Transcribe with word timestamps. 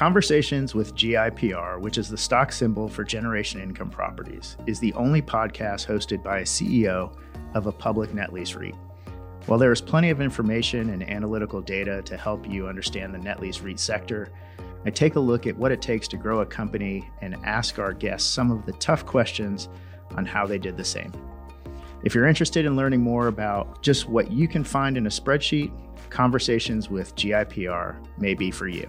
Conversations 0.00 0.74
with 0.74 0.94
GIPR, 0.94 1.78
which 1.78 1.98
is 1.98 2.08
the 2.08 2.16
stock 2.16 2.52
symbol 2.52 2.88
for 2.88 3.04
Generation 3.04 3.60
Income 3.60 3.90
Properties, 3.90 4.56
is 4.66 4.80
the 4.80 4.94
only 4.94 5.20
podcast 5.20 5.86
hosted 5.86 6.22
by 6.22 6.38
a 6.38 6.44
CEO 6.44 7.14
of 7.52 7.66
a 7.66 7.72
public 7.72 8.14
net 8.14 8.32
lease 8.32 8.54
REIT. 8.54 8.74
While 9.44 9.58
there 9.58 9.72
is 9.72 9.82
plenty 9.82 10.08
of 10.08 10.22
information 10.22 10.88
and 10.88 11.02
analytical 11.02 11.60
data 11.60 12.00
to 12.02 12.16
help 12.16 12.48
you 12.48 12.66
understand 12.66 13.12
the 13.12 13.18
net 13.18 13.40
lease 13.40 13.60
REIT 13.60 13.78
sector, 13.78 14.30
I 14.86 14.90
take 14.90 15.16
a 15.16 15.20
look 15.20 15.46
at 15.46 15.58
what 15.58 15.70
it 15.70 15.82
takes 15.82 16.08
to 16.08 16.16
grow 16.16 16.40
a 16.40 16.46
company 16.46 17.10
and 17.20 17.36
ask 17.44 17.78
our 17.78 17.92
guests 17.92 18.30
some 18.30 18.50
of 18.50 18.64
the 18.64 18.72
tough 18.72 19.04
questions 19.04 19.68
on 20.16 20.24
how 20.24 20.46
they 20.46 20.56
did 20.58 20.78
the 20.78 20.84
same. 20.84 21.12
If 22.02 22.14
you're 22.14 22.26
interested 22.26 22.64
in 22.64 22.76
learning 22.76 23.02
more 23.02 23.26
about 23.26 23.82
just 23.82 24.08
what 24.08 24.30
you 24.32 24.48
can 24.48 24.64
find 24.64 24.96
in 24.96 25.06
a 25.06 25.10
spreadsheet, 25.10 25.70
conversations 26.08 26.88
with 26.88 27.14
GIPR 27.14 27.96
may 28.18 28.34
be 28.34 28.50
for 28.50 28.68
you. 28.68 28.88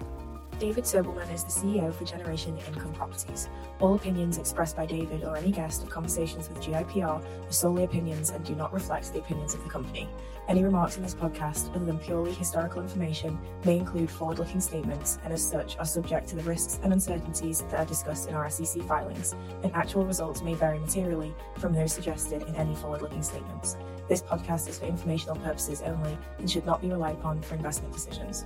David 0.62 0.84
Sobelman 0.84 1.34
is 1.34 1.44
the 1.44 1.50
CEO 1.50 1.92
for 1.92 2.06
Generation 2.06 2.56
Income 2.68 2.94
Properties. 2.94 3.50
All 3.80 3.96
opinions 3.96 4.38
expressed 4.38 4.78
by 4.78 4.86
David 4.86 5.24
or 5.24 5.36
any 5.36 5.52
guest 5.52 5.82
of 5.82 5.90
conversations 5.90 6.48
with 6.48 6.62
GIPR 6.62 7.04
are 7.04 7.52
solely 7.52 7.84
opinions 7.84 8.30
and 8.30 8.46
do 8.46 8.54
not 8.54 8.72
reflect 8.72 9.12
the 9.12 9.18
opinions 9.18 9.56
of 9.56 9.64
the 9.64 9.70
company. 9.72 10.08
Any 10.48 10.64
remarks 10.64 10.98
in 10.98 11.02
this 11.02 11.16
podcast, 11.16 11.76
other 11.76 11.86
than 11.86 11.98
purely 11.98 12.32
historical 12.34 12.80
information, 12.80 13.40
may 13.66 13.80
include 13.80 14.12
forward 14.12 14.38
looking 14.38 14.62
statements 14.62 15.18
and, 15.24 15.34
as 15.34 15.42
such, 15.42 15.80
are 15.80 15.86
subject 15.86 16.28
to 16.28 16.36
the 16.36 16.44
risks 16.44 16.80
and 16.84 16.94
uncertainties 16.94 17.62
that 17.62 17.80
are 17.80 17.86
discussed 17.86 18.30
in 18.30 18.36
our 18.36 18.48
SEC 18.48 18.84
filings, 18.84 19.34
and 19.64 19.74
actual 19.74 20.06
results 20.06 20.44
may 20.44 20.54
vary 20.54 20.78
materially 20.78 21.34
from 21.58 21.74
those 21.74 21.92
suggested 21.92 22.44
in 22.44 22.56
any 22.56 22.76
forward 22.76 23.02
looking 23.02 23.24
statements. 23.24 23.78
This 24.08 24.22
podcast 24.22 24.70
is 24.70 24.78
for 24.78 24.86
informational 24.86 25.38
purposes 25.38 25.82
only 25.82 26.16
and 26.38 26.48
should 26.48 26.68
not 26.68 26.84
be 26.84 26.90
relied 26.90 27.16
upon 27.16 27.42
for 27.42 27.56
investment 27.56 27.96
decisions. 27.96 28.46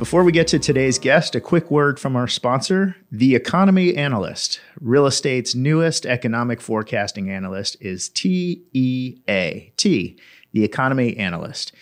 Before 0.00 0.24
we 0.24 0.32
get 0.32 0.48
to 0.48 0.58
today's 0.58 0.98
guest, 0.98 1.34
a 1.34 1.42
quick 1.42 1.70
word 1.70 2.00
from 2.00 2.16
our 2.16 2.26
sponsor, 2.26 2.96
The 3.12 3.34
Economy 3.34 3.94
Analyst. 3.94 4.58
Real 4.80 5.04
estate's 5.04 5.54
newest 5.54 6.06
economic 6.06 6.62
forecasting 6.62 7.28
analyst 7.28 7.76
is 7.82 8.08
TEA, 8.08 9.74
T, 9.76 10.18
The 10.54 10.64
Economy 10.64 11.18
Analyst. 11.18 11.72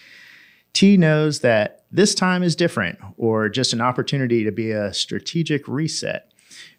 T 0.73 0.97
knows 0.97 1.43
that 1.43 1.85
this 1.93 2.13
time 2.13 2.43
is 2.43 2.57
different 2.57 2.99
or 3.17 3.49
just 3.49 3.73
an 3.73 3.81
opportunity 3.81 4.43
to 4.43 4.51
be 4.51 4.73
a 4.73 4.93
strategic 4.93 5.69
reset. 5.69 6.33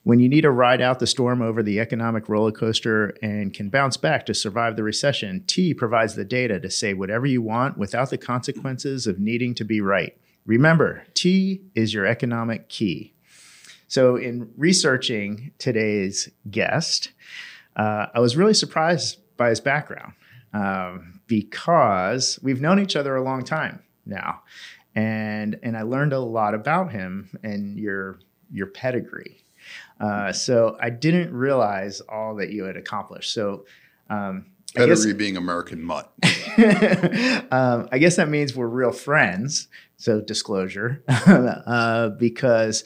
When 0.03 0.19
you 0.19 0.28
need 0.28 0.41
to 0.41 0.52
ride 0.52 0.81
out 0.81 1.00
the 1.00 1.08
storm 1.08 1.41
over 1.41 1.63
the 1.63 1.80
economic 1.80 2.28
roller 2.28 2.52
coaster 2.52 3.16
and 3.22 3.53
can 3.53 3.69
bounce 3.69 3.95
back 3.95 4.25
to 4.25 4.33
survive 4.33 4.75
the 4.75 4.83
recession, 4.83 5.45
T 5.47 5.73
provides 5.73 6.16
the 6.16 6.25
data 6.25 6.59
to 6.59 6.69
say 6.69 6.94
whatever 6.94 7.25
you 7.25 7.41
want 7.41 7.78
without 7.78 8.09
the 8.09 8.17
consequences 8.17 9.08
of 9.08 9.22
needing 9.22 9.56
to 9.56 9.63
be 9.63 9.80
right. 9.80 10.17
Remember, 10.50 11.03
T 11.14 11.61
is 11.75 11.94
your 11.94 12.08
economic 12.08 12.69
key. 12.69 13.14
So, 13.88 14.16
in 14.16 14.50
researching 14.58 15.52
today's 15.59 16.28
guest, 16.50 17.11
uh, 17.75 18.08
I 18.16 18.19
was 18.19 18.36
really 18.36 18.56
surprised 18.56 19.19
by 19.38 19.50
his 19.50 19.59
background 19.59 20.14
um, 20.52 21.22
because 21.28 22.39
we've 22.41 22.61
known 22.61 22.80
each 22.80 22.95
other 22.95 23.16
a 23.16 23.22
long 23.22 23.44
time 23.44 23.83
now, 24.08 24.41
and 24.95 25.59
and 25.61 25.78
I 25.78 25.83
learned 25.83 26.14
a 26.14 26.19
lot 26.19 26.56
about 26.56 26.91
him 26.91 27.30
and 27.44 27.78
your 27.78 28.19
your 28.52 28.66
pedigree. 28.66 29.44
Uh, 30.00 30.34
so 30.34 30.78
I 30.81 30.89
didn't 30.89 31.31
realize 31.31 32.02
all 32.02 32.34
that 32.38 32.50
you 32.50 32.63
had 32.63 32.75
accomplished. 32.75 33.31
So. 33.34 33.66
Um, 34.09 34.47
Pedigree 34.75 35.13
being 35.13 35.36
American 35.36 35.81
mutt. 35.81 36.13
um, 37.52 37.89
I 37.91 37.97
guess 38.00 38.17
that 38.17 38.30
means 38.30 38.56
we're 38.56 38.67
real 38.67 38.91
friends 38.91 39.67
so 40.00 40.22
disclosure, 40.22 41.03
uh, 41.08 42.09
because 42.17 42.83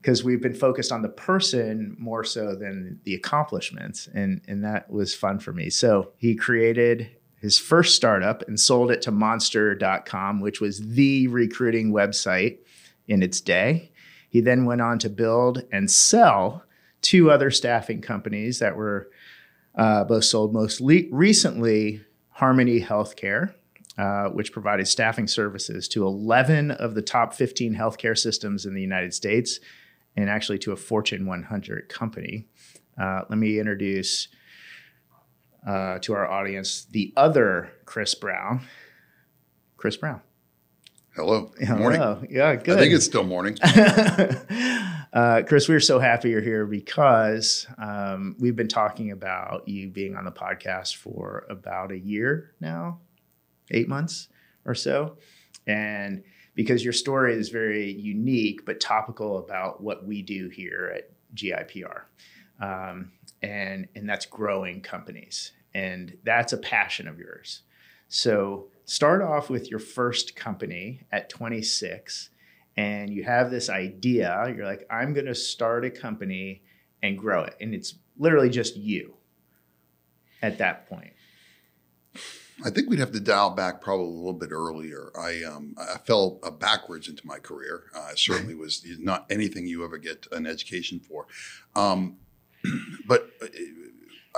because 0.00 0.22
we've 0.22 0.40
been 0.40 0.54
focused 0.54 0.92
on 0.92 1.02
the 1.02 1.08
person 1.08 1.96
more 1.98 2.22
so 2.22 2.54
than 2.54 3.00
the 3.04 3.14
accomplishments, 3.14 4.08
and 4.14 4.40
and 4.48 4.64
that 4.64 4.88
was 4.88 5.14
fun 5.14 5.40
for 5.40 5.52
me. 5.52 5.68
So 5.68 6.12
he 6.16 6.34
created 6.34 7.10
his 7.40 7.58
first 7.58 7.94
startup 7.94 8.46
and 8.48 8.58
sold 8.58 8.90
it 8.90 9.02
to 9.02 9.10
Monster.com, 9.10 10.40
which 10.40 10.60
was 10.60 10.80
the 10.80 11.28
recruiting 11.28 11.92
website 11.92 12.58
in 13.06 13.22
its 13.22 13.40
day. 13.40 13.92
He 14.28 14.40
then 14.40 14.64
went 14.64 14.80
on 14.80 14.98
to 15.00 15.10
build 15.10 15.64
and 15.72 15.90
sell 15.90 16.64
two 17.00 17.30
other 17.30 17.50
staffing 17.50 18.00
companies 18.00 18.58
that 18.58 18.76
were 18.76 19.10
uh, 19.74 20.04
both 20.04 20.24
sold 20.24 20.52
most 20.52 20.80
le- 20.80 21.08
recently 21.10 22.04
Harmony 22.30 22.80
Healthcare, 22.80 23.54
uh, 23.98 24.28
which 24.28 24.52
provided 24.52 24.86
staffing 24.86 25.26
services 25.26 25.88
to 25.88 26.06
11 26.06 26.70
of 26.70 26.94
the 26.94 27.02
top 27.02 27.34
15 27.34 27.74
healthcare 27.74 28.16
systems 28.16 28.64
in 28.64 28.72
the 28.72 28.80
United 28.80 29.12
States 29.12 29.58
and 30.16 30.30
actually 30.30 30.58
to 30.58 30.70
a 30.70 30.76
Fortune 30.76 31.26
100 31.26 31.88
company. 31.88 32.46
Uh, 32.96 33.22
let 33.28 33.38
me 33.38 33.58
introduce 33.58 34.28
uh, 35.66 35.98
to 35.98 36.14
our 36.14 36.30
audience 36.30 36.86
the 36.92 37.12
other 37.16 37.72
Chris 37.86 38.14
Brown. 38.14 38.60
Chris 39.76 39.96
Brown. 39.96 40.20
Hello. 41.16 41.52
Hello. 41.58 41.78
Morning. 41.78 42.28
Yeah, 42.30 42.54
good. 42.54 42.76
I 42.76 42.80
think 42.80 42.94
it's 42.94 43.04
still 43.04 43.24
morning. 43.24 43.58
uh, 45.12 45.42
Chris, 45.44 45.68
we're 45.68 45.80
so 45.80 45.98
happy 45.98 46.30
you're 46.30 46.40
here 46.40 46.66
because 46.66 47.66
um, 47.78 48.36
we've 48.38 48.54
been 48.54 48.68
talking 48.68 49.10
about 49.10 49.66
you 49.66 49.88
being 49.88 50.14
on 50.14 50.24
the 50.24 50.30
podcast 50.30 50.94
for 50.94 51.46
about 51.50 51.90
a 51.90 51.98
year 51.98 52.54
now 52.60 53.00
eight 53.70 53.88
months 53.88 54.28
or 54.64 54.74
so. 54.74 55.16
And 55.66 56.22
because 56.54 56.82
your 56.82 56.92
story 56.92 57.34
is 57.34 57.50
very 57.50 57.92
unique 57.92 58.64
but 58.64 58.80
topical 58.80 59.38
about 59.38 59.82
what 59.82 60.04
we 60.06 60.22
do 60.22 60.48
here 60.48 60.92
at 60.96 61.10
GIPR. 61.34 62.02
Um, 62.60 63.12
and, 63.42 63.86
and 63.94 64.08
that's 64.08 64.26
growing 64.26 64.80
companies. 64.80 65.52
And 65.74 66.16
that's 66.24 66.52
a 66.52 66.58
passion 66.58 67.06
of 67.06 67.18
yours. 67.18 67.62
So 68.08 68.68
start 68.84 69.22
off 69.22 69.50
with 69.50 69.70
your 69.70 69.78
first 69.78 70.34
company 70.34 71.02
at 71.12 71.28
26 71.28 72.30
and 72.76 73.12
you 73.12 73.24
have 73.24 73.50
this 73.50 73.68
idea. 73.68 74.52
You're 74.56 74.64
like, 74.64 74.86
I'm 74.90 75.12
going 75.12 75.26
to 75.26 75.34
start 75.34 75.84
a 75.84 75.90
company 75.90 76.62
and 77.02 77.18
grow 77.18 77.42
it. 77.42 77.56
And 77.60 77.74
it's 77.74 77.94
literally 78.18 78.50
just 78.50 78.76
you 78.76 79.14
at 80.42 80.58
that 80.58 80.88
point. 80.88 81.12
I 82.64 82.70
think 82.70 82.90
we'd 82.90 82.98
have 82.98 83.12
to 83.12 83.20
dial 83.20 83.50
back 83.50 83.80
probably 83.80 84.06
a 84.06 84.08
little 84.08 84.32
bit 84.32 84.50
earlier. 84.50 85.12
I 85.16 85.42
um, 85.44 85.74
I 85.78 85.98
fell 85.98 86.40
uh, 86.42 86.50
backwards 86.50 87.08
into 87.08 87.26
my 87.26 87.38
career. 87.38 87.84
Uh, 87.94 88.10
certainly 88.16 88.54
was 88.54 88.84
not 88.98 89.26
anything 89.30 89.66
you 89.66 89.84
ever 89.84 89.98
get 89.98 90.26
an 90.32 90.46
education 90.46 90.98
for, 90.98 91.26
um, 91.76 92.16
but 93.06 93.30
uh, 93.42 93.46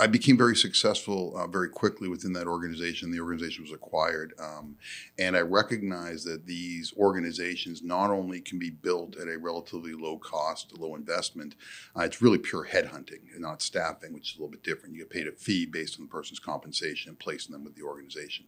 I 0.01 0.07
became 0.07 0.35
very 0.35 0.55
successful 0.55 1.37
uh, 1.37 1.45
very 1.45 1.69
quickly 1.69 2.09
within 2.09 2.33
that 2.33 2.47
organization. 2.47 3.11
The 3.11 3.19
organization 3.19 3.63
was 3.63 3.71
acquired, 3.71 4.33
um, 4.39 4.77
and 5.19 5.37
I 5.37 5.41
recognized 5.41 6.25
that 6.25 6.47
these 6.47 6.91
organizations 6.97 7.83
not 7.83 8.09
only 8.09 8.41
can 8.41 8.57
be 8.57 8.71
built 8.71 9.15
at 9.15 9.27
a 9.27 9.37
relatively 9.37 9.93
low 9.93 10.17
cost, 10.17 10.75
low 10.75 10.95
investment. 10.95 11.53
Uh, 11.95 12.01
it's 12.01 12.19
really 12.19 12.39
pure 12.39 12.65
headhunting, 12.65 13.31
and 13.31 13.41
not 13.41 13.61
staffing, 13.61 14.11
which 14.11 14.31
is 14.31 14.37
a 14.37 14.41
little 14.41 14.49
bit 14.49 14.63
different. 14.63 14.95
You 14.95 15.01
get 15.01 15.11
paid 15.11 15.27
a 15.27 15.33
fee 15.33 15.67
based 15.67 15.99
on 15.99 16.07
the 16.07 16.11
person's 16.11 16.39
compensation 16.39 17.09
and 17.09 17.19
placing 17.19 17.53
them 17.53 17.63
with 17.63 17.75
the 17.75 17.83
organization. 17.83 18.45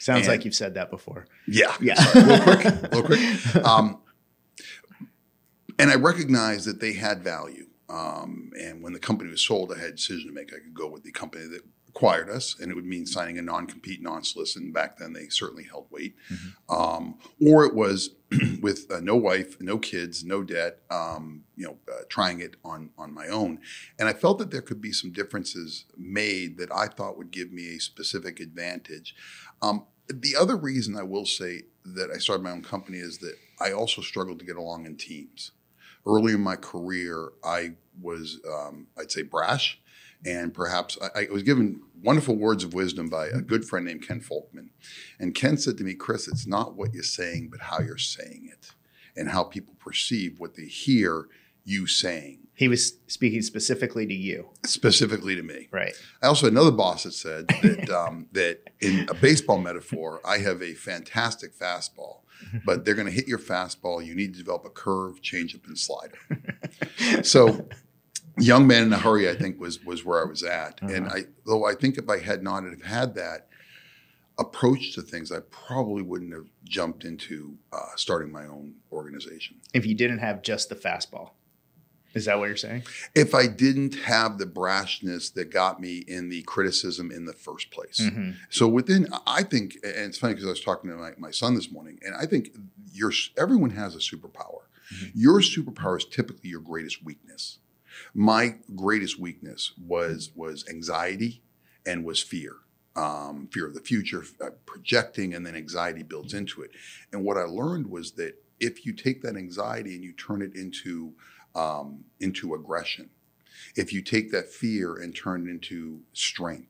Sounds 0.00 0.26
and, 0.26 0.28
like 0.28 0.44
you've 0.44 0.56
said 0.56 0.74
that 0.74 0.90
before. 0.90 1.28
Yeah, 1.46 1.76
yeah. 1.80 1.94
Sorry, 1.94 2.24
a 2.24 2.26
little 2.26 2.44
quick, 2.44 2.64
a 2.66 2.96
little 2.96 3.02
quick. 3.04 3.64
Um, 3.64 4.00
and 5.78 5.88
I 5.88 5.94
recognized 5.94 6.66
that 6.66 6.80
they 6.80 6.94
had 6.94 7.22
value 7.22 7.66
um, 7.88 8.50
and 8.58 8.82
when 8.82 8.92
the 8.92 8.98
company 8.98 9.30
was 9.30 9.42
sold, 9.42 9.72
I 9.72 9.78
had 9.78 9.90
a 9.90 9.92
decision 9.92 10.28
to 10.28 10.34
make. 10.34 10.52
I 10.52 10.58
could 10.58 10.74
go 10.74 10.88
with 10.88 11.04
the 11.04 11.12
company 11.12 11.46
that 11.46 11.62
acquired 11.88 12.28
us, 12.28 12.56
and 12.60 12.70
it 12.70 12.74
would 12.74 12.84
mean 12.84 13.06
signing 13.06 13.38
a 13.38 13.42
non-compete, 13.42 14.02
non-solicit. 14.02 14.62
And 14.62 14.74
back 14.74 14.98
then, 14.98 15.12
they 15.12 15.28
certainly 15.28 15.64
held 15.64 15.86
weight. 15.90 16.14
Mm-hmm. 16.30 16.74
Um, 16.74 17.18
or 17.46 17.64
it 17.64 17.74
was 17.74 18.10
with 18.60 18.90
uh, 18.90 19.00
no 19.00 19.16
wife, 19.16 19.60
no 19.60 19.78
kids, 19.78 20.24
no 20.24 20.42
debt. 20.42 20.80
Um, 20.90 21.44
you 21.56 21.66
know, 21.66 21.76
uh, 21.90 22.02
trying 22.08 22.40
it 22.40 22.56
on 22.64 22.90
on 22.98 23.14
my 23.14 23.28
own, 23.28 23.60
and 23.98 24.08
I 24.08 24.12
felt 24.12 24.38
that 24.38 24.50
there 24.50 24.62
could 24.62 24.80
be 24.80 24.92
some 24.92 25.12
differences 25.12 25.84
made 25.96 26.58
that 26.58 26.72
I 26.72 26.86
thought 26.88 27.16
would 27.16 27.30
give 27.30 27.52
me 27.52 27.76
a 27.76 27.80
specific 27.80 28.40
advantage. 28.40 29.14
Um, 29.62 29.86
the 30.08 30.36
other 30.36 30.56
reason 30.56 30.96
I 30.96 31.02
will 31.02 31.26
say 31.26 31.62
that 31.84 32.10
I 32.14 32.18
started 32.18 32.42
my 32.42 32.50
own 32.50 32.62
company 32.62 32.98
is 32.98 33.18
that 33.18 33.36
I 33.60 33.72
also 33.72 34.02
struggled 34.02 34.38
to 34.40 34.44
get 34.44 34.56
along 34.56 34.86
in 34.86 34.96
teams 34.96 35.52
early 36.06 36.32
in 36.34 36.40
my 36.40 36.56
career, 36.56 37.30
I 37.44 37.72
was, 38.00 38.40
um, 38.50 38.86
I'd 38.98 39.10
say, 39.10 39.22
brash. 39.22 39.80
And 40.24 40.54
perhaps 40.54 40.96
I, 41.02 41.20
I, 41.20 41.26
was 41.30 41.42
given 41.42 41.82
wonderful 42.02 42.36
words 42.36 42.64
of 42.64 42.74
wisdom 42.74 43.08
by 43.08 43.26
a 43.26 43.40
good 43.40 43.64
friend 43.64 43.84
named 43.84 44.06
Ken 44.06 44.20
Folkman. 44.20 44.70
And 45.20 45.34
Ken 45.34 45.56
said 45.58 45.76
to 45.78 45.84
me, 45.84 45.94
Chris, 45.94 46.26
it's 46.26 46.46
not 46.46 46.74
what 46.74 46.94
you're 46.94 47.02
saying, 47.02 47.48
but 47.50 47.60
how 47.60 47.80
you're 47.80 47.98
saying 47.98 48.48
it 48.50 48.72
and 49.14 49.28
how 49.28 49.44
people 49.44 49.74
perceive 49.78 50.38
what 50.38 50.54
they 50.56 50.64
hear 50.64 51.26
you 51.66 51.86
saying 51.86 52.38
He 52.54 52.68
was 52.68 52.94
speaking 53.08 53.42
specifically 53.42 54.06
to 54.06 54.14
you. 54.14 54.48
specifically 54.64 55.34
to 55.34 55.42
me. 55.42 55.68
Right. 55.72 55.94
I 56.22 56.28
also 56.28 56.46
had 56.46 56.52
another 56.52 56.70
boss 56.70 57.02
that 57.02 57.12
said 57.12 57.48
that 57.48 57.90
um, 57.90 58.28
that 58.32 58.70
in 58.80 59.06
a 59.10 59.14
baseball 59.14 59.58
metaphor, 59.58 60.20
I 60.24 60.38
have 60.38 60.62
a 60.62 60.74
fantastic 60.74 61.58
fastball, 61.58 62.20
but 62.64 62.84
they're 62.84 62.94
going 62.94 63.06
to 63.06 63.12
hit 63.12 63.28
your 63.28 63.38
fastball. 63.38 64.04
You 64.04 64.14
need 64.14 64.32
to 64.34 64.38
develop 64.38 64.64
a 64.64 64.70
curve, 64.70 65.20
changeup, 65.22 65.66
and 65.66 65.78
slider. 65.78 66.18
so, 67.22 67.66
young 68.38 68.66
man 68.66 68.84
in 68.84 68.92
a 68.92 68.98
hurry, 68.98 69.28
I 69.28 69.34
think 69.34 69.60
was 69.60 69.84
was 69.84 70.04
where 70.04 70.24
I 70.24 70.28
was 70.28 70.42
at. 70.42 70.80
And 70.82 71.08
I, 71.08 71.24
though 71.44 71.64
I 71.64 71.74
think 71.74 71.98
if 71.98 72.08
I 72.08 72.18
had 72.18 72.42
not 72.42 72.64
have 72.64 72.82
had 72.82 73.14
that 73.14 73.48
approach 74.38 74.94
to 74.94 75.02
things, 75.02 75.32
I 75.32 75.40
probably 75.50 76.02
wouldn't 76.02 76.32
have 76.32 76.46
jumped 76.64 77.04
into 77.04 77.56
uh, 77.72 77.96
starting 77.96 78.30
my 78.30 78.44
own 78.46 78.74
organization. 78.92 79.60
If 79.72 79.86
you 79.86 79.94
didn't 79.94 80.18
have 80.18 80.42
just 80.42 80.68
the 80.68 80.76
fastball. 80.76 81.30
Is 82.16 82.24
that 82.24 82.38
what 82.38 82.46
you're 82.46 82.56
saying? 82.56 82.82
If 83.14 83.34
I 83.34 83.46
didn't 83.46 83.94
have 83.96 84.38
the 84.38 84.46
brashness 84.46 85.34
that 85.34 85.50
got 85.50 85.80
me 85.80 85.98
in 86.08 86.30
the 86.30 86.42
criticism 86.42 87.10
in 87.10 87.26
the 87.26 87.34
first 87.34 87.70
place. 87.70 88.00
Mm-hmm. 88.00 88.30
So 88.48 88.66
within, 88.66 89.08
I 89.26 89.42
think, 89.42 89.74
and 89.84 89.94
it's 89.96 90.16
funny 90.16 90.32
because 90.32 90.46
I 90.46 90.50
was 90.50 90.64
talking 90.64 90.88
to 90.90 90.96
my, 90.96 91.10
my 91.18 91.30
son 91.30 91.54
this 91.54 91.70
morning, 91.70 91.98
and 92.02 92.14
I 92.14 92.24
think 92.24 92.56
your 92.90 93.12
everyone 93.36 93.70
has 93.70 93.94
a 93.94 93.98
superpower. 93.98 94.62
Mhm. 94.94 95.12
Your 95.14 95.40
superpower 95.40 95.98
is 95.98 96.06
typically 96.06 96.48
your 96.48 96.60
greatest 96.60 97.04
weakness. 97.04 97.58
My 98.14 98.56
greatest 98.74 99.18
weakness 99.18 99.72
was 99.78 100.30
was 100.34 100.64
anxiety 100.70 101.42
and 101.84 102.02
was 102.02 102.22
fear. 102.22 102.54
Um, 102.94 103.48
fear 103.52 103.66
of 103.66 103.74
the 103.74 103.82
future, 103.82 104.24
uh, 104.40 104.50
projecting, 104.64 105.34
and 105.34 105.44
then 105.44 105.54
anxiety 105.54 106.02
builds 106.02 106.32
into 106.32 106.62
it. 106.62 106.70
And 107.12 107.24
what 107.24 107.36
I 107.36 107.42
learned 107.42 107.88
was 107.88 108.12
that 108.12 108.42
if 108.58 108.86
you 108.86 108.94
take 108.94 109.20
that 109.20 109.36
anxiety 109.36 109.94
and 109.94 110.02
you 110.02 110.12
turn 110.12 110.40
it 110.40 110.54
into 110.54 111.12
um, 111.56 112.04
into 112.20 112.54
aggression, 112.54 113.10
if 113.74 113.92
you 113.92 114.02
take 114.02 114.30
that 114.32 114.48
fear 114.52 114.94
and 114.96 115.14
turn 115.16 115.46
it 115.48 115.50
into 115.50 116.00
strength, 116.12 116.68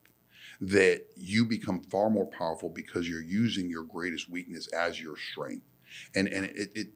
that 0.60 1.02
you 1.16 1.44
become 1.44 1.80
far 1.82 2.08
more 2.08 2.26
powerful 2.26 2.70
because 2.70 3.08
you're 3.08 3.20
using 3.22 3.68
your 3.68 3.84
greatest 3.84 4.30
weakness 4.30 4.68
as 4.68 5.00
your 5.00 5.16
strength. 5.32 5.66
And 6.14 6.28
and 6.28 6.46
it 6.46 6.70
it 6.74 6.86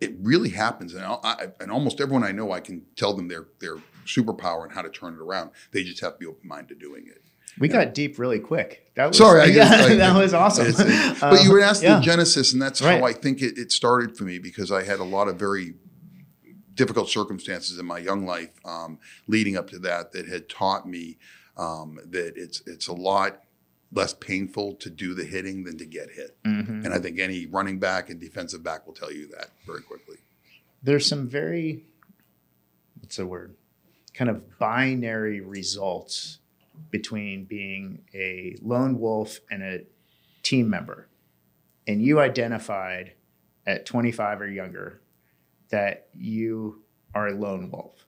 it 0.00 0.14
really 0.20 0.50
happens. 0.50 0.94
And 0.94 1.04
I, 1.04 1.48
and 1.60 1.70
almost 1.70 2.00
everyone 2.00 2.22
I 2.24 2.32
know, 2.32 2.52
I 2.52 2.60
can 2.60 2.82
tell 2.96 3.14
them 3.14 3.28
their 3.28 3.46
their 3.60 3.76
superpower 4.06 4.64
and 4.64 4.72
how 4.72 4.82
to 4.82 4.90
turn 4.90 5.14
it 5.14 5.20
around. 5.20 5.50
They 5.72 5.82
just 5.84 6.00
have 6.00 6.14
to 6.14 6.18
be 6.18 6.26
open 6.26 6.46
minded 6.48 6.68
to 6.68 6.74
doing 6.86 7.06
it. 7.06 7.22
We 7.58 7.66
got 7.68 7.92
deep 7.94 8.18
really 8.18 8.38
quick. 8.38 8.92
That 8.94 9.06
was 9.08 9.16
Sorry, 9.16 9.40
I 9.40 9.44
yeah, 9.46 9.64
I- 9.70 9.94
that 9.96 10.16
was 10.16 10.34
awesome. 10.34 10.66
But 11.20 11.42
you 11.42 11.50
were 11.50 11.60
asking 11.60 11.88
yeah. 11.88 11.96
the 11.96 12.02
genesis, 12.04 12.52
and 12.52 12.60
that's 12.62 12.80
Right. 12.80 13.00
how 13.00 13.06
I 13.06 13.12
think 13.12 13.42
it, 13.42 13.58
it 13.58 13.72
started 13.72 14.16
for 14.16 14.24
me 14.24 14.38
because 14.38 14.70
I 14.70 14.82
had 14.84 15.00
a 15.00 15.04
lot 15.04 15.28
of 15.28 15.36
very 15.36 15.74
difficult 16.78 17.10
circumstances 17.10 17.76
in 17.78 17.84
my 17.84 17.98
young 17.98 18.24
life 18.24 18.50
um, 18.64 18.98
leading 19.26 19.56
up 19.56 19.68
to 19.68 19.78
that 19.80 20.12
that 20.12 20.28
had 20.28 20.48
taught 20.48 20.88
me 20.88 21.18
um, 21.56 21.98
that 22.04 22.34
it's 22.36 22.62
it's 22.66 22.86
a 22.86 22.92
lot 22.92 23.42
less 23.92 24.14
painful 24.14 24.74
to 24.74 24.88
do 24.88 25.12
the 25.12 25.24
hitting 25.24 25.64
than 25.64 25.76
to 25.76 25.84
get 25.84 26.10
hit. 26.10 26.36
Mhm. 26.44 26.84
And 26.84 26.94
I 26.94 26.98
think 26.98 27.18
any 27.18 27.46
running 27.46 27.78
back 27.78 28.10
and 28.10 28.20
defensive 28.20 28.62
back 28.62 28.86
will 28.86 28.94
tell 28.94 29.12
you 29.12 29.26
that 29.28 29.50
very 29.66 29.82
quickly. 29.82 30.18
There's 30.82 31.06
some 31.06 31.28
very 31.28 31.84
what's 33.00 33.16
the 33.16 33.26
word? 33.26 33.56
Kind 34.14 34.30
of 34.30 34.58
binary 34.58 35.40
results 35.40 36.38
between 36.90 37.44
being 37.44 38.04
a 38.14 38.56
lone 38.62 39.00
wolf 39.00 39.40
and 39.50 39.62
a 39.62 39.80
team 40.42 40.70
member. 40.70 41.08
And 41.88 42.02
you 42.02 42.20
identified 42.20 43.14
at 43.66 43.84
25 43.84 44.42
or 44.42 44.48
younger 44.48 45.00
that 45.70 46.08
you 46.14 46.82
are 47.14 47.28
a 47.28 47.34
lone 47.34 47.70
wolf 47.70 48.04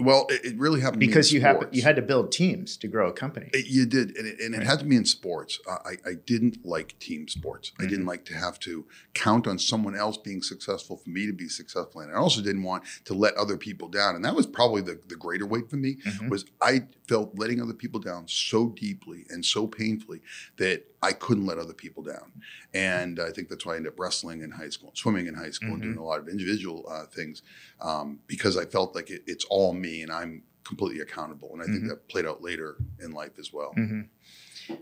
Well, 0.00 0.26
it, 0.30 0.44
it 0.44 0.58
really 0.58 0.80
happened 0.80 1.00
to 1.00 1.06
me 1.06 1.06
in 1.06 1.10
because 1.10 1.32
you 1.32 1.40
have 1.40 1.68
you 1.72 1.82
had 1.82 1.96
to 1.96 2.02
build 2.02 2.30
teams 2.30 2.76
to 2.76 2.86
grow 2.86 3.08
a 3.08 3.12
company. 3.12 3.50
It, 3.52 3.66
you 3.66 3.84
did, 3.84 4.16
and 4.16 4.28
it, 4.28 4.38
and 4.38 4.54
it 4.54 4.58
Right. 4.58 4.66
had 4.66 4.78
to 4.78 4.84
be 4.84 4.94
in 4.94 5.04
sports. 5.04 5.58
I, 5.68 5.94
I 6.06 6.14
didn't 6.24 6.64
like 6.64 6.96
team 7.00 7.26
sports. 7.26 7.72
I 7.78 7.82
Mm-hmm. 7.82 7.90
didn't 7.90 8.06
like 8.06 8.24
to 8.26 8.34
have 8.34 8.60
to 8.60 8.86
count 9.14 9.48
on 9.48 9.58
someone 9.58 9.96
else 9.96 10.16
being 10.16 10.40
successful 10.40 10.98
for 10.98 11.10
me 11.10 11.26
to 11.26 11.32
be 11.32 11.48
successful, 11.48 12.00
and 12.00 12.12
I 12.12 12.14
also 12.14 12.40
didn't 12.42 12.62
want 12.62 12.84
to 13.06 13.14
let 13.14 13.34
other 13.34 13.56
people 13.56 13.88
down. 13.88 14.14
And 14.14 14.24
that 14.24 14.36
was 14.36 14.46
probably 14.46 14.82
the, 14.82 15.00
the 15.08 15.16
greater 15.16 15.46
weight 15.46 15.68
for 15.68 15.76
me 15.76 15.96
Mhm. 16.04 16.28
was 16.30 16.44
I 16.62 16.86
felt 17.08 17.36
letting 17.36 17.60
other 17.60 17.74
people 17.74 17.98
down 17.98 18.28
so 18.28 18.68
deeply 18.68 19.26
and 19.30 19.44
so 19.44 19.66
painfully 19.66 20.20
that 20.58 20.84
I 21.02 21.12
couldn't 21.12 21.46
let 21.46 21.58
other 21.58 21.74
people 21.74 22.02
down. 22.02 22.32
And 22.74 23.20
I 23.20 23.30
think 23.30 23.48
that's 23.48 23.64
why 23.64 23.74
I 23.74 23.76
ended 23.76 23.92
up 23.92 24.00
wrestling 24.00 24.42
in 24.42 24.50
high 24.50 24.68
school, 24.70 24.90
swimming 24.94 25.26
in 25.26 25.34
high 25.34 25.50
school, 25.50 25.70
and 25.74 25.78
Mm-hmm. 25.82 25.92
doing 25.92 25.98
a 25.98 26.04
lot 26.04 26.18
of 26.18 26.28
individual 26.28 26.84
uh, 26.90 27.06
things 27.06 27.42
um, 27.80 28.18
because 28.26 28.56
I 28.56 28.64
felt 28.64 28.94
like 28.94 29.10
it, 29.10 29.22
it's 29.26 29.44
all 29.46 29.72
me 29.72 30.02
and 30.02 30.10
I'm 30.10 30.42
completely 30.64 31.00
accountable. 31.00 31.50
And 31.52 31.62
I 31.62 31.66
think 31.66 31.84
Mhm. 31.84 31.88
that 31.88 32.08
played 32.08 32.26
out 32.26 32.42
later 32.42 32.76
in 33.00 33.12
life 33.12 33.38
as 33.38 33.52
well. 33.52 33.72
hmm 33.74 34.02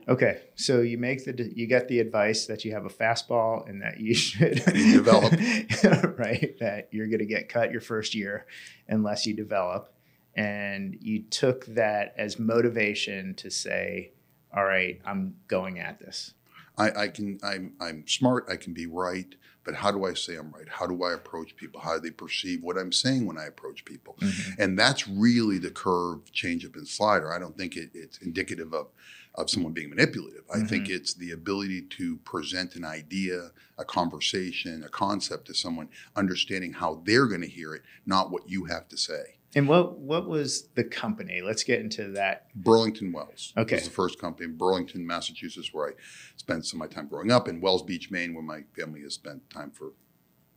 Okay, 0.09 0.43
so 0.55 0.81
you 0.81 0.99
make 0.99 1.25
the 1.25 1.53
you 1.55 1.67
get 1.67 1.89
the 1.89 2.01
advice 2.01 2.47
that 2.47 2.65
you 2.65 2.73
have 2.73 2.87
a 2.87 2.89
fastball 2.89 3.69
and 3.69 3.83
that 3.83 4.01
you 4.01 4.15
should 4.27 4.55
develop. 4.65 5.33
right 6.19 6.57
that 6.61 6.89
you're 6.93 7.07
going 7.09 7.19
to 7.19 7.27
get 7.27 7.49
cut 7.49 7.71
your 7.73 7.81
first 7.81 8.15
year 8.15 8.47
unless 8.89 9.27
you 9.27 9.35
develop, 9.35 9.93
and 10.35 10.97
you 11.01 11.23
took 11.23 11.67
that 11.67 12.15
as 12.17 12.39
motivation 12.39 13.35
to 13.35 13.51
say, 13.51 14.13
"All 14.57 14.65
right, 14.65 15.01
I'm 15.05 15.37
going 15.49 15.79
at 15.79 15.99
this." 15.99 16.35
I, 16.79 17.05
I 17.05 17.09
can 17.09 17.39
I'm 17.43 17.73
I'm 17.81 18.07
smart. 18.07 18.47
I 18.49 18.57
can 18.57 18.75
be 18.75 18.87
right, 18.87 19.35
but 19.65 19.75
how 19.75 19.91
do 19.91 20.05
I 20.05 20.15
say 20.15 20.37
I'm 20.37 20.51
right? 20.53 20.69
How 20.69 20.87
do 20.87 21.03
I 21.05 21.15
approach 21.15 21.57
people? 21.57 21.81
How 21.81 21.95
do 21.95 22.01
they 22.01 22.11
perceive 22.11 22.63
what 22.63 22.77
I'm 22.77 22.93
saying 22.93 23.27
when 23.27 23.39
I 23.39 23.45
approach 23.45 23.85
people? 23.85 24.17
Mm-hmm. 24.21 24.63
And 24.63 24.79
that's 24.79 25.09
really 25.09 25.59
the 25.59 25.71
curve, 25.71 26.31
change 26.33 26.65
up, 26.65 26.77
and 26.77 26.87
slider. 26.87 27.33
I 27.33 27.39
don't 27.39 27.57
think 27.57 27.77
it, 27.77 27.91
it's 27.95 28.19
indicative 28.19 28.75
of 28.75 28.89
of 29.37 29.51
someone 29.51 29.73
being 29.73 29.91
manipulative. 29.91 30.45
I 30.51 30.61
think 30.61 30.85
mm-hmm. 30.85 30.95
it's 30.95 31.15
the 31.15 31.31
ability 31.33 31.83
to 31.83 32.17
present 32.19 32.75
an 32.75 32.85
idea, 32.85 33.51
a 33.77 33.85
conversation, 33.85 34.83
a 34.83 34.89
concept 34.89 35.47
to 35.49 35.55
someone, 35.55 35.91
understanding 36.15 36.73
how 36.73 37.03
they're 37.05 37.27
going 37.27 37.43
to 37.43 37.47
hear 37.47 37.75
it, 37.75 37.83
not 38.07 38.31
what 38.31 38.49
you 38.49 38.65
have 38.65 38.89
to 38.89 38.97
say. 38.97 39.36
And 39.57 39.67
what 39.67 39.99
what 39.99 40.29
was 40.29 40.69
the 40.75 40.85
company? 40.85 41.41
Let's 41.43 41.65
get 41.65 41.81
into 41.81 42.09
that. 42.13 42.55
Burlington 42.55 43.11
Wells 43.13 43.53
Okay. 43.57 43.77
was 43.77 43.85
the 43.85 43.91
first 43.91 44.21
company 44.21 44.45
in 44.45 44.57
Burlington, 44.57 45.05
Massachusetts, 45.07 45.71
where 45.73 45.89
I 45.89 45.93
spent 46.37 46.67
some 46.67 46.81
of 46.81 46.89
my 46.89 46.95
time 46.95 47.09
growing 47.09 47.33
up, 47.33 47.49
in 47.49 47.61
Wells 47.61 47.83
Beach, 47.83 48.11
Maine, 48.11 48.35
where 48.35 48.45
my 48.45 48.61
family 48.79 49.01
has 49.01 49.15
spent 49.15 49.49
time 49.51 49.71
for 49.71 49.93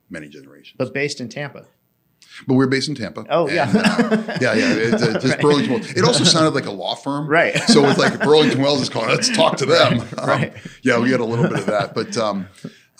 many 0.09 0.27
generations. 0.27 0.75
But 0.77 0.93
based 0.93 1.21
in 1.21 1.29
Tampa. 1.29 1.65
But 2.45 2.55
we're 2.55 2.67
based 2.67 2.89
in 2.89 2.95
Tampa. 2.95 3.25
Oh 3.29 3.49
yeah, 3.49 3.71
uh, 3.73 4.37
yeah, 4.41 4.53
yeah. 4.53 4.73
It's, 4.73 5.01
uh, 5.01 5.13
just 5.13 5.27
Right. 5.29 5.41
Burlington 5.41 5.71
Wells. 5.73 5.91
It 5.91 6.03
also 6.03 6.25
sounded 6.25 6.53
like 6.53 6.65
a 6.65 6.71
law 6.71 6.95
firm. 6.95 7.27
Right. 7.27 7.55
So 7.63 7.85
it's 7.87 7.97
like 7.97 8.19
Burlington 8.19 8.61
Wells 8.61 8.81
is 8.81 8.89
calling, 8.89 9.09
let's 9.09 9.29
talk 9.29 9.55
to 9.57 9.65
them. 9.65 10.01
Um, 10.17 10.27
Right. 10.27 10.53
yeah, 10.83 10.99
we 10.99 11.09
had 11.11 11.21
a 11.21 11.25
little 11.25 11.47
bit 11.47 11.59
of 11.59 11.65
that. 11.67 11.95
But 11.95 12.17
um, 12.17 12.47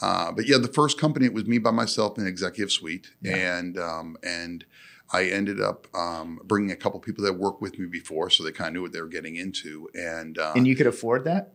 uh, 0.02 0.32
but 0.32 0.48
yeah, 0.48 0.58
the 0.58 0.70
first 0.70 0.98
company, 0.98 1.26
it 1.26 1.34
was 1.34 1.46
me 1.46 1.58
by 1.58 1.72
myself 1.72 2.18
in 2.18 2.26
executive 2.26 2.72
suite. 2.72 3.12
And 3.26 3.78
um, 3.78 4.16
and 4.24 4.64
I 5.12 5.26
ended 5.26 5.60
up 5.62 5.88
um, 5.96 6.40
bringing 6.46 6.72
a 6.72 6.76
couple 6.76 7.00
people 7.00 7.24
that 7.26 7.34
worked 7.34 7.62
with 7.62 7.80
me 7.80 7.88
before, 7.88 8.30
so 8.30 8.44
they 8.44 8.52
kind 8.52 8.68
of 8.70 8.74
knew 8.74 8.82
what 8.84 8.92
they 8.94 9.02
were 9.02 9.08
getting 9.08 9.36
into. 9.36 9.90
And, 9.96 10.38
uh, 10.38 10.54
and 10.56 10.68
you 10.68 10.76
could 10.76 10.88
afford 10.88 11.24
that. 11.26 11.54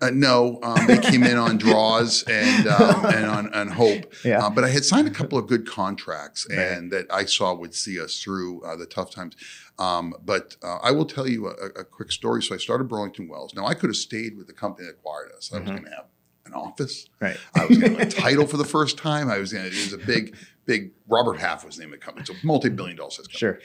uh, 0.00 0.10
no, 0.10 0.58
um, 0.62 0.86
they 0.88 0.98
came 0.98 1.22
in 1.22 1.36
on 1.36 1.56
draws 1.58 2.22
and 2.24 2.66
um, 2.68 3.04
and 3.06 3.26
on, 3.26 3.54
on 3.54 3.68
hope. 3.68 4.12
Yeah. 4.24 4.44
Uh, 4.46 4.50
but 4.50 4.64
I 4.64 4.68
had 4.70 4.84
signed 4.84 5.06
a 5.06 5.10
couple 5.10 5.38
of 5.38 5.46
good 5.46 5.68
contracts 5.68 6.46
Right. 6.50 6.58
and 6.58 6.90
that 6.92 7.06
I 7.12 7.26
saw 7.26 7.54
would 7.54 7.74
see 7.74 8.00
us 8.00 8.20
through 8.20 8.62
uh, 8.62 8.74
the 8.76 8.86
tough 8.86 9.10
times. 9.10 9.36
Um, 9.78 10.14
but 10.24 10.56
uh, 10.64 10.78
I 10.82 10.90
will 10.90 11.04
tell 11.04 11.28
you 11.28 11.46
a, 11.48 11.52
a 11.80 11.84
quick 11.84 12.10
story. 12.10 12.42
So 12.42 12.54
I 12.54 12.58
started 12.58 12.88
Burlington 12.88 13.28
Wells. 13.28 13.54
Now 13.54 13.66
I 13.66 13.74
could 13.74 13.90
have 13.90 13.96
stayed 13.96 14.36
with 14.36 14.46
the 14.48 14.52
company 14.52 14.86
that 14.86 14.94
acquired 14.94 15.30
us. 15.36 15.52
I 15.54 15.58
was 15.60 15.68
Mhm. 15.68 15.72
going 15.72 15.84
to 15.84 15.90
have 15.90 16.06
an 16.46 16.54
office. 16.54 17.06
Right. 17.20 17.36
I 17.54 17.66
was 17.66 17.78
going 17.78 17.92
to 17.94 17.98
have 18.00 18.08
a 18.08 18.10
title 18.10 18.46
for 18.46 18.56
the 18.56 18.64
first 18.64 18.98
time. 18.98 19.30
I 19.30 19.38
was 19.38 19.52
going 19.52 19.70
to. 19.70 19.70
It 19.70 19.84
was 19.84 19.92
a 19.92 19.98
big, 19.98 20.34
big. 20.68 20.92
Robert 21.08 21.40
Half 21.40 21.64
was 21.64 21.76
the 21.76 21.82
name 21.82 21.94
of 21.94 21.98
the 21.98 22.04
company. 22.04 22.26
It's 22.28 22.42
a 22.42 22.46
multi-billion 22.46 22.96
dollar 22.96 23.10
size 23.10 23.26
company. 23.26 23.38
Sure. 23.38 23.58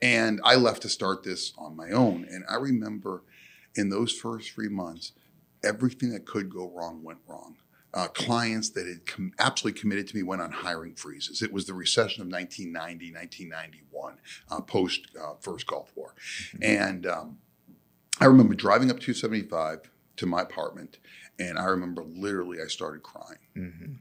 And 0.00 0.40
I 0.44 0.54
left 0.54 0.82
to 0.82 0.88
start 0.88 1.24
this 1.24 1.52
on 1.58 1.74
my 1.74 1.90
own. 1.90 2.26
And 2.30 2.44
I 2.48 2.56
remember 2.56 3.22
in 3.74 3.88
those 3.88 4.12
first 4.12 4.52
three 4.52 4.68
months, 4.68 5.12
everything 5.64 6.10
that 6.10 6.26
could 6.26 6.50
go 6.50 6.70
wrong 6.70 7.02
went 7.02 7.18
wrong. 7.26 7.56
Uh, 7.92 8.06
clients 8.06 8.70
that 8.70 8.86
had 8.86 9.04
com- 9.04 9.32
absolutely 9.40 9.80
committed 9.80 10.06
to 10.06 10.14
me 10.14 10.22
went 10.22 10.40
on 10.40 10.52
hiring 10.52 10.94
freezes. 10.94 11.42
It 11.42 11.52
was 11.52 11.66
the 11.66 11.74
recession 11.74 12.22
of 12.22 12.28
1990, 12.28 13.12
1991, 13.12 14.18
uh, 14.50 14.60
post 14.60 15.08
uh, 15.20 15.34
first 15.40 15.66
Gulf 15.66 15.90
War. 15.96 16.14
And 16.62 17.04
um, 17.06 17.38
I 18.20 18.26
remember 18.26 18.54
driving 18.54 18.90
up 18.90 19.00
275 19.00 19.90
to 20.18 20.26
my 20.26 20.42
apartment, 20.42 20.98
and 21.40 21.58
I 21.58 21.64
remember 21.64 22.04
literally 22.04 22.58
I 22.62 22.68
started 22.68 23.02
crying 23.02 23.38
hmm 23.54 23.94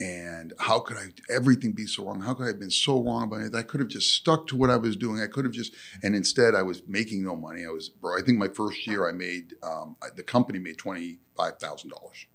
and 0.00 0.52
how 0.58 0.78
could 0.78 0.96
I 0.96 1.08
everything 1.28 1.72
be 1.72 1.86
so 1.86 2.04
wrong? 2.04 2.20
How 2.20 2.34
could 2.34 2.44
I 2.44 2.48
have 2.48 2.60
been 2.60 2.70
so 2.70 3.02
wrong 3.02 3.24
about 3.24 3.40
it? 3.40 3.54
I 3.54 3.62
could 3.62 3.80
have 3.80 3.88
just 3.88 4.12
stuck 4.12 4.46
to 4.48 4.56
what 4.56 4.70
I 4.70 4.76
was 4.76 4.96
doing. 4.96 5.20
I 5.20 5.26
could 5.26 5.44
have 5.44 5.52
just, 5.52 5.74
and 6.02 6.14
instead 6.14 6.54
I 6.54 6.62
was 6.62 6.82
making 6.86 7.24
no 7.24 7.34
money. 7.34 7.64
I 7.66 7.70
was, 7.70 7.88
bro. 7.88 8.16
I 8.16 8.22
think 8.22 8.38
my 8.38 8.48
first 8.48 8.86
year 8.86 9.08
I 9.08 9.12
made 9.12 9.54
um, 9.62 9.96
the 10.14 10.22
company 10.22 10.58
made 10.58 10.78
twenty 10.78 11.18
five 11.36 11.58
thousand 11.58 11.90
dollars. 11.90 12.26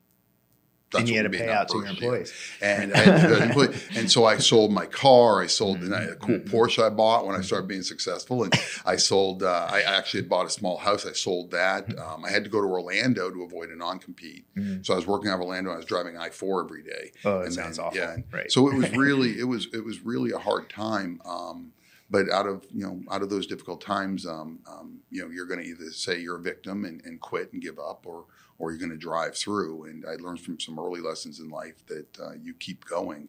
And 0.99 1.09
you 1.09 1.15
had 1.17 1.23
to 1.31 1.37
pay 1.37 1.49
out 1.49 1.69
to 1.69 1.77
your 1.77 1.87
employees. 1.87 2.33
And 2.61 2.93
I 2.93 2.97
had 2.99 3.21
to 3.21 3.27
go 3.27 3.35
to 3.39 3.43
employee- 3.45 3.75
and 3.95 4.11
so 4.11 4.25
I 4.25 4.37
sold 4.37 4.71
my 4.71 4.85
car. 4.85 5.41
I 5.41 5.47
sold 5.47 5.79
and 5.79 5.93
had 5.93 6.09
a 6.09 6.15
cool 6.15 6.39
Mhm. 6.39 6.49
Porsche 6.49 6.83
I 6.83 6.89
bought 6.89 7.25
when 7.25 7.35
I 7.35 7.41
started 7.41 7.67
being 7.67 7.83
successful, 7.83 8.43
and 8.43 8.53
I 8.85 8.95
sold. 8.95 9.43
Uh, 9.43 9.67
I 9.69 9.81
actually 9.81 10.21
had 10.21 10.29
bought 10.29 10.45
a 10.45 10.49
small 10.49 10.77
house. 10.77 11.05
I 11.05 11.13
sold 11.13 11.51
that. 11.51 11.97
Um, 11.99 12.23
I 12.25 12.29
had 12.31 12.43
to 12.43 12.49
go 12.49 12.61
to 12.61 12.67
Orlando 12.67 13.29
to 13.31 13.43
avoid 13.43 13.69
a 13.69 13.75
non-compete. 13.75 14.45
Mhm. 14.55 14.85
So 14.85 14.93
I 14.93 14.95
was 14.97 15.07
working 15.07 15.29
out 15.29 15.35
of 15.35 15.41
Orlando. 15.41 15.71
I 15.71 15.77
was 15.77 15.85
driving 15.85 16.17
I 16.17 16.29
four 16.29 16.63
every 16.63 16.83
day. 16.83 17.11
Oh, 17.25 17.39
it 17.39 17.45
And 17.45 17.53
sounds 17.53 17.77
then- 17.77 17.85
awful. 17.85 17.97
yeah, 17.99 18.15
right. 18.31 18.51
So 18.51 18.67
it 18.69 18.75
was 18.75 18.89
really, 18.95 19.39
it 19.39 19.45
was, 19.47 19.67
it 19.73 19.83
was 19.83 20.01
really 20.01 20.31
a 20.31 20.37
hard 20.39 20.69
time. 20.69 21.21
Um, 21.25 21.73
but 22.09 22.29
out 22.29 22.45
of 22.47 22.63
you 22.71 22.83
know, 22.85 23.01
out 23.09 23.23
of 23.23 23.29
those 23.31 23.47
difficult 23.47 23.81
times, 23.81 24.25
um, 24.27 24.59
um, 24.69 24.99
you 25.09 25.21
know, 25.23 25.29
you're 25.31 25.47
going 25.47 25.59
to 25.61 25.65
either 25.65 25.89
say 25.91 26.19
you're 26.19 26.35
a 26.37 26.41
victim 26.41 26.85
and, 26.85 27.01
and 27.05 27.19
quit 27.19 27.51
and 27.53 27.61
give 27.61 27.79
up, 27.79 28.03
or 28.05 28.25
or 28.59 28.71
you're 28.71 28.79
going 28.79 28.91
to 28.91 28.97
drive 28.97 29.35
through. 29.35 29.85
And 29.85 30.05
I 30.05 30.15
learned 30.15 30.41
from 30.41 30.59
some 30.59 30.79
early 30.79 31.01
lessons 31.01 31.39
in 31.39 31.49
life 31.49 31.85
that 31.87 32.19
uh, 32.19 32.33
you 32.41 32.53
keep 32.53 32.85
going 32.85 33.27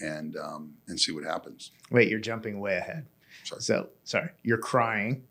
and 0.00 0.36
um, 0.36 0.74
and 0.86 0.98
see 1.00 1.12
what 1.12 1.24
happens. 1.24 1.72
Wait, 1.90 2.08
you're 2.08 2.20
jumping 2.20 2.60
way 2.60 2.76
ahead. 2.76 3.06
Sorry. 3.44 3.60
So 3.62 3.88
sorry, 4.04 4.30
you're 4.42 4.58
crying. 4.58 5.24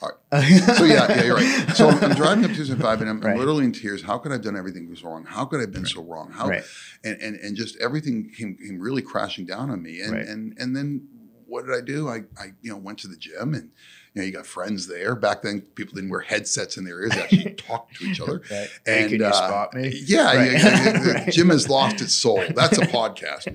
All 0.00 0.10
So 0.32 0.84
yeah, 0.84 1.06
yeah, 1.08 1.24
you're 1.24 1.36
right. 1.36 1.70
So 1.74 1.88
I'm, 1.88 2.02
I'm 2.02 2.14
driving 2.16 2.44
up 2.44 2.50
2005 2.52 3.00
and 3.00 3.10
I'm, 3.10 3.20
Right. 3.20 3.32
I'm 3.32 3.38
literally 3.38 3.64
in 3.64 3.72
tears. 3.72 4.02
How 4.02 4.18
could 4.18 4.30
I 4.32 4.36
have 4.36 4.44
done 4.44 4.56
everything 4.56 4.88
was 4.88 5.02
wrong? 5.02 5.24
How 5.24 5.44
could 5.44 5.58
I 5.58 5.62
have 5.62 5.72
been 5.72 5.86
so 5.86 6.02
wrong? 6.02 6.30
How 6.32 6.48
right. 6.48 6.64
and, 7.04 7.20
and 7.20 7.36
and 7.36 7.56
just 7.56 7.76
everything 7.80 8.30
came, 8.36 8.56
came 8.56 8.78
really 8.78 9.02
crashing 9.02 9.46
down 9.46 9.70
on 9.70 9.82
me. 9.82 10.00
And 10.00 10.12
Right. 10.12 10.26
and 10.26 10.54
and 10.58 10.76
then 10.76 11.08
what 11.46 11.64
did 11.66 11.74
I 11.74 11.80
do? 11.80 12.08
I, 12.08 12.18
I 12.38 12.52
you 12.60 12.70
know 12.70 12.76
went 12.76 12.98
to 13.00 13.08
the 13.08 13.16
gym 13.16 13.54
and 13.54 13.70
you 14.14 14.20
know 14.22 14.26
you 14.26 14.32
got 14.32 14.46
friends 14.46 14.86
there. 14.86 15.14
Back 15.14 15.42
then 15.42 15.60
people 15.60 15.94
didn't 15.94 16.10
wear 16.10 16.20
headsets 16.20 16.76
in 16.76 16.84
their 16.84 17.00
ears; 17.02 17.12
they 17.14 17.20
actually 17.22 17.50
talked 17.56 17.96
to 17.96 18.04
each 18.04 18.20
other. 18.20 18.42
Right. 18.50 18.68
Hey, 18.86 19.02
And 19.04 19.12
you 19.12 19.24
uh, 19.24 19.32
spot 19.32 19.74
me? 19.74 20.02
Yeah, 20.06 20.34
Right. 20.34 20.52
yeah, 20.52 21.12
Right. 21.24 21.32
gym 21.32 21.50
has 21.50 21.68
lost 21.68 22.00
its 22.00 22.14
soul. 22.14 22.42
That's 22.54 22.78
a 22.78 22.82
podcast. 22.82 23.46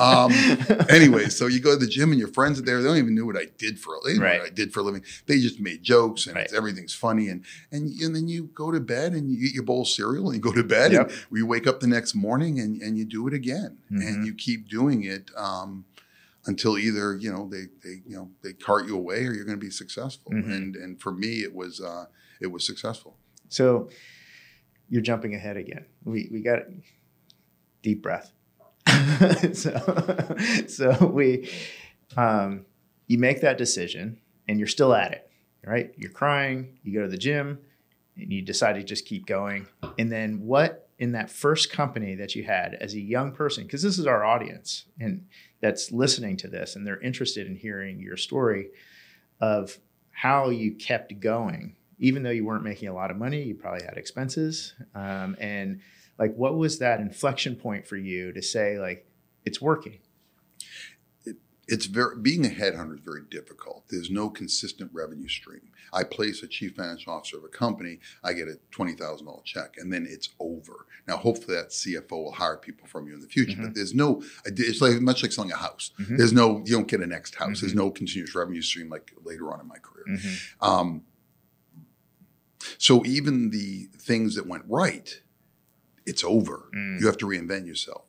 Um, 0.00 0.32
anyway, 0.88 1.28
so 1.28 1.46
you 1.46 1.60
go 1.60 1.70
to 1.70 1.76
the 1.84 1.86
gym 1.90 2.10
and 2.10 2.18
your 2.18 2.28
friends 2.28 2.58
are 2.58 2.62
there. 2.62 2.80
They 2.82 2.88
don't 2.88 2.98
even 2.98 3.14
know 3.14 3.24
what 3.26 3.36
I 3.36 3.46
did 3.58 3.78
for 3.78 3.94
a 3.96 3.98
they 4.04 4.14
know 4.18 4.24
Right. 4.24 4.40
what 4.40 4.50
I 4.50 4.54
did 4.54 4.72
for 4.72 4.80
a 4.80 4.82
living. 4.82 5.04
They 5.26 5.38
just 5.40 5.60
made 5.60 5.82
jokes 5.82 6.26
and 6.26 6.36
everything's 6.36 6.94
funny 6.94 7.28
and 7.28 7.44
and 7.70 7.90
and 8.00 8.14
then 8.16 8.28
you 8.28 8.44
go 8.54 8.70
to 8.70 8.80
bed 8.80 9.12
and 9.12 9.30
you 9.30 9.46
eat 9.46 9.54
your 9.54 9.62
bowl 9.64 9.82
of 9.82 9.88
cereal 9.88 10.26
and 10.30 10.36
you 10.36 10.40
go 10.40 10.52
to 10.52 10.64
bed 10.64 10.92
Yep. 10.92 11.10
and 11.10 11.18
you 11.32 11.46
wake 11.46 11.66
up 11.66 11.80
the 11.80 11.86
next 11.86 12.14
morning 12.14 12.58
and 12.60 12.80
and 12.82 12.96
you 12.98 13.04
do 13.04 13.26
it 13.28 13.34
again 13.34 13.78
Mhm. 13.92 14.06
and 14.06 14.26
you 14.26 14.34
keep 14.34 14.68
doing 14.68 15.04
it 15.04 15.30
um, 15.36 15.84
until 16.46 16.78
either 16.78 17.16
you 17.16 17.32
know 17.32 17.48
they 17.50 17.66
they 17.84 18.02
you 18.06 18.16
know 18.16 18.30
they 18.42 18.52
cart 18.52 18.86
you 18.86 18.96
away 18.96 19.26
or 19.26 19.32
you're 19.32 19.44
going 19.44 19.58
to 19.58 19.64
be 19.64 19.70
successful. 19.70 20.32
Mhm. 20.32 20.52
And 20.56 20.76
and 20.76 21.00
for 21.00 21.12
me 21.12 21.42
it 21.42 21.54
was 21.54 21.80
uh, 21.80 22.06
it 22.40 22.48
was 22.48 22.64
successful. 22.64 23.16
So 23.48 23.90
you're 24.88 25.02
jumping 25.02 25.34
ahead 25.34 25.56
again. 25.56 25.86
We 26.04 26.28
we 26.32 26.40
got 26.40 26.60
deep 27.82 28.02
breath. 28.02 28.32
so 29.52 30.36
so 30.66 31.06
we 31.06 31.50
um, 32.16 32.66
you 33.06 33.18
make 33.18 33.40
that 33.42 33.58
decision 33.58 34.18
and 34.48 34.58
you're 34.58 34.68
still 34.68 34.94
at 34.94 35.12
it, 35.12 35.30
right? 35.64 35.92
You're 35.96 36.10
crying, 36.10 36.78
you 36.82 36.94
go 36.94 37.02
to 37.02 37.08
the 37.08 37.18
gym, 37.18 37.58
and 38.16 38.32
you 38.32 38.42
decide 38.42 38.74
to 38.74 38.82
just 38.82 39.06
keep 39.06 39.26
going. 39.26 39.66
And 39.98 40.10
then 40.10 40.40
what 40.40 40.88
in 40.98 41.12
that 41.12 41.30
first 41.30 41.70
company 41.72 42.14
that 42.16 42.34
you 42.34 42.44
had 42.44 42.74
as 42.74 42.94
a 42.94 43.00
young 43.00 43.32
person, 43.32 43.64
because 43.64 43.82
this 43.82 43.98
is 43.98 44.06
our 44.06 44.24
audience 44.24 44.86
and 44.98 45.26
that's 45.60 45.92
listening 45.92 46.36
to 46.38 46.48
this 46.48 46.76
and 46.76 46.86
they're 46.86 47.00
interested 47.00 47.46
in 47.46 47.56
hearing 47.56 48.00
your 48.00 48.16
story 48.16 48.70
of 49.40 49.78
how 50.12 50.50
you 50.50 50.74
kept 50.74 51.18
going 51.20 51.76
even 52.00 52.22
though 52.22 52.30
you 52.30 52.44
weren't 52.44 52.64
making 52.64 52.88
a 52.88 52.94
lot 52.94 53.10
of 53.10 53.16
money, 53.18 53.42
you 53.42 53.54
probably 53.54 53.84
had 53.84 53.96
expenses. 53.98 54.74
Um, 54.94 55.36
and 55.38 55.80
like, 56.18 56.34
what 56.34 56.56
was 56.56 56.78
that 56.78 56.98
inflection 56.98 57.54
point 57.54 57.86
for 57.86 57.96
you 57.96 58.32
to 58.32 58.42
say, 58.42 58.78
like, 58.78 59.06
it's 59.44 59.60
working? 59.60 59.98
It's 61.70 61.86
very 61.86 62.16
being 62.16 62.44
a 62.44 62.48
headhunter 62.48 62.94
is 62.94 63.00
very 63.00 63.22
difficult. 63.30 63.84
There's 63.88 64.10
no 64.10 64.28
consistent 64.28 64.90
revenue 64.92 65.28
stream. 65.28 65.70
I 65.92 66.02
place 66.02 66.42
a 66.42 66.48
chief 66.48 66.74
financial 66.74 67.12
officer 67.12 67.38
of 67.38 67.44
a 67.44 67.48
company, 67.48 68.00
I 68.24 68.32
get 68.32 68.48
a 68.48 68.58
twenty 68.72 68.94
thousand 68.94 69.26
dollar 69.26 69.42
check, 69.44 69.76
and 69.78 69.92
then 69.92 70.06
it's 70.08 70.30
over. 70.40 70.86
Now, 71.06 71.16
hopefully, 71.16 71.56
that 71.56 71.70
CFO 71.70 72.10
will 72.10 72.32
hire 72.32 72.56
people 72.56 72.88
from 72.88 73.06
you 73.06 73.14
in 73.14 73.20
the 73.20 73.28
future. 73.28 73.52
Mm-hmm. 73.52 73.66
But 73.66 73.74
there's 73.74 73.94
no. 73.94 74.22
It's 74.44 74.80
like 74.80 75.00
much 75.00 75.22
like 75.22 75.32
selling 75.32 75.52
a 75.52 75.56
house. 75.56 75.92
Mhm. 76.00 76.18
There's 76.18 76.32
no. 76.32 76.58
You 76.66 76.72
don't 76.74 76.88
get 76.88 77.00
a 77.00 77.06
next 77.06 77.36
house. 77.36 77.58
Mm-hmm. 77.58 77.66
There's 77.66 77.74
no 77.74 77.90
continuous 77.90 78.34
revenue 78.34 78.62
stream 78.62 78.88
like 78.88 79.12
later 79.24 79.52
on 79.52 79.60
in 79.60 79.68
my 79.68 79.78
career. 79.78 80.04
Mhm. 80.08 80.40
Um, 80.60 81.02
so 82.78 83.04
even 83.06 83.50
the 83.50 83.88
things 83.96 84.34
that 84.34 84.46
went 84.46 84.64
right, 84.66 85.22
it's 86.04 86.24
over. 86.24 86.68
Mm. 86.74 87.00
You 87.00 87.06
have 87.06 87.16
to 87.18 87.26
reinvent 87.26 87.66
yourself. 87.66 88.02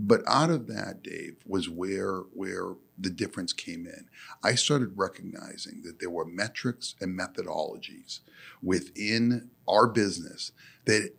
But 0.00 0.22
out 0.28 0.50
of 0.50 0.68
that, 0.68 1.02
Dave, 1.02 1.38
was 1.44 1.68
where 1.68 2.20
where 2.32 2.74
the 2.96 3.10
difference 3.10 3.52
came 3.52 3.84
in. 3.84 4.06
I 4.44 4.54
started 4.54 4.96
recognizing 4.96 5.82
that 5.82 5.98
there 5.98 6.08
were 6.08 6.24
metrics 6.24 6.94
and 7.00 7.18
methodologies 7.18 8.20
within 8.62 9.50
our 9.66 9.88
business 9.88 10.52
that 10.84 11.10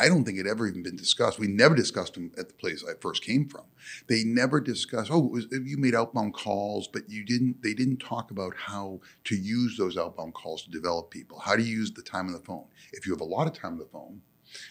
I 0.00 0.08
don't 0.08 0.24
think 0.24 0.38
had 0.38 0.48
ever 0.48 0.66
even 0.66 0.82
been 0.82 0.96
discussed. 0.96 1.38
We 1.38 1.46
never 1.46 1.76
discussed 1.76 2.14
them 2.14 2.32
at 2.36 2.48
the 2.48 2.54
place 2.54 2.84
I 2.84 2.94
first 3.00 3.24
came 3.24 3.48
from. 3.48 3.64
They 4.08 4.24
never 4.24 4.60
discussed. 4.60 5.12
Oh, 5.12 5.20
was, 5.20 5.46
you 5.50 5.76
made 5.76 5.94
outbound 5.94 6.34
calls, 6.34 6.88
but 6.88 7.08
you 7.08 7.24
didn't. 7.24 7.62
They 7.62 7.72
didn't 7.72 7.98
talk 7.98 8.32
about 8.32 8.54
how 8.56 9.00
to 9.24 9.36
use 9.36 9.76
those 9.78 9.96
outbound 9.96 10.34
calls 10.34 10.64
to 10.64 10.70
develop 10.70 11.10
people. 11.10 11.38
How 11.38 11.54
to 11.54 11.62
use 11.62 11.92
the 11.92 12.02
time 12.02 12.26
on 12.26 12.32
the 12.32 12.40
phone. 12.40 12.66
If 12.92 13.06
you 13.06 13.12
have 13.12 13.20
a 13.20 13.24
lot 13.24 13.46
of 13.46 13.52
time 13.52 13.74
on 13.74 13.78
the 13.78 13.86
phone, 13.86 14.22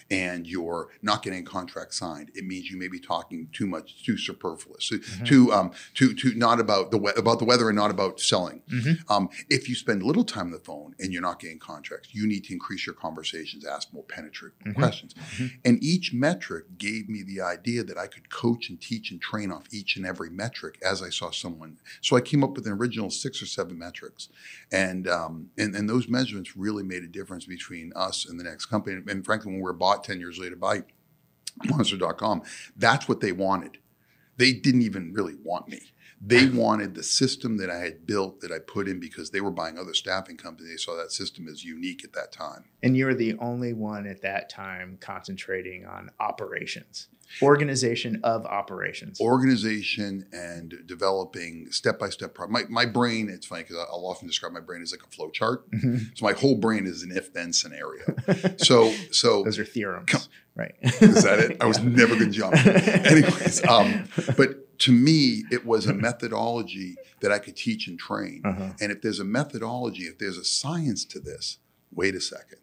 and 0.10 0.46
you're 0.48 0.90
not 1.02 1.24
getting 1.24 1.40
a 1.40 1.44
contract 1.44 1.94
signed, 1.94 2.32
it 2.36 2.46
means 2.46 2.70
you 2.70 2.78
may 2.78 2.88
be 2.88 3.00
talking 3.00 3.48
too 3.52 3.68
much, 3.68 4.04
too 4.06 4.18
superfluous, 4.18 4.88
too, 4.90 5.00
too, 5.26 5.52
um, 5.54 5.72
too, 5.94 6.14
too 6.14 6.34
not 6.36 6.60
about 6.60 6.92
the 6.92 6.98
we- 6.98 7.12
about 7.16 7.40
the 7.40 7.46
weather 7.46 7.70
and 7.70 7.76
not 7.76 7.92
about 7.92 8.20
selling. 8.20 8.62
Mhm. 8.70 9.00
Um, 9.10 9.30
if 9.50 9.68
you 9.70 9.76
spend 9.76 10.04
little 10.04 10.24
time 10.24 10.48
on 10.48 10.52
the 10.52 10.60
phone 10.60 10.96
and 11.00 11.12
you're 11.14 11.22
not 11.22 11.40
getting 11.40 11.60
contracts, 11.60 12.10
you 12.14 12.28
need 12.28 12.44
to 12.46 12.54
increase 12.54 12.86
your 12.86 12.96
conversations, 12.96 13.66
ask 13.66 13.92
more 13.94 14.04
penetrating 14.04 14.74
Mhm. 14.74 14.76
questions. 14.76 15.14
Mhm. 15.38 15.52
And 15.66 15.84
each 15.84 16.14
metric 16.14 16.78
gave 16.78 17.10
me 17.10 17.24
the 17.24 17.42
idea 17.42 17.84
that 17.84 17.98
I 17.98 18.08
could 18.08 18.30
coach 18.30 18.70
and 18.70 18.80
teach 18.80 19.12
and 19.12 19.22
train 19.22 19.52
off 19.52 19.66
each 19.72 19.96
and 19.96 20.06
every 20.06 20.30
metric 20.30 20.78
as 20.84 21.02
I 21.02 21.10
saw 21.10 21.32
someone. 21.32 21.78
So 22.02 22.16
I 22.16 22.22
came 22.22 22.44
up 22.44 22.56
with 22.56 22.66
an 22.68 22.74
original 22.74 23.10
six 23.10 23.42
or 23.42 23.46
seven 23.46 23.78
metrics, 23.78 24.30
and 24.72 25.08
um, 25.08 25.50
and, 25.58 25.76
and 25.76 25.90
those 25.90 26.08
measurements 26.08 26.56
really 26.56 26.84
made 26.84 27.04
a 27.04 27.08
difference 27.08 27.46
between 27.46 27.92
us 27.96 28.26
and 28.28 28.40
the 28.40 28.44
next 28.44 28.68
company. 28.68 29.02
And 29.08 29.24
frankly, 29.26 29.52
when 29.52 29.58
we 29.58 29.64
were 29.64 29.73
bought 29.74 30.04
ten 30.04 30.20
years 30.20 30.40
later 30.40 30.56
by 30.56 30.84
Monster.com, 31.66 32.44
that's 32.76 33.08
what 33.08 33.20
they 33.20 33.32
wanted. 33.32 33.78
They 34.38 34.54
didn't 34.54 34.82
even 34.82 35.14
really 35.14 35.36
want 35.44 35.68
me. 35.68 35.94
They 36.26 36.46
wanted 36.50 36.96
the 36.96 37.04
system 37.04 37.58
that 37.58 37.70
I 37.70 37.80
had 37.80 38.08
built 38.08 38.42
that 38.42 38.52
I 38.52 38.60
put 38.60 38.88
in 38.88 39.00
because 39.00 39.30
they 39.30 39.42
were 39.42 39.52
buying 39.52 39.78
other 39.78 39.94
staffing 39.94 40.38
companies. 40.38 40.72
They 40.72 40.78
saw 40.78 40.96
that 40.96 41.12
system 41.12 41.48
as 41.48 41.64
unique 41.64 42.04
at 42.04 42.14
that 42.14 42.32
time. 42.32 42.66
And 42.82 42.98
you 42.98 43.06
were 43.06 43.14
the 43.14 43.38
only 43.40 43.74
one 43.74 44.08
at 44.08 44.22
that 44.22 44.50
time 44.50 44.98
concentrating 45.00 45.86
on 45.86 46.10
operations, 46.20 47.10
organization 47.42 48.20
of 48.24 48.46
operations. 48.46 49.20
organization 49.20 50.26
and 50.32 50.74
developing 50.86 51.72
step 51.72 52.00
by 52.00 52.10
step. 52.10 52.38
My, 52.50 52.64
my 52.70 52.86
brain, 52.86 53.30
it's 53.30 53.46
funny 53.46 53.64
because 53.64 53.78
I'll 53.78 54.06
often 54.06 54.28
describe 54.28 54.52
my 54.54 54.60
brain 54.60 54.82
as 54.82 54.92
like 54.92 55.04
a 55.04 55.10
flow 55.16 55.30
chart. 55.30 55.70
Mhm. 55.72 56.18
So 56.18 56.26
my 56.26 56.34
whole 56.34 56.56
brain 56.56 56.86
is 56.86 57.04
an 57.04 57.12
if 57.16 57.34
then 57.34 57.54
scenario. 57.54 58.04
So, 58.58 58.94
so 59.12 59.44
Those 59.44 59.60
are 59.60 59.66
theorems, 59.66 60.30
right? 60.56 60.76
is 60.82 61.24
that 61.24 61.40
it? 61.40 61.58
I 61.62 61.66
was 61.66 61.80
Yeah. 61.84 61.90
never 61.90 62.16
going 62.16 62.32
to 62.32 62.38
jump. 62.38 62.56
Anyways, 62.66 63.66
um, 63.68 64.08
but 64.38 64.78
to 64.80 64.92
me, 64.92 65.44
it 65.52 65.66
was 65.66 65.86
a 65.88 65.94
methodology 65.94 66.96
that 67.22 67.32
I 67.32 67.40
could 67.40 67.56
teach 67.56 67.88
and 67.88 67.98
train. 67.98 68.42
Uh-huh. 68.44 68.74
And 68.82 68.92
if 68.92 69.02
there's 69.02 69.20
a 69.20 69.24
methodology, 69.26 70.04
if 70.04 70.18
there's 70.18 70.38
a 70.38 70.44
science 70.44 71.06
to 71.06 71.20
this, 71.20 71.58
wait 71.92 72.16
a 72.16 72.22
second. 72.22 72.60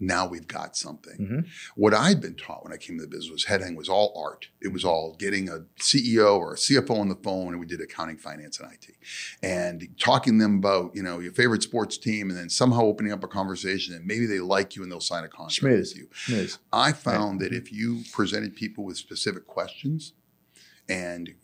Now 0.00 0.26
we've 0.26 0.46
got 0.48 0.76
something. 0.76 1.18
Mhm. 1.18 1.46
What 1.76 1.94
I'd 1.94 2.20
been 2.20 2.34
taught 2.34 2.64
when 2.64 2.72
I 2.72 2.76
came 2.76 2.96
to 2.98 3.02
the 3.04 3.08
business 3.08 3.30
was 3.30 3.44
headhunting 3.46 3.76
was 3.76 3.88
all 3.88 4.12
art. 4.16 4.48
It 4.60 4.68
was 4.72 4.84
all 4.84 5.14
getting 5.18 5.48
a 5.48 5.64
CEO 5.80 6.36
or 6.38 6.54
a 6.54 6.56
CFO 6.58 6.96
on 6.96 7.08
the 7.08 7.14
phone, 7.16 7.48
and 7.52 7.60
we 7.60 7.66
did 7.66 7.80
accounting, 7.80 8.16
finance, 8.18 8.58
and 8.60 8.72
IT, 8.72 8.96
and 9.42 9.88
talking 9.98 10.38
them 10.38 10.56
about 10.58 10.94
you 10.94 11.02
know 11.02 11.20
your 11.20 11.32
favorite 11.32 11.62
sports 11.62 11.96
team, 11.96 12.28
and 12.30 12.38
then 12.38 12.48
somehow 12.50 12.82
opening 12.82 13.12
up 13.12 13.22
a 13.24 13.28
conversation, 13.28 13.94
and 13.94 14.04
maybe 14.06 14.26
they 14.26 14.40
like 14.40 14.74
you 14.76 14.82
and 14.82 14.90
they'll 14.90 15.00
sign 15.00 15.24
a 15.24 15.28
contract 15.28 15.74
Schmooze. 15.74 15.94
with 15.94 15.96
you. 15.96 16.08
Schmooze. 16.14 16.58
I 16.72 16.92
found 16.92 17.40
that 17.40 17.52
if 17.52 17.72
you 17.72 18.02
presented 18.12 18.54
people 18.56 18.84
with 18.84 18.96
specific 18.96 19.46
questions 19.46 20.12
and 20.88 21.34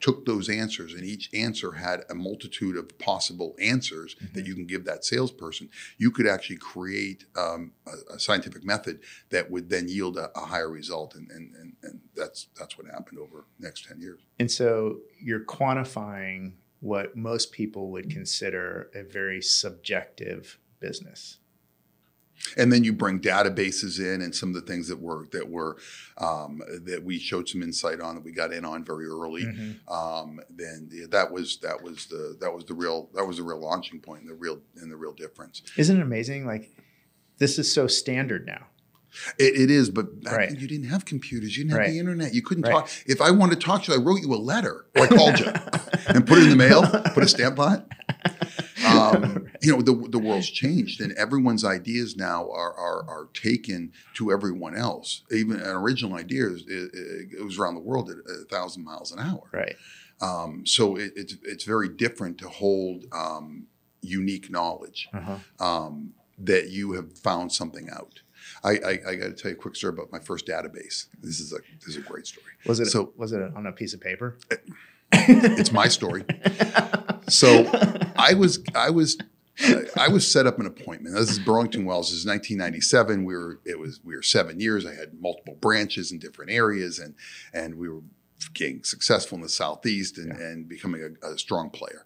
took 0.00 0.26
those 0.26 0.48
answers 0.48 0.92
and 0.92 1.04
each 1.04 1.30
answer 1.32 1.72
had 1.72 2.04
a 2.10 2.14
multitude 2.14 2.76
of 2.76 2.98
possible 2.98 3.56
answers 3.60 4.16
that 4.34 4.46
you 4.46 4.54
can 4.54 4.66
give 4.66 4.84
that 4.84 5.04
salesperson. 5.04 5.68
You 5.98 6.10
could 6.10 6.26
actually 6.26 6.56
create 6.56 7.24
um, 7.36 7.72
a, 7.86 8.14
a 8.14 8.18
scientific 8.18 8.64
method 8.64 9.00
that 9.30 9.50
would 9.50 9.70
then 9.70 9.88
yield 9.88 10.16
a, 10.16 10.30
a 10.36 10.46
higher 10.46 10.70
result 10.70 11.14
and, 11.14 11.30
and, 11.30 11.54
and, 11.54 11.72
and 11.82 12.00
that's 12.14 12.48
that's 12.58 12.76
what 12.76 12.86
happened 12.86 13.18
over 13.18 13.44
the 13.58 13.66
next 13.66 13.86
10 13.86 14.00
years. 14.00 14.20
And 14.38 14.50
so 14.50 14.98
you're 15.20 15.44
quantifying 15.44 16.52
what 16.80 17.16
most 17.16 17.52
people 17.52 17.90
would 17.92 18.10
consider 18.10 18.90
a 18.94 19.02
very 19.04 19.40
subjective 19.40 20.58
business. 20.80 21.38
And 22.56 22.72
then 22.72 22.84
you 22.84 22.92
bring 22.92 23.20
databases 23.20 23.98
in 23.98 24.20
and 24.22 24.34
some 24.34 24.48
of 24.50 24.54
the 24.54 24.60
things 24.62 24.88
that 24.88 25.00
were 25.00 25.26
that 25.32 25.48
were 25.48 25.76
um, 26.18 26.60
that 26.84 27.02
we 27.04 27.18
showed 27.18 27.48
some 27.48 27.62
insight 27.62 28.00
on 28.00 28.14
that 28.16 28.24
we 28.24 28.32
got 28.32 28.52
in 28.52 28.64
on 28.64 28.84
very 28.84 29.06
early. 29.06 29.44
Mhm. 29.44 29.76
Um, 29.90 30.40
then 30.50 30.88
yeah, 30.92 31.06
that 31.10 31.30
was 31.32 31.58
that 31.58 31.82
was 31.82 32.06
the 32.06 32.36
that 32.40 32.52
was 32.52 32.64
the 32.64 32.74
real 32.74 33.08
that 33.14 33.24
was 33.24 33.36
the 33.38 33.42
real 33.42 33.60
launching 33.60 34.00
point 34.00 34.22
and 34.22 34.30
the 34.30 34.34
real 34.34 34.60
and 34.76 34.90
the 34.90 34.96
real 34.96 35.12
difference. 35.12 35.62
Isn't 35.76 35.98
it 35.98 36.02
amazing? 36.02 36.46
Like 36.46 36.70
this 37.38 37.58
is 37.58 37.72
so 37.72 37.86
standard 37.86 38.46
now. 38.46 38.66
It, 39.38 39.60
it 39.60 39.70
is, 39.70 39.90
but 39.90 40.22
back 40.22 40.36
Right. 40.36 40.48
then 40.48 40.58
you 40.58 40.66
didn't 40.66 40.86
have 40.88 41.04
computers, 41.04 41.56
you 41.56 41.64
didn't 41.64 41.78
have 41.78 41.90
the 41.90 41.98
internet, 41.98 42.32
you 42.32 42.40
couldn't 42.40 42.62
Right. 42.64 42.72
talk. 42.72 42.88
If 43.06 43.20
I 43.20 43.30
wanted 43.30 43.60
to 43.60 43.66
talk 43.66 43.82
to 43.84 43.92
you, 43.92 43.98
I 43.98 44.02
wrote 44.02 44.22
you 44.22 44.32
a 44.32 44.36
letter 44.36 44.86
or 44.96 45.02
I 45.04 45.06
called 45.08 45.38
you 45.38 45.46
and 46.08 46.26
put 46.26 46.38
it 46.38 46.44
in 46.44 46.48
the 46.50 46.56
mail, 46.56 46.82
put 47.12 47.22
a 47.22 47.28
stamp 47.28 47.58
on 47.58 47.74
it. 47.74 47.84
Um, 48.84 49.31
you 49.62 49.70
know, 49.76 49.80
the, 49.82 49.94
the 50.08 50.18
world's 50.18 50.50
changed 50.50 51.00
and 51.00 51.12
everyone's 51.12 51.64
ideas 51.64 52.16
now 52.16 52.50
are, 52.50 52.74
are, 52.74 53.08
are 53.08 53.28
taken 53.32 53.92
to 54.14 54.32
everyone 54.32 54.76
else. 54.76 55.22
Even 55.30 55.60
an 55.60 55.68
original 55.68 56.14
idea, 56.16 56.46
is, 56.48 56.62
it, 56.66 56.90
it 57.38 57.44
was 57.44 57.58
around 57.58 57.74
the 57.74 57.80
world 57.80 58.10
at 58.10 58.16
a 58.18 58.44
thousand 58.50 58.84
miles 58.84 59.12
an 59.12 59.18
hour. 59.20 59.42
Right. 59.52 59.76
Um, 60.20 60.66
so 60.66 60.96
it, 60.96 61.12
it's, 61.16 61.36
it's 61.44 61.64
very 61.64 61.88
different 61.88 62.38
to 62.38 62.48
hold 62.48 63.04
um, 63.12 63.66
unique 64.00 64.50
knowledge 64.50 65.08
Uh-huh. 65.14 65.36
um, 65.64 66.12
that 66.38 66.70
you 66.70 66.92
have 66.92 67.16
found 67.18 67.52
something 67.52 67.88
out. 67.90 68.20
I, 68.64 68.70
I, 68.70 68.90
I 69.10 69.14
got 69.14 69.26
to 69.26 69.32
tell 69.34 69.50
you 69.52 69.56
a 69.56 69.60
quick 69.60 69.76
story 69.76 69.92
about 69.94 70.10
my 70.10 70.18
first 70.18 70.46
database. 70.46 71.06
This 71.20 71.38
is 71.40 71.52
a 71.52 71.58
this 71.78 71.88
is 71.94 71.96
a 71.96 72.00
great 72.00 72.26
story. 72.26 72.46
Was 72.66 72.80
it 72.80 72.86
So- 72.86 73.12
was 73.16 73.32
it 73.32 73.40
on 73.54 73.66
a 73.66 73.72
piece 73.72 73.94
of 73.94 74.00
paper? 74.00 74.36
It's 75.12 75.72
my 75.72 75.88
story. 75.88 76.24
So 77.28 77.64
I 78.16 78.34
was 78.34 78.62
I 78.74 78.90
was 78.90 79.16
I 79.98 80.08
was 80.08 80.30
set 80.30 80.46
up 80.46 80.58
an 80.58 80.66
appointment. 80.66 81.14
This 81.14 81.30
is 81.30 81.38
Burlington 81.38 81.84
Wells. 81.84 82.10
This 82.10 82.20
is 82.20 82.26
1997. 82.26 83.24
We 83.24 83.34
were 83.34 83.60
it 83.64 83.78
was 83.78 84.00
we 84.02 84.16
were 84.16 84.22
seven 84.22 84.60
years. 84.60 84.86
I 84.86 84.94
had 84.94 85.20
multiple 85.20 85.54
branches 85.54 86.10
in 86.10 86.18
different 86.18 86.50
areas, 86.50 86.98
and 86.98 87.14
and 87.52 87.76
we 87.76 87.88
were 87.88 88.02
getting 88.54 88.82
successful 88.82 89.36
in 89.36 89.42
the 89.42 89.48
southeast 89.48 90.18
and, 90.18 90.32
and 90.32 90.68
becoming 90.68 91.16
a, 91.22 91.28
a 91.28 91.38
strong 91.38 91.70
player. 91.70 92.04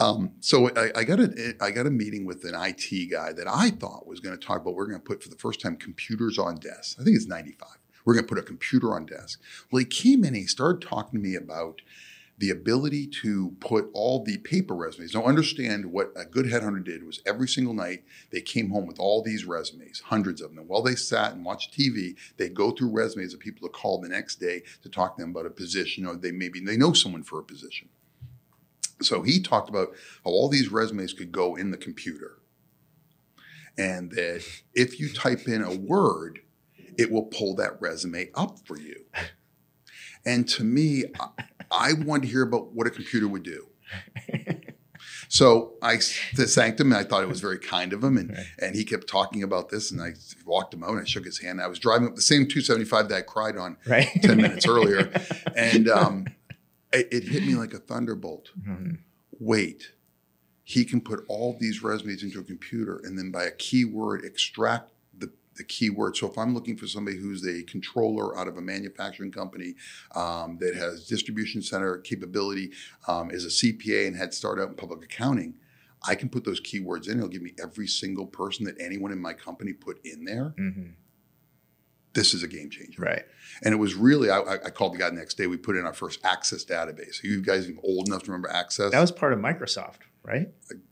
Um, 0.00 0.32
so 0.40 0.70
I, 0.76 0.90
I 0.96 1.04
got 1.04 1.20
a 1.20 1.54
I 1.60 1.70
got 1.70 1.86
a 1.86 1.90
meeting 1.90 2.24
with 2.24 2.44
an 2.44 2.54
IT 2.56 3.10
guy 3.10 3.32
that 3.32 3.46
I 3.46 3.70
thought 3.70 4.06
was 4.06 4.20
going 4.20 4.38
to 4.38 4.46
talk 4.46 4.60
about. 4.60 4.74
We're 4.74 4.86
going 4.86 5.00
to 5.00 5.04
put 5.04 5.22
for 5.22 5.28
the 5.28 5.36
first 5.36 5.60
time 5.60 5.76
computers 5.76 6.38
on 6.38 6.56
desks. 6.56 6.96
I 7.00 7.04
think 7.04 7.16
it's 7.16 7.26
95. 7.26 7.68
We're 8.04 8.14
going 8.14 8.24
to 8.24 8.28
put 8.28 8.38
a 8.38 8.42
computer 8.42 8.94
on 8.94 9.06
desk. 9.06 9.40
Well, 9.70 9.78
he 9.78 9.84
came 9.84 10.24
in 10.24 10.28
and 10.28 10.36
he 10.36 10.46
started 10.46 10.86
talking 10.86 11.20
to 11.20 11.24
me 11.24 11.36
about 11.36 11.82
the 12.42 12.50
ability 12.50 13.06
to 13.06 13.54
put 13.60 13.88
all 13.92 14.24
the 14.24 14.36
paper 14.38 14.74
resumes. 14.74 15.14
Now, 15.14 15.22
understand 15.22 15.86
what 15.86 16.10
a 16.16 16.24
good 16.24 16.46
headhunter 16.46 16.82
did 16.82 17.06
was 17.06 17.22
every 17.24 17.46
single 17.46 17.72
night 17.72 18.02
they 18.32 18.40
came 18.40 18.70
home 18.70 18.84
with 18.84 18.98
all 18.98 19.22
these 19.22 19.44
resumes, 19.44 20.00
hundreds 20.06 20.42
of 20.42 20.52
them. 20.52 20.66
While 20.66 20.82
they 20.82 20.96
sat 20.96 21.34
and 21.34 21.44
watched 21.44 21.72
TV, 21.72 22.16
they'd 22.38 22.52
go 22.52 22.72
through 22.72 22.90
resumes 22.90 23.32
of 23.32 23.38
people 23.38 23.68
to 23.68 23.72
call 23.72 24.00
the 24.00 24.08
next 24.08 24.40
day 24.40 24.64
to 24.82 24.88
talk 24.88 25.14
to 25.14 25.22
them 25.22 25.30
about 25.30 25.46
a 25.46 25.50
position, 25.50 26.04
or 26.04 26.16
they 26.16 26.32
maybe 26.32 26.58
they 26.58 26.76
know 26.76 26.92
someone 26.92 27.22
for 27.22 27.38
a 27.38 27.44
position. 27.44 27.88
So 29.00 29.22
he 29.22 29.40
talked 29.40 29.68
about 29.68 29.90
how 30.24 30.32
all 30.32 30.48
these 30.48 30.68
resumes 30.68 31.12
could 31.12 31.30
go 31.30 31.54
in 31.54 31.70
the 31.70 31.76
computer, 31.76 32.38
and 33.78 34.10
that 34.10 34.44
if 34.74 34.98
you 34.98 35.12
type 35.12 35.46
in 35.46 35.62
a 35.62 35.76
word, 35.76 36.40
it 36.98 37.12
will 37.12 37.26
pull 37.26 37.54
that 37.54 37.80
resume 37.80 38.30
up 38.34 38.58
for 38.66 38.76
you. 38.76 39.04
And 40.24 40.48
to 40.50 40.64
me, 40.64 41.04
I, 41.72 41.92
wanted 41.94 42.22
to 42.26 42.28
hear 42.32 42.42
about 42.42 42.72
what 42.72 42.86
a 42.86 42.90
computer 42.90 43.26
would 43.28 43.42
do. 43.42 43.66
So 45.28 45.74
I 45.82 45.96
thanked 45.96 46.78
him, 46.78 46.92
and 46.92 46.96
I 47.00 47.04
thought 47.04 47.22
it 47.22 47.28
was 47.28 47.40
very 47.40 47.58
kind 47.58 47.92
of 47.94 48.04
him, 48.04 48.18
and, 48.18 48.30
Right. 48.30 48.46
and 48.58 48.74
he 48.74 48.84
kept 48.84 49.06
talking 49.08 49.42
about 49.42 49.70
this, 49.70 49.90
and 49.90 50.00
I 50.00 50.10
walked 50.44 50.74
him 50.74 50.82
out, 50.84 50.90
and 50.90 51.00
I 51.00 51.04
shook 51.04 51.24
his 51.24 51.38
hand. 51.38 51.60
I 51.60 51.68
was 51.68 51.78
driving 51.78 52.06
up 52.06 52.14
the 52.16 52.22
same 52.22 52.46
275 52.46 53.08
that 53.08 53.14
I 53.16 53.22
cried 53.22 53.56
on 53.56 53.78
Right. 53.86 54.08
10 54.22 54.36
minutes 54.36 54.66
earlier, 54.66 55.10
and 55.56 55.88
um, 55.88 56.26
it, 56.92 57.08
it 57.10 57.24
hit 57.24 57.44
me 57.46 57.54
like 57.54 57.72
a 57.72 57.78
thunderbolt. 57.78 58.50
Mhm. 58.60 58.98
Wait, 59.40 59.92
he 60.64 60.84
can 60.84 61.00
put 61.00 61.24
all 61.28 61.56
these 61.58 61.82
resumes 61.82 62.22
into 62.22 62.38
a 62.38 62.44
computer 62.44 63.00
and 63.02 63.18
then 63.18 63.30
by 63.30 63.44
a 63.44 63.50
keyword 63.50 64.24
extract 64.24 64.91
the 65.56 65.64
keyword. 65.64 66.16
So 66.16 66.28
if 66.30 66.38
I'm 66.38 66.54
looking 66.54 66.76
for 66.76 66.86
somebody 66.86 67.18
who's 67.18 67.46
a 67.46 67.62
controller 67.64 68.38
out 68.38 68.48
of 68.48 68.56
a 68.56 68.60
manufacturing 68.60 69.32
company 69.32 69.74
um, 70.14 70.58
that 70.60 70.74
has 70.74 71.06
distribution 71.06 71.62
center 71.62 71.98
capability, 71.98 72.72
um, 73.08 73.30
is 73.30 73.44
a 73.44 73.48
CPA 73.48 74.06
and 74.06 74.16
had 74.16 74.32
started 74.32 74.62
out 74.62 74.68
in 74.70 74.74
public 74.74 75.04
accounting, 75.04 75.54
I 76.06 76.14
can 76.14 76.28
put 76.28 76.44
those 76.44 76.60
keywords 76.60 77.08
in. 77.08 77.18
It'll 77.18 77.28
give 77.28 77.42
me 77.42 77.54
every 77.62 77.86
single 77.86 78.26
person 78.26 78.64
that 78.64 78.80
anyone 78.80 79.12
in 79.12 79.20
my 79.20 79.34
company 79.34 79.72
put 79.72 80.00
in 80.04 80.24
there. 80.24 80.54
Mhm. 80.58 80.94
This 82.14 82.34
is 82.34 82.42
a 82.42 82.48
game 82.48 82.68
changer. 82.68 83.00
Right. 83.00 83.24
And 83.62 83.72
it 83.72 83.78
was 83.78 83.94
really, 83.94 84.28
I, 84.28 84.38
I 84.40 84.54
I 84.54 84.70
called 84.70 84.94
the 84.94 84.98
guy 84.98 85.08
the 85.08 85.16
next 85.16 85.38
day. 85.38 85.46
We 85.46 85.56
put 85.56 85.76
in 85.76 85.86
our 85.86 85.94
first 85.94 86.20
Access 86.24 86.64
database. 86.64 87.22
Are 87.24 87.26
you 87.26 87.40
guys 87.40 87.64
even 87.68 87.78
old 87.82 88.08
enough 88.08 88.24
to 88.24 88.30
remember 88.32 88.50
Access? 88.50 88.90
That 88.92 89.00
was 89.00 89.10
part 89.10 89.32
of 89.32 89.38
Microsoft, 89.38 90.00
right? 90.24 90.48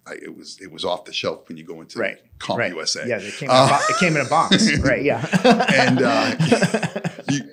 I, 0.07 0.13
it 0.15 0.37
was 0.37 0.59
it 0.61 0.71
was 0.71 0.85
off 0.85 1.05
the 1.05 1.13
shelf 1.13 1.49
when 1.49 1.57
you 1.57 1.65
go 1.65 1.81
into 1.81 1.99
Right. 1.99 2.19
Comp 2.39 2.59
right. 2.59 2.73
USA. 2.73 3.07
Yeah, 3.07 3.19
it 3.21 3.35
came, 3.35 3.49
in 3.51 3.55
Uh, 3.57 3.67
a 3.67 3.69
bo- 3.69 3.85
it 3.95 3.99
came 4.01 4.17
in 4.17 4.27
a 4.27 4.29
box. 4.29 4.79
right. 4.85 5.03
Yeah. 5.03 5.25
And, 5.73 6.03
uh, 6.03 7.01
You, 7.31 7.53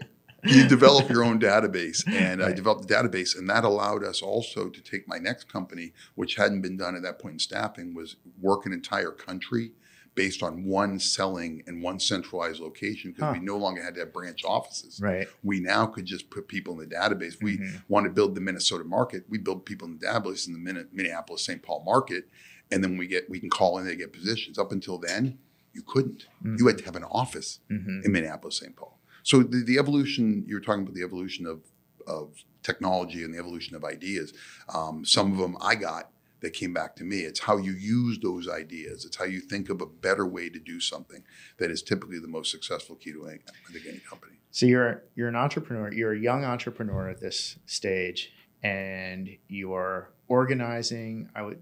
you 0.62 0.68
develop 0.68 1.10
your 1.10 1.24
own 1.26 1.40
database, 1.40 2.08
and 2.08 2.42
I 2.42 2.54
developed 2.54 2.88
the 2.88 2.94
database, 2.94 3.38
and 3.38 3.50
that 3.50 3.64
allowed 3.66 4.04
us 4.04 4.22
also 4.22 4.70
to 4.70 4.82
take 4.82 5.08
my 5.08 5.18
next 5.18 5.52
company, 5.52 5.92
which 6.16 6.36
hadn't 6.36 6.62
been 6.62 6.78
done 6.78 6.96
at 6.96 7.02
that 7.02 7.20
point 7.20 7.34
in 7.34 7.40
staffing, 7.40 7.94
was 7.94 8.16
work 8.42 8.66
an 8.66 8.72
entire 8.72 9.12
country 9.12 9.72
based 10.18 10.42
on 10.42 10.66
one 10.66 11.00
selling 11.00 11.62
and 11.68 11.82
one 11.82 12.00
centralized 12.00 12.60
location 12.60 13.12
because 13.12 13.28
Huh. 13.28 13.40
we 13.40 13.46
no 13.46 13.56
longer 13.56 13.82
had 13.84 13.94
to 13.94 14.00
have 14.02 14.12
branch 14.12 14.44
offices. 14.44 15.00
right. 15.00 15.28
We 15.44 15.60
now 15.60 15.86
could 15.86 16.06
just 16.06 16.30
put 16.32 16.48
people 16.48 16.74
in 16.74 16.90
the 16.90 16.96
database. 16.96 17.36
We 17.42 17.58
Mhm. 17.60 17.84
want 17.88 18.06
to 18.08 18.10
build 18.12 18.34
the 18.34 18.42
Minnesota 18.42 18.84
market. 18.84 19.26
We 19.30 19.38
build 19.38 19.64
people 19.66 19.88
in 19.88 20.00
the 20.00 20.06
database 20.08 20.48
in 20.48 20.54
the 20.54 20.88
Minneapolis 20.92 21.44
St. 21.46 21.62
Paul 21.62 21.84
market, 21.86 22.28
and 22.72 22.84
then 22.84 22.98
we 22.98 23.06
get 23.08 23.30
we 23.30 23.40
can 23.40 23.50
call 23.52 23.78
in 23.78 23.86
they 23.86 23.96
get 23.96 24.12
positions. 24.12 24.58
Up 24.58 24.72
until 24.72 24.98
then, 24.98 25.38
you 25.74 25.84
couldn't. 25.84 26.26
You 26.44 26.66
had 26.66 26.80
to 26.80 26.86
have 26.86 26.96
an 26.96 27.04
office 27.06 27.60
Mhm. 27.70 28.04
in 28.06 28.12
Minneapolis 28.12 28.58
St. 28.58 28.76
Paul. 28.76 29.00
So 29.22 29.44
the, 29.44 29.64
the 29.64 29.78
evolution 29.78 30.46
you're 30.48 30.60
talking 30.62 30.82
about 30.82 30.96
the 30.96 31.04
evolution 31.04 31.46
of 31.46 31.62
of 32.08 32.44
technology 32.64 33.22
and 33.24 33.34
the 33.34 33.38
evolution 33.38 33.76
of 33.76 33.84
ideas. 33.84 34.34
Um, 34.74 35.06
some 35.06 35.32
of 35.34 35.38
them 35.38 35.58
I 35.62 35.76
got 35.76 36.10
that 36.42 36.54
came 36.54 36.74
back 36.74 36.96
to 36.96 37.04
me. 37.04 37.20
It's 37.20 37.40
how 37.40 37.58
you 37.58 37.74
use 37.74 38.20
those 38.20 38.48
ideas. 38.48 39.06
It's 39.06 39.18
how 39.18 39.26
you 39.26 39.40
think 39.40 39.70
of 39.70 39.82
a 39.82 39.86
better 39.86 40.26
way 40.26 40.50
to 40.50 40.60
do 40.60 40.80
something 40.80 41.24
that 41.58 41.72
is 41.72 41.82
typically 41.82 42.20
the 42.20 42.28
most 42.28 42.52
successful 42.52 42.96
key 42.96 43.12
to 43.14 43.26
any, 43.28 43.40
I 43.68 43.72
think 43.72 43.86
any 43.88 44.00
company. 44.00 44.34
So 44.52 44.66
you're 44.66 45.04
you're 45.16 45.28
an 45.28 45.36
entrepreneur. 45.36 45.92
You're 45.92 46.14
a 46.14 46.20
young 46.20 46.44
entrepreneur 46.44 47.10
at 47.10 47.20
this 47.20 47.58
stage, 47.66 48.34
and 48.64 49.30
you 49.48 49.74
are 49.74 50.12
organizing. 50.28 51.30
I 51.36 51.42
would. 51.44 51.62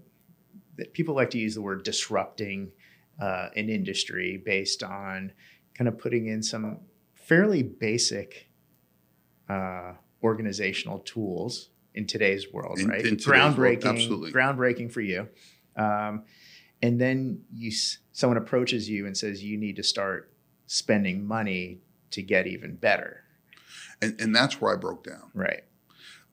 People 0.92 1.14
like 1.14 1.30
to 1.30 1.38
use 1.38 1.54
the 1.54 1.62
word 1.62 1.84
disrupting 1.84 2.70
uh, 3.20 3.48
an 3.56 3.70
industry 3.70 4.36
based 4.44 4.82
on 4.82 5.32
kind 5.74 5.88
of 5.88 5.98
putting 5.98 6.26
in 6.26 6.42
some 6.42 6.80
fairly 7.14 7.62
basic 7.62 8.48
uh, 9.48 9.94
organizational 10.22 10.98
tools 11.00 11.70
in 11.96 12.06
today's 12.06 12.52
world, 12.52 12.78
In- 12.78 12.88
right? 12.88 12.98
in 13.04 13.16
today's 13.16 13.26
world, 13.26 13.56
groundbreaking, 13.56 13.84
absolutely. 13.86 14.32
groundbreaking 14.32 14.92
for 14.92 15.00
you. 15.00 15.28
Um, 15.76 16.24
and 16.82 17.00
then 17.00 17.40
you, 17.52 17.72
someone 18.12 18.36
approaches 18.36 18.88
you 18.88 19.06
and 19.06 19.16
says 19.16 19.42
you 19.42 19.56
need 19.56 19.76
to 19.76 19.82
start 19.82 20.32
spending 20.66 21.26
money 21.26 21.80
to 22.10 22.22
get 22.22 22.46
even 22.46 22.76
better, 22.76 23.22
And, 24.00 24.20
and 24.20 24.34
that's 24.34 24.60
where 24.60 24.72
I 24.72 24.76
broke 24.76 25.04
down. 25.04 25.30
right? 25.34 25.62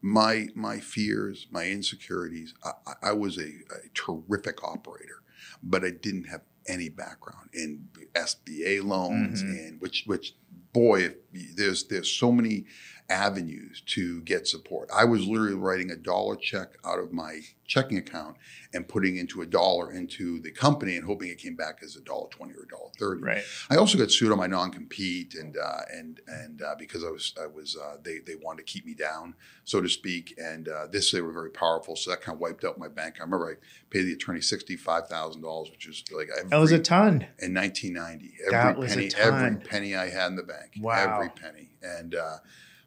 my 0.05 0.49
my 0.53 0.79
fears, 0.81 1.47
my 1.49 1.65
insecurities. 1.67 2.53
I, 2.63 2.71
I- 3.01 3.13
was 3.13 3.37
a, 3.37 3.43
a 3.47 3.87
terrific 3.93 4.61
operator, 4.61 5.23
but 5.63 5.85
I 5.85 5.91
didn't 5.91 6.25
have 6.25 6.41
any 6.67 6.89
background 6.89 7.49
in 7.53 7.87
SBA 8.13 8.83
loans, 8.83 9.41
Mhm. 9.41 9.49
and 9.67 9.81
which 9.81 10.03
which 10.05 10.35
boy, 10.73 11.03
if, 11.03 11.15
there's 11.55 11.85
there's 11.87 12.11
so 12.11 12.33
many 12.33 12.65
avenues 13.13 13.81
to 13.87 14.21
get 14.21 14.47
support. 14.47 14.89
I 14.93 15.05
was 15.05 15.25
literally 15.27 15.53
writing 15.55 15.91
a 15.91 15.95
dollar 15.95 16.35
check 16.35 16.69
out 16.83 16.99
of 16.99 17.13
my 17.13 17.39
checking 17.65 17.97
account 17.97 18.35
and 18.73 18.87
putting 18.87 19.15
into 19.17 19.41
a 19.41 19.45
dollar 19.45 19.91
into 19.91 20.39
the 20.41 20.51
company 20.51 20.95
and 20.97 21.05
hoping 21.05 21.29
it 21.29 21.37
came 21.37 21.55
back 21.55 21.79
as 21.83 21.95
a 21.95 22.01
dollar 22.01 22.27
twenty 22.29 22.53
or 22.53 22.63
a 22.63 22.67
dollar 22.67 22.89
thirty. 22.99 23.21
Right. 23.21 23.43
I 23.69 23.77
also 23.77 23.97
got 23.97 24.11
sued 24.11 24.31
on 24.31 24.37
my 24.37 24.47
non-compete, 24.47 25.35
and 25.35 25.55
uh, 25.57 25.81
and 25.93 26.19
and 26.27 26.61
uh, 26.61 26.75
because 26.77 27.03
I 27.03 27.09
was 27.09 27.33
I 27.41 27.45
was 27.47 27.77
uh, 27.77 27.97
they 28.03 28.17
they 28.25 28.35
wanted 28.35 28.65
to 28.65 28.73
keep 28.73 28.85
me 28.85 28.93
down, 28.93 29.35
so 29.63 29.79
to 29.81 29.87
speak. 29.89 30.33
And 30.37 30.67
uh, 30.67 30.87
this 30.91 31.11
they 31.11 31.21
were 31.21 31.31
very 31.31 31.51
powerful, 31.51 31.95
so 31.95 32.09
that 32.11 32.21
kind 32.21 32.35
of 32.35 32.41
wiped 32.41 32.65
out 32.65 32.77
my 32.77 32.87
bank. 32.89 33.15
I 33.19 33.23
remember 33.23 33.51
I 33.51 33.55
paid 33.89 34.03
the 34.03 34.13
attorney 34.13 34.41
sixty 34.41 34.75
five 34.75 35.07
thousand 35.07 35.41
dollars, 35.43 35.69
which 35.71 35.87
was 35.87 36.03
like 36.11 36.29
every, 36.37 36.49
That 36.49 36.57
was 36.59 36.71
a 36.71 36.79
ton. 36.79 37.27
in 37.39 37.53
nineteen 37.53 37.93
ninety. 37.93 38.33
Every 38.41 38.51
That 38.51 38.77
was 38.77 38.91
a 38.91 38.95
penny, 38.95 39.07
ton. 39.09 39.21
every 39.45 39.55
penny 39.65 39.95
I 39.95 40.09
had 40.09 40.27
in 40.31 40.35
the 40.35 40.43
bank, 40.43 40.73
Wow. 40.79 41.15
every 41.15 41.29
penny. 41.29 41.69
And 41.81 42.15
uh, 42.15 42.37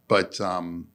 but 0.09 0.41
um, 0.41 0.89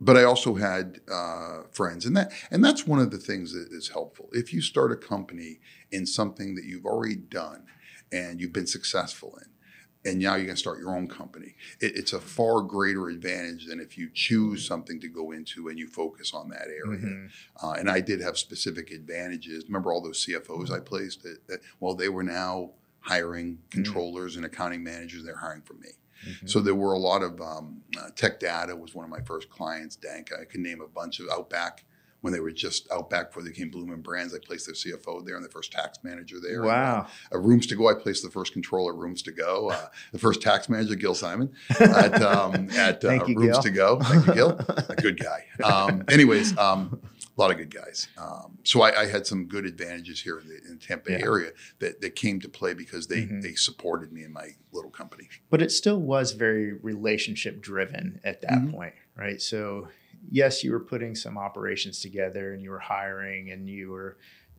but 0.00 0.16
I 0.16 0.24
also 0.24 0.54
had 0.54 1.00
uh, 1.10 1.62
friends, 1.72 2.04
and 2.04 2.16
that 2.16 2.32
and 2.50 2.64
that's 2.64 2.86
one 2.86 2.98
of 2.98 3.10
the 3.10 3.18
things 3.18 3.52
that 3.52 3.68
is 3.70 3.88
helpful. 3.88 4.28
If 4.32 4.52
you 4.52 4.60
start 4.60 4.92
a 4.92 4.96
company 4.96 5.60
in 5.90 6.06
something 6.06 6.54
that 6.56 6.64
you've 6.64 6.86
already 6.86 7.16
done, 7.16 7.64
and 8.12 8.40
you've 8.40 8.52
been 8.52 8.66
successful 8.66 9.38
in, 9.40 10.10
and 10.10 10.20
now 10.20 10.34
you're 10.34 10.44
going 10.46 10.56
to 10.56 10.60
start 10.60 10.78
your 10.78 10.94
own 10.94 11.08
company. 11.08 11.54
It, 11.80 11.96
it's 11.96 12.12
a 12.12 12.20
far 12.20 12.60
greater 12.60 13.08
advantage 13.08 13.66
than 13.66 13.80
if 13.80 13.96
you 13.96 14.10
choose 14.12 14.66
something 14.66 15.00
to 15.00 15.08
go 15.08 15.32
into 15.32 15.68
and 15.68 15.78
you 15.78 15.86
focus 15.86 16.34
on 16.34 16.50
that 16.50 16.66
area. 16.66 16.98
Mhm. 16.98 17.30
Uh, 17.62 17.72
and 17.72 17.90
I 17.90 18.00
did 18.00 18.20
have 18.20 18.36
specific 18.36 18.90
advantages. 18.90 19.64
Remember 19.66 19.92
all 19.92 20.02
those 20.02 20.24
CFOs 20.24 20.70
I 20.70 20.80
placed? 20.80 21.22
That, 21.22 21.46
that 21.48 21.60
well, 21.80 21.94
they 21.94 22.08
were 22.08 22.22
now 22.22 22.72
hiring 23.00 23.58
controllers 23.70 24.36
and 24.36 24.44
accounting 24.44 24.82
managers. 24.82 25.24
They're 25.24 25.36
hiring 25.36 25.62
for 25.62 25.74
me. 25.74 25.90
Mhm. 26.24 26.48
So 26.50 26.60
there 26.60 26.74
were 26.74 26.92
a 26.92 26.98
lot 26.98 27.22
of 27.22 27.40
um, 27.40 27.82
uh, 27.98 28.10
Tech 28.16 28.40
Data 28.40 28.74
was 28.74 28.94
one 28.94 29.04
of 29.04 29.10
my 29.10 29.20
first 29.20 29.48
clients. 29.50 29.96
Dank, 29.96 30.30
I 30.32 30.44
can 30.44 30.62
name 30.62 30.80
a 30.80 30.88
bunch 30.88 31.20
of 31.20 31.26
Outback 31.30 31.84
when 32.20 32.32
they 32.32 32.40
were 32.40 32.50
just 32.50 32.90
Outback 32.90 33.28
before 33.28 33.42
they 33.42 33.50
became 33.50 33.68
Bloomin' 33.68 34.00
Brands. 34.00 34.34
I 34.34 34.38
placed 34.38 34.64
their 34.64 34.74
CFO 34.74 35.22
there 35.26 35.36
and 35.36 35.44
the 35.44 35.48
first 35.50 35.70
tax 35.72 35.98
manager 36.02 36.36
there. 36.40 36.60
And, 36.62 36.64
uh, 36.64 36.72
Wow. 36.72 37.06
uh, 37.34 37.38
Rooms 37.38 37.66
to 37.66 37.76
Go, 37.76 37.88
I 37.90 37.92
placed 37.94 38.22
the 38.22 38.30
first 38.30 38.54
controller 38.54 38.94
Rooms 38.94 39.20
to 39.22 39.30
Go. 39.30 39.68
Uh, 39.70 39.88
the 40.10 40.18
first 40.18 40.40
tax 40.40 40.70
manager, 40.70 40.94
Gil 40.94 41.14
Simon, 41.14 41.52
at, 41.78 42.22
um, 42.22 42.70
at 42.70 43.04
uh, 43.04 43.12
you, 43.26 43.36
Rooms 43.38 43.52
Gil. 43.58 43.62
to 43.62 43.70
Go. 43.70 43.98
Thank 44.00 44.26
you, 44.28 44.32
Gil. 44.34 44.50
A 44.88 44.96
good 44.96 45.20
guy. 45.20 45.44
Um, 45.62 46.02
anyways, 46.08 46.56
um, 46.56 46.98
a 47.36 47.40
lot 47.40 47.50
of 47.50 47.56
good 47.56 47.74
guys. 47.74 48.08
Um, 48.16 48.58
so 48.62 48.82
I, 48.82 49.02
I 49.02 49.06
had 49.06 49.26
some 49.26 49.46
good 49.46 49.64
advantages 49.66 50.20
here 50.22 50.38
in 50.38 50.48
the, 50.48 50.56
in 50.68 50.78
the 50.78 50.84
Tampa 50.86 51.12
Yeah. 51.12 51.18
area 51.24 51.50
that, 51.80 52.00
that 52.00 52.14
came 52.14 52.40
to 52.40 52.48
play 52.48 52.74
because 52.74 53.06
they, 53.08 53.22
Mhm. 53.22 53.42
they 53.42 53.54
supported 53.54 54.12
me 54.12 54.22
in 54.22 54.32
my 54.32 54.50
little 54.72 54.90
company. 54.90 55.28
But 55.50 55.60
it 55.60 55.70
still 55.72 56.00
was 56.00 56.32
very 56.32 56.74
relationship 56.74 57.60
driven 57.60 58.20
at 58.24 58.40
that 58.42 58.52
Mhm. 58.52 58.70
point, 58.72 58.94
right? 59.16 59.40
So, 59.42 59.88
yes, 60.30 60.62
you 60.62 60.70
were 60.72 60.80
putting 60.80 61.14
some 61.14 61.36
operations 61.36 62.00
together 62.00 62.52
and 62.52 62.62
you 62.62 62.70
were 62.70 62.78
hiring 62.78 63.50
and 63.50 63.68
you 63.68 63.90
were 63.90 64.16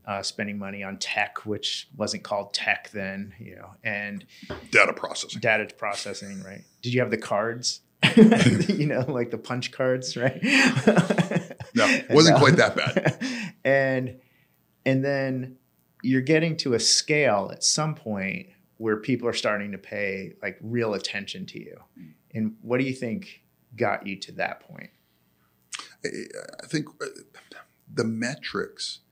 uh, 0.07 0.21
spending 0.21 0.55
money 0.59 0.83
on 0.83 0.99
tech, 0.99 1.47
which 1.47 1.87
wasn't 1.97 2.21
called 2.23 2.53
tech 2.53 2.91
then, 2.91 3.33
you 3.39 3.55
know, 3.55 3.71
and 3.83 4.23
Data 4.69 4.93
processing. 4.93 5.39
data 5.41 5.67
processing, 5.75 6.43
right? 6.43 6.63
Did 6.83 6.93
you 6.93 6.99
have 7.01 7.09
the 7.09 7.17
cards? 7.17 7.81
you 8.15 8.85
know, 8.85 9.05
like 9.07 9.31
the 9.31 9.37
punch 9.37 9.71
cards, 9.71 10.15
right? 10.15 10.41
No, 11.75 11.85
it 11.87 12.09
wasn't 12.09 12.37
quite 12.37 12.55
that 12.57 12.75
bad. 12.75 13.53
and 13.65 14.19
and 14.85 15.03
then 15.03 15.57
you're 16.01 16.21
getting 16.21 16.55
to 16.57 16.73
a 16.73 16.79
scale 16.79 17.49
at 17.51 17.63
some 17.63 17.95
point 17.95 18.47
where 18.77 18.97
people 18.97 19.27
are 19.27 19.33
starting 19.33 19.71
to 19.71 19.77
pay 19.77 20.33
like 20.41 20.57
real 20.61 20.93
attention 20.93 21.45
to 21.47 21.59
you. 21.59 21.77
And 22.33 22.55
what 22.61 22.79
do 22.79 22.85
you 22.85 22.93
think 22.93 23.43
got 23.75 24.05
you 24.05 24.17
to 24.17 24.31
that 24.33 24.61
point? 24.61 24.89
I 26.05 26.67
think 26.67 26.87
uh, 27.01 27.07
the 27.91 28.03
metrics, 28.03 28.99
uh, 28.99 29.04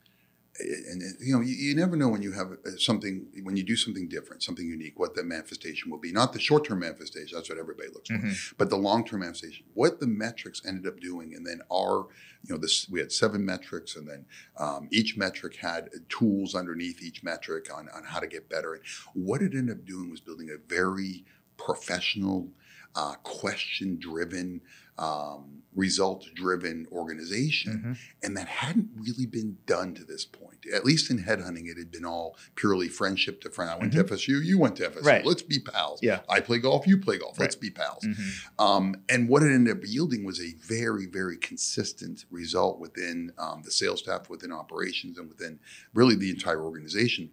and 0.60 1.02
you 1.20 1.34
know, 1.34 1.42
you, 1.42 1.54
you 1.56 1.76
never 1.76 1.96
know 1.96 2.08
when 2.08 2.22
you 2.22 2.32
have 2.32 2.52
uh, 2.52 2.78
something, 2.78 3.26
when 3.42 3.58
you 3.58 3.64
do 3.64 3.76
something 3.76 4.08
different, 4.08 4.44
something 4.44 4.68
unique, 4.68 5.00
what 5.00 5.16
the 5.16 5.24
manifestation 5.24 5.90
will 5.90 5.98
be. 5.98 6.12
Not 6.12 6.32
the 6.34 6.40
short 6.40 6.66
term 6.66 6.80
manifestation, 6.80 7.36
that's 7.36 7.50
what 7.50 7.58
everybody 7.58 7.90
looks 7.90 8.10
for, 8.10 8.18
Mhm. 8.18 8.54
but 8.58 8.70
the 8.70 8.76
long 8.78 9.04
term 9.06 9.22
manifestation, 9.22 9.66
what 9.74 10.00
the 10.00 10.08
metrics 10.08 10.62
ended 10.66 10.86
up 10.86 11.00
doing. 11.00 11.34
And 11.34 11.46
then 11.46 11.62
our, 11.72 12.08
you 12.44 12.50
know, 12.54 12.58
this, 12.58 12.88
we 12.88 13.00
had 13.00 13.12
seven 13.12 13.44
metrics, 13.44 13.96
and 13.96 14.08
then 14.08 14.26
um, 14.58 14.88
each 14.92 15.18
metric 15.18 15.56
had 15.56 15.90
tools 16.10 16.54
underneath 16.54 17.02
each 17.02 17.24
metric 17.24 17.70
on, 17.74 17.90
on 17.90 18.04
how 18.04 18.20
to 18.20 18.28
get 18.28 18.48
better. 18.48 18.76
And 18.76 18.84
what 19.14 19.42
it 19.42 19.54
ended 19.56 19.78
up 19.80 19.86
doing 19.86 20.12
was 20.12 20.20
building 20.22 20.50
a 20.52 20.58
very 20.68 21.26
professional, 21.58 22.52
uh, 22.96 23.16
question 23.24 23.98
driven, 24.00 24.62
um, 24.98 25.64
result 25.76 26.28
driven 26.36 26.86
organization. 26.92 27.84
Mhm. 27.84 27.98
And 28.22 28.38
that 28.38 28.48
hadn't 28.48 28.90
really 28.96 29.26
been 29.26 29.58
done 29.66 29.96
to 29.96 30.04
this 30.04 30.24
point. 30.24 30.66
At 30.72 30.86
least 30.86 31.10
in 31.10 31.24
headhunting, 31.24 31.68
it 31.68 31.78
had 31.78 31.90
been 31.92 32.06
all 32.06 32.38
purely 32.56 32.88
friendship 32.88 33.42
to 33.42 33.50
friend. 33.50 33.72
I 33.72 33.78
went 33.78 33.94
to 33.94 34.04
FSU, 34.04 34.40
you 34.44 34.60
went 34.60 34.76
to 34.78 34.84
FSU. 34.84 34.98
Mm-hmm. 35.00 35.08
Right. 35.08 35.26
Let's 35.26 35.42
be 35.42 35.60
pals. 35.60 36.00
Yeah. 36.04 36.20
I 36.30 36.42
play 36.42 36.60
golf, 36.60 36.86
you 36.86 36.98
play 37.00 37.18
golf. 37.18 37.40
Let's 37.40 37.56
be 37.56 37.72
pals. 37.72 38.04
Mhm. 38.04 38.50
Um, 38.60 38.96
and 39.10 39.28
what 39.28 39.42
it 39.42 39.52
ended 39.52 39.76
up 39.78 39.84
yielding 39.84 40.24
was 40.24 40.40
a 40.40 40.54
very, 40.62 41.08
very 41.08 41.38
consistent 41.38 42.26
result 42.30 42.80
within 42.80 43.32
um, 43.38 43.64
the 43.64 43.72
sales 43.72 44.00
staff, 44.02 44.30
within 44.30 44.52
operations, 44.52 45.18
and 45.18 45.28
within 45.28 45.60
really 45.94 46.16
the 46.16 46.30
entire 46.30 46.62
organization. 46.64 47.32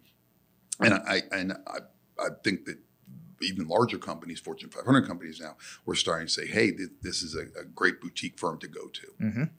And 0.79 0.95
I 0.95 1.21
and 1.31 1.53
I, 1.67 1.79
I 2.19 2.29
think 2.43 2.65
that 2.65 2.79
even 3.43 3.67
larger 3.67 3.97
companies, 3.97 4.39
Fortune 4.39 4.69
500 4.69 5.05
companies 5.07 5.39
now, 5.39 5.55
we're 5.85 5.95
starting 5.95 6.27
to 6.27 6.33
say, 6.33 6.47
"Hey, 6.47 6.71
th- 6.71 6.89
this 7.01 7.21
is 7.23 7.35
a, 7.35 7.59
a 7.59 7.63
great 7.65 7.99
boutique 8.01 8.37
firm 8.39 8.59
to 8.59 8.67
go 8.67 8.87
to." 8.87 9.07
Mhm. 9.21 9.49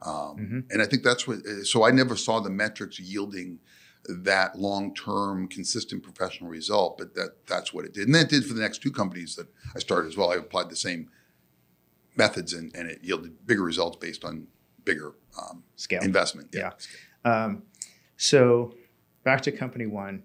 Um, 0.00 0.36
Mhm. 0.38 0.70
And 0.70 0.80
I 0.82 0.86
think 0.86 1.02
that's 1.02 1.26
what. 1.26 1.38
uh, 1.46 1.64
So 1.64 1.84
I 1.84 1.90
never 1.90 2.16
saw 2.16 2.40
the 2.40 2.50
metrics 2.50 2.98
yielding 3.00 3.58
that 4.08 4.56
long-term, 4.58 5.48
consistent 5.48 6.02
professional 6.02 6.48
result, 6.48 6.96
but 6.98 7.14
that 7.14 7.46
that's 7.46 7.72
what 7.74 7.84
it 7.84 7.92
did, 7.94 8.06
and 8.06 8.14
that 8.14 8.28
did 8.28 8.44
for 8.46 8.54
the 8.54 8.60
next 8.60 8.78
two 8.82 8.92
companies 8.92 9.34
that 9.36 9.48
I 9.74 9.80
started 9.80 10.08
as 10.08 10.16
well. 10.16 10.30
I 10.30 10.36
applied 10.36 10.70
the 10.70 10.76
same 10.76 11.10
methods, 12.16 12.52
and, 12.52 12.74
and 12.76 12.88
it 12.90 13.00
yielded 13.02 13.44
bigger 13.46 13.62
results 13.62 13.96
based 13.98 14.24
on 14.24 14.46
bigger 14.84 15.14
um, 15.40 15.62
Scale. 15.76 16.02
investment. 16.02 16.48
Yeah. 16.52 16.72
Um, 17.24 17.64
so 18.16 18.74
back 19.24 19.40
to 19.42 19.52
company 19.52 19.86
one, 19.86 20.22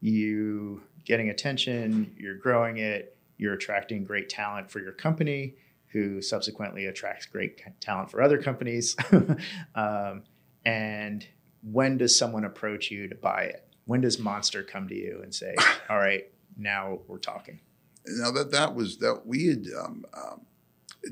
you 0.00 0.82
getting 1.10 1.28
attention, 1.28 2.14
you're 2.16 2.36
growing 2.36 2.76
it, 2.76 3.16
you're 3.36 3.54
attracting 3.54 4.04
great 4.04 4.28
talent 4.28 4.70
for 4.70 4.78
your 4.78 4.92
company, 4.92 5.56
who 5.88 6.22
subsequently 6.22 6.86
attracts 6.86 7.26
great 7.26 7.60
talent 7.80 8.08
for 8.08 8.22
other 8.22 8.40
companies. 8.40 8.94
um, 9.74 10.22
and 10.64 11.26
when 11.64 11.98
does 11.98 12.16
someone 12.16 12.44
approach 12.44 12.92
you 12.92 13.08
to 13.08 13.16
buy 13.16 13.42
it? 13.42 13.66
When 13.86 14.00
does 14.00 14.20
Monster 14.20 14.62
come 14.62 14.86
to 14.86 14.94
you 14.94 15.18
and 15.24 15.34
say, 15.34 15.56
"All 15.90 15.98
right, 15.98 16.30
now 16.56 17.00
we're 17.08 17.18
talking"? 17.18 17.58
Now 18.06 18.30
that 18.30 18.52
that 18.52 18.76
was 18.76 18.98
that 18.98 19.26
we 19.26 19.48
had 19.48 19.66
um, 19.84 20.04
um, 20.14 20.42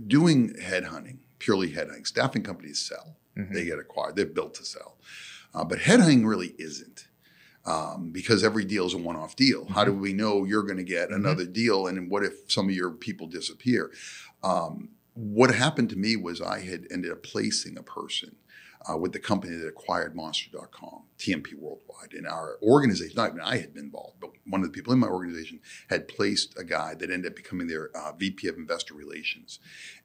doing 0.07 0.55
headhunting, 0.63 1.17
purely 1.41 1.73
headhunting. 1.73 2.07
Staffing 2.07 2.45
companies 2.45 2.79
sell; 2.79 3.17
Mhm. 3.37 3.53
they 3.53 3.65
get 3.65 3.81
acquired. 3.81 4.15
They're 4.15 4.27
built 4.27 4.55
to 4.55 4.65
sell, 4.65 4.97
uh, 5.55 5.65
but 5.65 5.81
headhunting 5.81 6.25
really 6.25 6.55
isn't. 6.57 7.08
Um, 7.69 8.11
because 8.13 8.43
every 8.45 8.65
deal 8.65 8.87
is 8.87 8.95
a 8.95 8.99
one-off 8.99 9.37
deal. 9.37 9.67
How 9.67 9.85
do 9.85 9.93
we 9.93 10.13
know 10.15 10.45
you're 10.45 10.63
going 10.63 10.79
to 10.79 10.85
get 10.85 11.11
Mhm. 11.11 11.17
another 11.17 11.45
deal? 11.45 11.87
And 11.87 12.11
what 12.11 12.25
if 12.25 12.51
some 12.51 12.69
of 12.69 12.75
your 12.75 12.91
people 12.93 13.27
disappear? 13.27 13.93
Um, 14.43 14.91
what 15.15 15.55
happened 15.55 15.91
to 15.91 15.97
me 15.97 16.17
was 16.17 16.41
I 16.41 16.61
had 16.61 16.87
ended 16.91 17.11
up 17.13 17.23
placing 17.23 17.77
a 17.77 17.83
person 17.83 18.37
uh, 18.89 18.97
with 18.97 19.13
the 19.13 19.19
company 19.19 19.57
that 19.57 19.67
acquired 19.67 20.15
Monster.com, 20.15 21.03
TMP 21.19 21.53
Worldwide. 21.55 22.15
In 22.15 22.27
our 22.27 22.59
organization, 22.63 23.17
not 23.17 23.31
even 23.31 23.41
I 23.41 23.59
had 23.59 23.75
been 23.75 23.87
involved, 23.87 24.21
but 24.21 24.31
one 24.47 24.63
of 24.63 24.69
the 24.69 24.73
people 24.73 24.93
in 24.93 25.01
my 25.01 25.09
organization 25.09 25.61
had 25.91 26.07
placed 26.09 26.57
a 26.57 26.65
guy 26.65 26.95
that 26.95 27.11
ended 27.11 27.33
up 27.33 27.37
becoming 27.37 27.67
their 27.67 27.91
uh, 27.95 28.13
VP 28.13 28.47
of 28.49 28.57
Investor 28.57 28.95
Relations, 28.95 29.59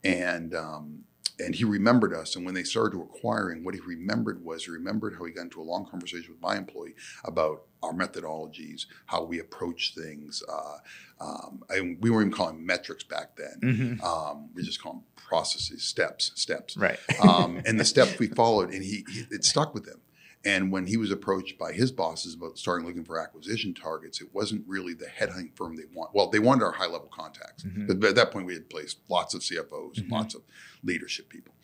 and 0.03 0.55
um, 0.55 1.05
and 1.39 1.55
he 1.55 1.63
remembered 1.63 2.13
us. 2.13 2.35
And 2.35 2.45
when 2.45 2.53
they 2.55 2.63
started 2.63 2.91
to 2.97 3.01
acquiring, 3.01 3.63
what 3.63 3.73
he 3.73 3.79
remembered 3.81 4.43
was 4.43 4.65
he 4.65 4.71
remembered 4.71 5.15
how 5.17 5.25
he 5.25 5.31
got 5.31 5.43
into 5.43 5.61
a 5.61 5.63
long 5.63 5.85
conversation 5.85 6.31
with 6.33 6.41
my 6.41 6.57
employee 6.57 6.95
about 7.25 7.63
our 7.81 7.93
methodologies, 7.93 8.85
how 9.07 9.23
we 9.23 9.39
approach 9.39 9.93
things. 9.95 10.41
Uh, 10.47 10.77
um, 11.19 11.63
and 11.69 11.97
we 12.01 12.09
weren't 12.09 12.27
even 12.27 12.31
calling 12.37 12.65
metrics 12.65 13.03
back 13.03 13.35
then. 13.35 13.59
Mhm. 13.99 14.03
Um, 14.03 14.49
we 14.53 14.63
just 14.63 14.81
call 14.81 14.93
them 14.93 15.03
processes, 15.15 15.83
steps, 15.83 16.31
steps 16.35 16.77
Right. 16.77 16.99
um, 17.19 17.61
and 17.65 17.79
the 17.79 17.85
steps 17.85 18.19
we 18.19 18.27
followed, 18.27 18.71
and 18.73 18.83
he, 18.83 19.05
he 19.11 19.25
it 19.31 19.43
stuck 19.43 19.73
with 19.73 19.87
him. 19.87 19.99
And 20.45 20.71
when 20.73 20.85
he 20.87 20.97
was 20.97 21.09
approached 21.09 21.57
by 21.57 21.71
his 21.71 21.91
bosses 21.91 22.33
about 22.35 22.57
starting 22.57 22.85
looking 22.85 23.05
for 23.05 23.17
acquisition 23.17 23.73
targets, 23.73 24.19
it 24.19 24.27
wasn't 24.33 24.67
really 24.67 24.93
the 24.93 25.05
headhunting 25.05 25.55
firm 25.55 25.77
they 25.77 25.85
want. 25.93 26.13
Well, 26.13 26.29
they 26.29 26.39
wanted 26.39 26.65
our 26.65 26.73
high 26.73 26.87
level 26.87 27.07
contacts, 27.13 27.63
Mhm. 27.63 27.87
but 27.99 28.09
at 28.09 28.15
that 28.15 28.31
point 28.31 28.45
we 28.45 28.53
had 28.53 28.69
placed 28.69 28.99
lots 29.09 29.33
of 29.33 29.41
CFOs, 29.41 29.97
and 29.99 30.07
Mhm. 30.07 30.11
lots 30.11 30.35
of 30.35 30.43
leadership 30.83 31.29
people. 31.29 31.55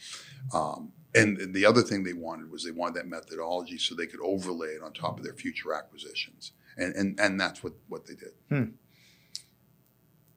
Um, 0.54 0.94
and 1.14 1.54
the 1.54 1.66
other 1.66 1.82
thing 1.82 2.04
they 2.04 2.14
wanted 2.14 2.50
was 2.52 2.64
they 2.64 2.72
wanted 2.72 2.96
that 2.96 3.08
methodology 3.08 3.78
so 3.78 3.96
they 3.96 4.08
could 4.08 4.22
overlay 4.22 4.70
it 4.70 4.82
on 4.82 4.94
top 4.94 5.18
of 5.18 5.26
their 5.26 5.34
future 5.34 5.74
acquisitions, 5.74 6.54
and 6.78 6.96
and 6.96 7.20
and 7.20 7.40
that's 7.40 7.62
what 7.64 7.74
what 7.90 8.06
they 8.06 8.16
did. 8.16 8.34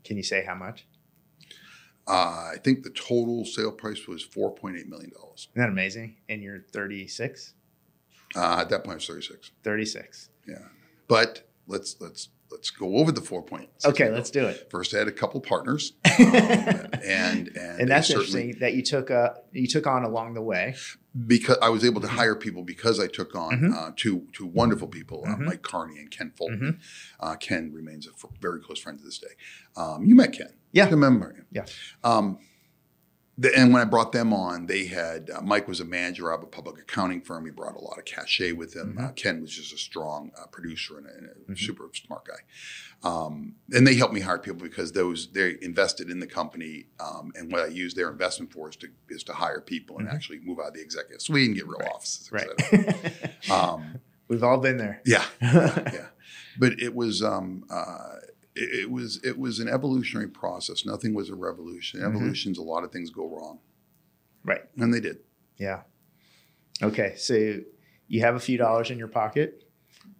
Can 0.05 0.17
you 0.17 0.23
say 0.25 0.45
how 0.45 0.55
much? 0.57 0.87
Uh, 2.09 2.51
I 2.55 2.57
think 2.65 2.83
the 2.83 2.91
total 2.91 3.45
sale 3.45 3.71
price 3.71 4.09
was 4.09 4.23
four 4.25 4.53
point 4.53 4.77
eight 4.77 4.89
million 4.89 5.11
dollars. 5.11 5.49
Isn't 5.53 5.61
that 5.63 5.69
amazing? 5.69 6.17
And 6.29 6.43
you're 6.43 6.59
36? 6.73 7.55
Uh, 8.37 8.59
at 8.61 8.69
that 8.71 8.85
point, 8.85 8.95
it 8.95 8.97
was 8.97 9.07
thirty 9.07 9.23
six. 9.23 9.51
36. 9.63 10.29
Yeah, 10.49 10.57
but 11.09 11.49
let's 11.67 11.97
let's 12.01 12.29
let's 12.51 12.71
go 12.71 12.97
over 12.99 13.13
the 13.13 13.21
four 13.23 13.43
points. 13.43 13.85
Okay, 13.87 14.11
let's 14.11 14.31
do 14.31 14.47
it. 14.47 14.69
First, 14.71 14.95
I 14.95 14.99
had 14.99 15.09
a 15.09 15.13
couple 15.13 15.41
partners, 15.41 15.93
um, 16.05 16.13
and 16.27 17.49
and, 17.49 17.81
and 17.81 17.89
that's 17.91 18.11
interesting 18.11 18.57
that 18.61 18.75
you 18.75 18.83
took 18.83 19.11
a 19.11 19.37
you 19.53 19.67
took 19.67 19.87
on 19.87 20.05
along 20.05 20.35
the 20.35 20.43
way. 20.43 20.75
because 21.27 21.59
I 21.61 21.69
was 21.69 21.85
able 21.85 22.01
to 22.01 22.09
hire 22.09 22.35
people 22.35 22.63
because 22.63 22.99
I 22.99 23.07
took 23.07 23.35
on 23.35 23.53
Mhm. 23.61 23.75
uh, 23.75 23.91
two 23.97 24.27
two 24.33 24.47
wonderful 24.47 24.89
people, 24.89 25.25
uh, 25.27 25.37
Mhm. 25.37 25.45
Mike 25.45 25.63
Carney 25.63 25.99
and 25.99 26.11
Ken 26.11 26.33
Fulton. 26.37 26.59
Mm-hmm. 26.59 27.25
Uh, 27.27 27.37
Ken 27.37 27.71
remains 27.73 28.07
a 28.07 28.11
f- 28.11 28.31
very 28.41 28.61
close 28.61 28.81
friend 28.81 28.99
to 28.99 29.05
this 29.05 29.19
day. 29.19 29.35
Um, 29.77 30.05
you 30.05 30.15
met 30.15 30.33
Ken, 30.33 30.53
Yeah. 30.73 30.87
I 30.87 30.91
remember 30.91 31.33
him. 31.35 31.47
Yeah. 31.53 31.67
Um, 32.03 32.39
the, 33.43 33.57
and 33.59 33.73
when 33.73 33.83
I 33.83 33.85
brought 33.85 34.13
them 34.13 34.33
on, 34.33 34.67
they 34.67 34.87
had 34.87 35.31
uh, 35.31 35.41
Mike 35.43 35.69
was 35.69 35.81
a 35.81 35.85
manager 35.85 36.31
of 36.31 36.43
a 36.43 36.47
public 36.47 36.79
accounting 36.81 37.21
firm. 37.21 37.45
He 37.45 37.51
brought 37.51 37.77
a 37.77 37.81
lot 37.81 37.99
of 37.99 38.05
cachet 38.05 38.53
with 38.53 38.75
him. 38.75 38.97
Mhm. 38.99 39.05
Uh, 39.09 39.13
Ken 39.13 39.41
was 39.43 39.51
just 39.55 39.73
a 39.73 39.79
strong 39.79 40.31
uh, 40.41 40.47
producer 40.47 40.99
and 40.99 41.07
a, 41.07 41.11
and 41.11 41.29
a 41.49 41.53
Mhm. 41.53 41.59
super 41.59 41.89
smart 41.95 42.25
guy. 42.27 42.41
Um, 43.09 43.57
and 43.73 43.87
they 43.87 43.95
helped 43.97 44.15
me 44.15 44.21
hire 44.21 44.39
people 44.39 44.61
because 44.63 44.93
those 44.93 45.31
they 45.33 45.57
invested 45.61 46.09
in 46.11 46.21
the 46.21 46.27
company. 46.27 46.87
Um, 47.01 47.33
and 47.35 47.51
what 47.51 47.63
I 47.63 47.67
use 47.67 47.95
their 47.95 48.11
investment 48.11 48.53
for 48.53 48.69
is 48.71 48.77
to 48.77 48.89
is 49.09 49.23
to 49.25 49.33
hire 49.33 49.61
people 49.61 49.99
and 49.99 50.09
Mhm. 50.09 50.15
actually 50.15 50.41
move 50.41 50.59
out 50.61 50.69
of 50.69 50.75
the 50.75 50.81
executive 50.83 51.21
suite 51.23 51.49
and 51.49 51.57
get 51.57 51.67
real 51.67 51.79
Right. 51.81 51.93
offices. 51.95 52.31
right. 52.33 52.47
Um, 53.51 54.01
We've 54.29 54.45
all 54.45 54.59
been 54.59 54.79
there. 54.79 55.03
yeah, 55.05 55.25
yeah. 55.43 56.07
But 56.59 56.81
it 56.81 56.95
was 56.95 57.23
um, 57.23 57.65
uh, 57.69 58.17
it, 58.55 58.81
it 58.83 58.91
was 58.91 59.21
it 59.25 59.39
was 59.39 59.59
an 59.61 59.69
evolutionary 59.69 60.29
process. 60.29 60.85
Nothing 60.85 61.15
was 61.15 61.31
a 61.31 61.35
revolution. 61.35 62.01
Mhm. 62.01 62.09
Evolution's 62.09 62.59
a 62.59 62.63
lot 62.63 62.85
of 62.85 62.93
things 62.93 63.11
go 63.11 63.29
wrong, 63.35 63.61
Right. 64.45 64.63
and 64.77 64.93
they 64.93 65.01
did. 65.01 65.19
Yeah. 65.57 65.83
Okay. 66.83 67.15
So 67.17 67.61
you 68.09 68.21
have 68.21 68.35
a 68.35 68.41
few 68.41 68.59
dollars 68.59 68.91
in 68.91 68.99
your 68.99 69.09
pocket. 69.09 69.65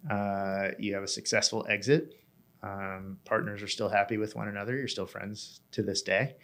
Uh, 0.09 0.69
you 0.79 0.93
have 0.93 1.03
a 1.03 1.07
successful 1.07 1.65
exit. 1.69 2.13
Um, 2.61 3.19
partners 3.25 3.61
are 3.61 3.67
still 3.67 3.89
happy 3.89 4.17
with 4.17 4.35
one 4.35 4.47
another. 4.47 4.75
You're 4.77 4.87
still 4.87 5.05
friends 5.05 5.59
to 5.71 5.83
this 5.83 6.01
day, 6.01 6.35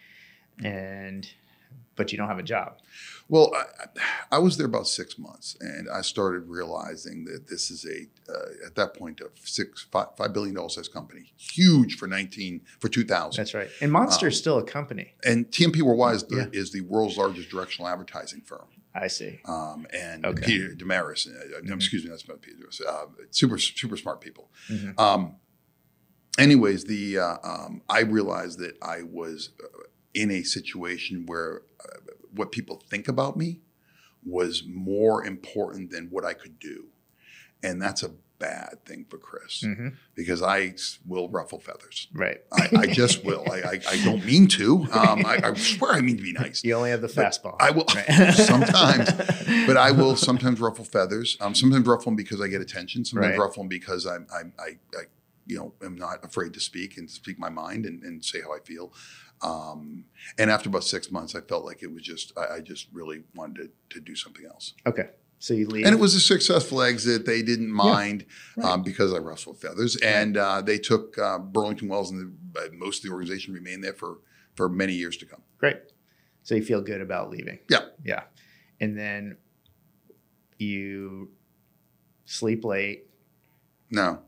and 0.62 1.26
but 1.96 2.12
you 2.12 2.18
don't 2.18 2.28
have 2.28 2.38
a 2.38 2.42
job. 2.42 2.78
Well, 3.28 3.52
I, 3.54 4.36
I 4.36 4.38
was 4.38 4.56
there 4.56 4.66
about 4.66 4.88
six 4.88 5.18
months, 5.18 5.56
and 5.60 5.88
I 5.88 6.00
started 6.00 6.48
realizing 6.48 7.24
that 7.26 7.46
this 7.48 7.70
is 7.70 7.84
a 7.84 8.08
uh, 8.32 8.66
at 8.66 8.74
that 8.76 8.94
point 8.94 9.20
a 9.20 9.28
six 9.44 9.86
five, 9.92 10.08
five 10.16 10.32
billion 10.32 10.54
dollar 10.54 10.68
size 10.68 10.88
company, 10.88 11.32
huge 11.36 11.96
for 11.96 12.06
nineteen 12.08 12.62
for 12.80 12.88
two 12.88 13.04
thousand. 13.04 13.40
That's 13.42 13.54
right. 13.54 13.68
And 13.80 13.92
Monster 13.92 14.28
is 14.28 14.34
Um, 14.34 14.38
still 14.38 14.58
a 14.58 14.64
company. 14.64 15.14
And 15.24 15.46
TMP 15.50 15.82
Worldwide 15.82 16.16
is 16.16 16.22
the, 16.24 16.36
Yeah. 16.36 16.60
is 16.60 16.72
the 16.72 16.80
world's 16.82 17.16
largest 17.16 17.50
directional 17.50 17.86
advertising 17.88 18.40
firm. 18.40 18.66
I 18.94 19.06
see. 19.06 19.38
Um, 19.44 19.86
and 19.92 20.26
Okay. 20.26 20.46
Peter 20.46 20.74
Damaris, 20.74 21.28
uh, 21.28 21.30
no, 21.62 21.74
Mhm. 21.74 21.76
excuse 21.76 22.02
me, 22.02 22.10
that's 22.10 22.26
not 22.26 22.40
Peter. 22.42 22.68
Uh, 22.88 23.06
super 23.30 23.58
super 23.58 23.96
smart 23.96 24.20
people. 24.20 24.50
Mhm. 24.68 24.98
Um, 24.98 25.36
anyways, 26.38 26.84
the 26.84 27.18
uh, 27.18 27.36
um, 27.44 27.82
I 27.88 28.00
realized 28.00 28.58
that 28.58 28.76
I 28.82 29.02
was 29.02 29.50
uh, 29.62 29.79
in 30.14 30.30
a 30.30 30.42
situation 30.42 31.24
where 31.26 31.62
uh, 31.84 31.98
what 32.34 32.52
people 32.52 32.82
think 32.88 33.08
about 33.08 33.36
me 33.36 33.60
was 34.24 34.64
more 34.66 35.24
important 35.24 35.90
than 35.90 36.08
what 36.10 36.24
I 36.24 36.34
could 36.34 36.58
do, 36.58 36.86
and 37.62 37.80
that's 37.80 38.02
a 38.02 38.10
bad 38.38 38.82
thing 38.86 39.04
for 39.08 39.18
Chris 39.18 39.62
Mhm. 39.62 39.94
because 40.14 40.40
I 40.42 40.74
will 41.06 41.28
ruffle 41.28 41.60
feathers. 41.60 42.08
Right. 42.14 42.38
I, 42.50 42.68
I 42.74 42.86
just 42.86 43.22
will. 43.22 43.44
I, 43.52 43.56
I, 43.60 43.80
I 43.86 44.02
don't 44.02 44.24
mean 44.24 44.46
to. 44.48 44.86
Um, 44.92 45.26
I, 45.26 45.40
I 45.44 45.54
swear 45.54 45.92
I 45.92 46.00
mean 46.00 46.16
to 46.16 46.22
be 46.22 46.32
nice. 46.32 46.64
You 46.64 46.72
only 46.74 46.88
have 46.88 47.02
the 47.02 47.06
fastball. 47.08 47.56
I 47.60 47.70
will- 47.70 47.84
Right. 47.94 48.32
sometimes, 48.34 49.10
But 49.66 49.76
I 49.76 49.90
will 49.90 50.16
sometimes 50.16 50.58
ruffle 50.58 50.86
feathers. 50.86 51.36
Um, 51.42 51.54
sometimes 51.54 51.86
ruffle 51.86 52.06
them 52.06 52.16
because 52.16 52.40
I 52.40 52.48
get 52.48 52.62
attention. 52.62 53.04
Sometimes 53.04 53.32
Right. 53.32 53.38
ruffle 53.38 53.62
them 53.62 53.68
because 53.68 54.06
I'm, 54.06 54.26
I'm 54.34 54.54
I, 54.58 54.78
I, 54.98 55.02
you 55.46 55.58
know, 55.58 55.74
am 55.84 55.96
not 55.96 56.24
afraid 56.24 56.54
to 56.54 56.60
speak 56.60 56.96
and 56.96 57.10
speak 57.10 57.38
my 57.38 57.50
mind 57.50 57.84
and, 57.84 58.02
and 58.02 58.24
say 58.24 58.40
how 58.40 58.54
I 58.54 58.60
feel. 58.64 58.90
Um, 59.42 60.04
and 60.38 60.50
after 60.50 60.68
about 60.68 60.84
six 60.84 61.10
months, 61.10 61.34
I 61.34 61.40
felt 61.40 61.64
like 61.64 61.82
it 61.82 61.92
was 61.92 62.02
just 62.02 62.32
I, 62.36 62.56
I 62.56 62.60
just 62.60 62.88
really 62.92 63.22
wanted 63.34 63.70
to, 63.90 63.98
to 63.98 64.00
do 64.00 64.14
something 64.14 64.44
else. 64.46 64.74
okay. 64.86 65.10
So 65.42 65.54
you 65.54 65.66
leave. 65.68 65.86
And 65.86 65.94
it 65.94 65.98
was 65.98 66.14
a 66.14 66.20
successful 66.20 66.82
exit. 66.82 67.24
They 67.24 67.40
didn't 67.40 67.72
mind 67.72 68.26
right. 68.56 68.72
um, 68.72 68.82
because 68.82 69.14
I 69.14 69.16
ruffled 69.16 69.58
feathers, 69.58 69.96
and 69.96 70.36
uh, 70.36 70.60
they 70.60 70.76
took 70.76 71.16
uh, 71.16 71.38
Burlington 71.38 71.88
Wells, 71.88 72.10
and 72.10 72.36
the, 72.52 72.60
uh, 72.60 72.64
most 72.74 72.98
of 72.98 73.08
the 73.08 73.14
organization 73.14 73.54
remained 73.54 73.82
there 73.82 73.94
for 73.94 74.18
for 74.54 74.68
many 74.68 74.92
years 74.92 75.16
to 75.16 75.24
come. 75.24 75.40
Great. 75.56 75.78
So 76.42 76.54
you 76.54 76.62
feel 76.62 76.82
good 76.82 77.00
about 77.00 77.30
leaving. 77.30 77.58
Yeah. 77.70 77.86
Yeah. 78.04 78.24
And 78.80 78.98
then 78.98 79.38
you 80.58 81.30
sleep 82.26 82.64
late. 82.64 83.06
No, 83.90 84.20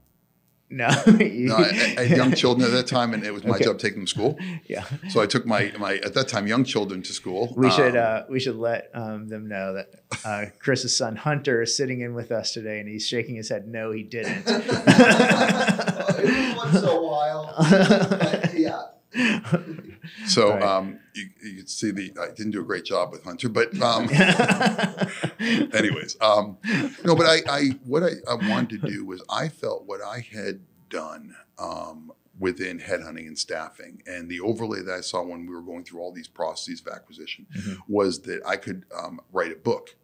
No. 0.74 0.88
no, 0.88 1.56
I, 1.56 1.94
I 1.98 2.04
had 2.06 2.16
young 2.16 2.32
children 2.42 2.64
at 2.66 2.72
that 2.72 2.86
time, 2.86 3.12
and 3.14 3.22
it 3.24 3.32
was 3.32 3.44
my 3.44 3.56
Okay. 3.56 3.64
job 3.64 3.78
taking 3.78 3.98
them 3.98 4.06
to 4.06 4.10
school. 4.10 4.38
Yeah. 4.66 4.84
So 5.10 5.20
I 5.20 5.26
took 5.26 5.44
my 5.44 5.70
my 5.78 5.96
at 5.98 6.14
that 6.14 6.28
time 6.28 6.46
young 6.46 6.64
children 6.64 7.02
to 7.02 7.12
school. 7.12 7.52
We 7.56 7.70
should 7.70 7.94
Um, 7.96 8.02
uh, 8.04 8.20
we 8.30 8.40
should 8.40 8.56
let 8.56 8.90
um, 8.94 9.28
them 9.28 9.48
know 9.48 9.74
that 9.74 9.90
uh, 10.24 10.46
Chris's 10.58 10.96
son 10.96 11.16
Hunter 11.16 11.60
is 11.62 11.76
sitting 11.76 12.00
in 12.00 12.14
with 12.14 12.32
us 12.32 12.52
today, 12.54 12.80
and 12.80 12.88
he's 12.88 13.06
shaking 13.06 13.34
his 13.36 13.50
head. 13.50 13.68
No, 13.68 13.92
he 13.92 14.02
didn't. 14.02 14.44
it 14.46 16.24
was 16.24 16.56
once 16.56 16.78
in 16.82 16.88
a 16.88 17.02
while. 17.02 17.54
Yeah. 18.54 18.82
So 20.26 20.50
Right. 20.54 20.62
um, 20.62 20.98
you, 21.14 21.28
you 21.42 21.56
can 21.58 21.66
see 21.66 21.90
the 21.90 22.12
I 22.20 22.28
didn't 22.34 22.52
do 22.52 22.60
a 22.60 22.64
great 22.64 22.84
job 22.84 23.12
with 23.12 23.22
Hunter, 23.24 23.48
but 23.48 23.78
um, 23.80 24.08
anyways, 25.74 26.16
um, 26.20 26.58
no. 27.04 27.14
But 27.16 27.26
I, 27.26 27.38
I 27.48 27.68
what 27.84 28.02
I, 28.02 28.10
I 28.30 28.34
wanted 28.34 28.82
to 28.82 28.88
do 28.90 29.04
was 29.04 29.22
I 29.30 29.48
felt 29.48 29.84
what 29.86 30.00
I 30.02 30.20
had 30.32 30.60
done 30.88 31.34
um, 31.58 32.12
within 32.38 32.78
headhunting 32.80 33.26
and 33.26 33.38
staffing, 33.38 34.02
and 34.06 34.28
the 34.28 34.40
overlay 34.40 34.82
that 34.82 34.94
I 34.94 35.00
saw 35.00 35.22
when 35.22 35.46
we 35.46 35.54
were 35.54 35.62
going 35.62 35.84
through 35.84 36.00
all 36.00 36.12
these 36.12 36.28
processes 36.28 36.82
of 36.86 36.92
acquisition 36.92 37.46
Mhm. 37.56 37.78
was 37.88 38.22
that 38.22 38.42
I 38.46 38.56
could 38.56 38.84
um, 38.96 39.20
write 39.32 39.52
a 39.52 39.56
book. 39.56 39.96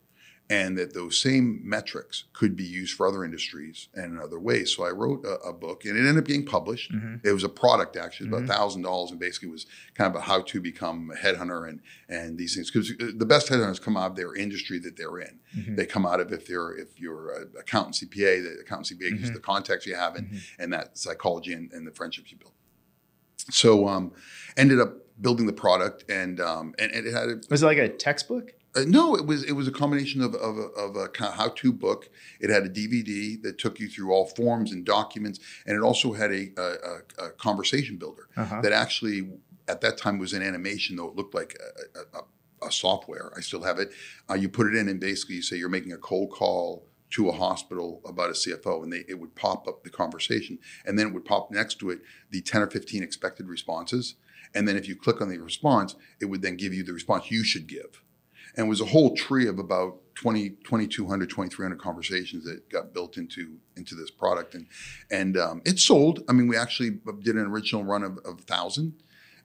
And 0.51 0.79
that 0.79 0.95
those 0.95 1.21
same 1.21 1.61
metrics 1.63 2.25
could 2.33 2.57
be 2.57 2.65
used 2.65 2.95
for 2.95 3.07
other 3.07 3.23
industries 3.23 3.89
and 3.95 4.15
in 4.15 4.19
other 4.19 4.41
ways. 4.41 4.75
So 4.75 4.85
I 4.87 4.91
wrote 4.91 5.23
a, 5.27 5.35
a 5.47 5.53
book, 5.53 5.85
and 5.85 5.95
it 5.95 6.01
ended 6.01 6.17
up 6.17 6.25
being 6.25 6.47
published. 6.47 6.91
Mhm. 6.91 7.21
It 7.23 7.33
was 7.33 7.45
a 7.45 7.51
product 7.51 7.97
actually, 7.99 8.29
about 8.31 8.47
thousand 8.47 8.81
dollars, 8.81 9.11
and 9.11 9.21
basically 9.21 9.51
was 9.51 9.67
kind 9.93 10.09
of 10.09 10.17
a 10.19 10.25
how 10.25 10.41
to 10.41 10.61
become 10.61 11.11
a 11.11 11.17
headhunter 11.17 11.69
and 11.69 11.81
and 12.09 12.39
these 12.39 12.55
things. 12.55 12.71
Because 12.71 12.95
the 12.97 13.27
best 13.27 13.49
headhunters 13.51 13.79
come 13.83 13.99
out 13.99 14.13
of 14.13 14.17
their 14.17 14.35
industry 14.35 14.79
that 14.79 14.97
they're 14.97 15.19
in. 15.19 15.39
Mhm. 15.55 15.77
They 15.77 15.85
come 15.85 16.07
out 16.07 16.19
of 16.19 16.33
if 16.33 16.47
they're 16.47 16.71
if 16.75 16.99
you're 16.99 17.31
an 17.43 17.51
accountant 17.61 17.97
CPA, 17.97 18.41
the 18.43 18.61
accountant 18.63 18.87
CPA 18.99 19.11
gives 19.11 19.25
you 19.25 19.31
Mhm. 19.33 19.35
the 19.35 19.41
contacts 19.41 19.85
you 19.85 19.97
have 19.97 20.17
and 20.17 20.31
Mhm. 20.31 20.41
and 20.61 20.73
that 20.73 20.97
psychology 20.97 21.53
and, 21.53 21.71
and 21.75 21.87
the 21.87 21.93
friendships 21.93 22.31
you 22.33 22.39
build. 22.39 22.55
So 23.51 23.87
um, 23.87 24.13
ended 24.57 24.81
up 24.81 24.95
building 25.21 25.47
the 25.47 25.53
product 25.53 26.05
and 26.11 26.41
um, 26.41 26.75
and, 26.79 26.91
and 26.93 27.07
it 27.07 27.13
had 27.13 27.29
a, 27.29 27.41
Was 27.51 27.63
it 27.63 27.67
like 27.67 27.79
a 27.79 27.89
textbook? 27.89 28.55
Uh, 28.77 28.85
no, 28.87 29.15
it 29.17 29.25
was 29.27 29.43
it 29.45 29.53
was 29.53 29.67
a 29.69 29.73
combination 29.73 30.21
of 30.23 30.35
of, 30.35 30.57
a- 30.59 30.73
of 30.85 30.97
a 30.97 31.09
kind 31.09 31.35
how-to 31.35 31.73
book. 31.73 32.11
It 32.41 32.51
had 32.51 32.65
a 32.65 32.69
DVD 32.69 33.41
that 33.43 33.59
took 33.59 33.81
you 33.81 33.89
through 33.89 34.13
all 34.13 34.27
forms 34.27 34.73
and 34.73 34.85
documents, 34.85 35.41
and 35.67 35.77
it 35.77 35.83
also 35.83 36.13
had 36.13 36.31
a, 36.33 36.51
a, 36.57 36.63
a, 37.23 37.27
a 37.27 37.31
conversation 37.31 37.97
builder 37.97 38.29
Uh-huh. 38.37 38.61
that 38.63 38.73
actually 38.73 39.31
at 39.67 39.81
that 39.81 39.97
time 39.99 40.19
was 40.19 40.33
in 40.33 40.43
animation, 40.43 40.97
though 40.97 41.09
it 41.09 41.17
looked 41.17 41.35
like 41.35 41.57
a, 41.61 41.99
a, 41.99 42.21
a, 42.21 42.69
a 42.69 42.73
software. 42.73 43.33
I 43.37 43.41
still 43.41 43.63
have 43.63 43.79
it. 43.79 43.91
Uh, 44.31 44.35
you 44.35 44.49
put 44.49 44.67
it 44.67 44.75
in, 44.75 44.89
and 44.89 44.99
basically 45.01 45.37
you 45.37 45.43
say 45.43 45.57
you're 45.57 45.69
making 45.69 45.93
a 45.93 45.99
cold 45.99 46.31
call 46.31 46.87
to 47.11 47.29
a 47.31 47.33
hospital 47.33 48.03
about 48.05 48.29
a 48.31 48.33
CFO, 48.35 48.83
and 48.83 48.93
they, 48.93 49.05
it 49.09 49.19
would 49.19 49.35
pop 49.35 49.67
up 49.67 49.83
the 49.83 49.91
conversation, 49.91 50.59
and 50.85 50.99
then 50.99 51.07
it 51.09 51.15
would 51.15 51.25
pop 51.25 51.51
next 51.51 51.79
to 51.81 51.89
it 51.91 52.01
the 52.31 52.43
10 52.43 52.63
or 52.63 52.67
15 52.67 53.03
expected 53.03 53.49
responses, 53.49 54.15
and 54.55 54.69
then 54.69 54.77
if 54.77 54.87
you 54.89 54.95
click 54.95 55.21
on 55.23 55.29
the 55.31 55.39
response, 55.39 55.95
it 56.21 56.27
would 56.27 56.43
then 56.43 56.57
give 56.57 56.75
you 56.75 56.83
the 56.83 56.93
response 56.93 57.31
you 57.31 57.43
should 57.45 57.67
give. 57.67 58.03
And 58.59 58.67
it 58.67 58.69
was 58.69 58.81
a 58.81 58.87
whole 58.87 59.15
tree 59.15 59.47
of 59.47 59.59
about 59.59 59.99
20, 60.17 60.51
2,200, 60.51 61.31
2,300 61.31 61.79
conversations 61.81 62.45
that 62.45 62.69
got 62.69 62.93
built 62.93 63.17
into 63.17 63.57
into 63.77 63.95
this 63.95 64.11
product, 64.11 64.55
and 64.55 64.67
and 65.13 65.37
um, 65.37 65.63
it 65.65 65.79
sold. 65.79 66.25
I 66.29 66.33
mean, 66.33 66.49
we 66.49 66.57
actually 66.57 66.99
did 67.23 67.37
an 67.37 67.47
original 67.47 67.85
run 67.85 68.03
of, 68.03 68.19
of 68.25 68.41
thousand, 68.41 68.95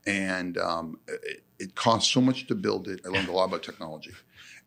and 0.07 0.57
um, 0.57 0.99
it, 1.07 1.43
it 1.59 1.75
cost 1.75 2.11
so 2.11 2.21
much 2.21 2.47
to 2.47 2.55
build 2.55 2.87
it. 2.87 3.01
I 3.05 3.09
learned 3.09 3.27
a 3.27 3.31
lot 3.31 3.45
about 3.45 3.61
technology, 3.61 4.13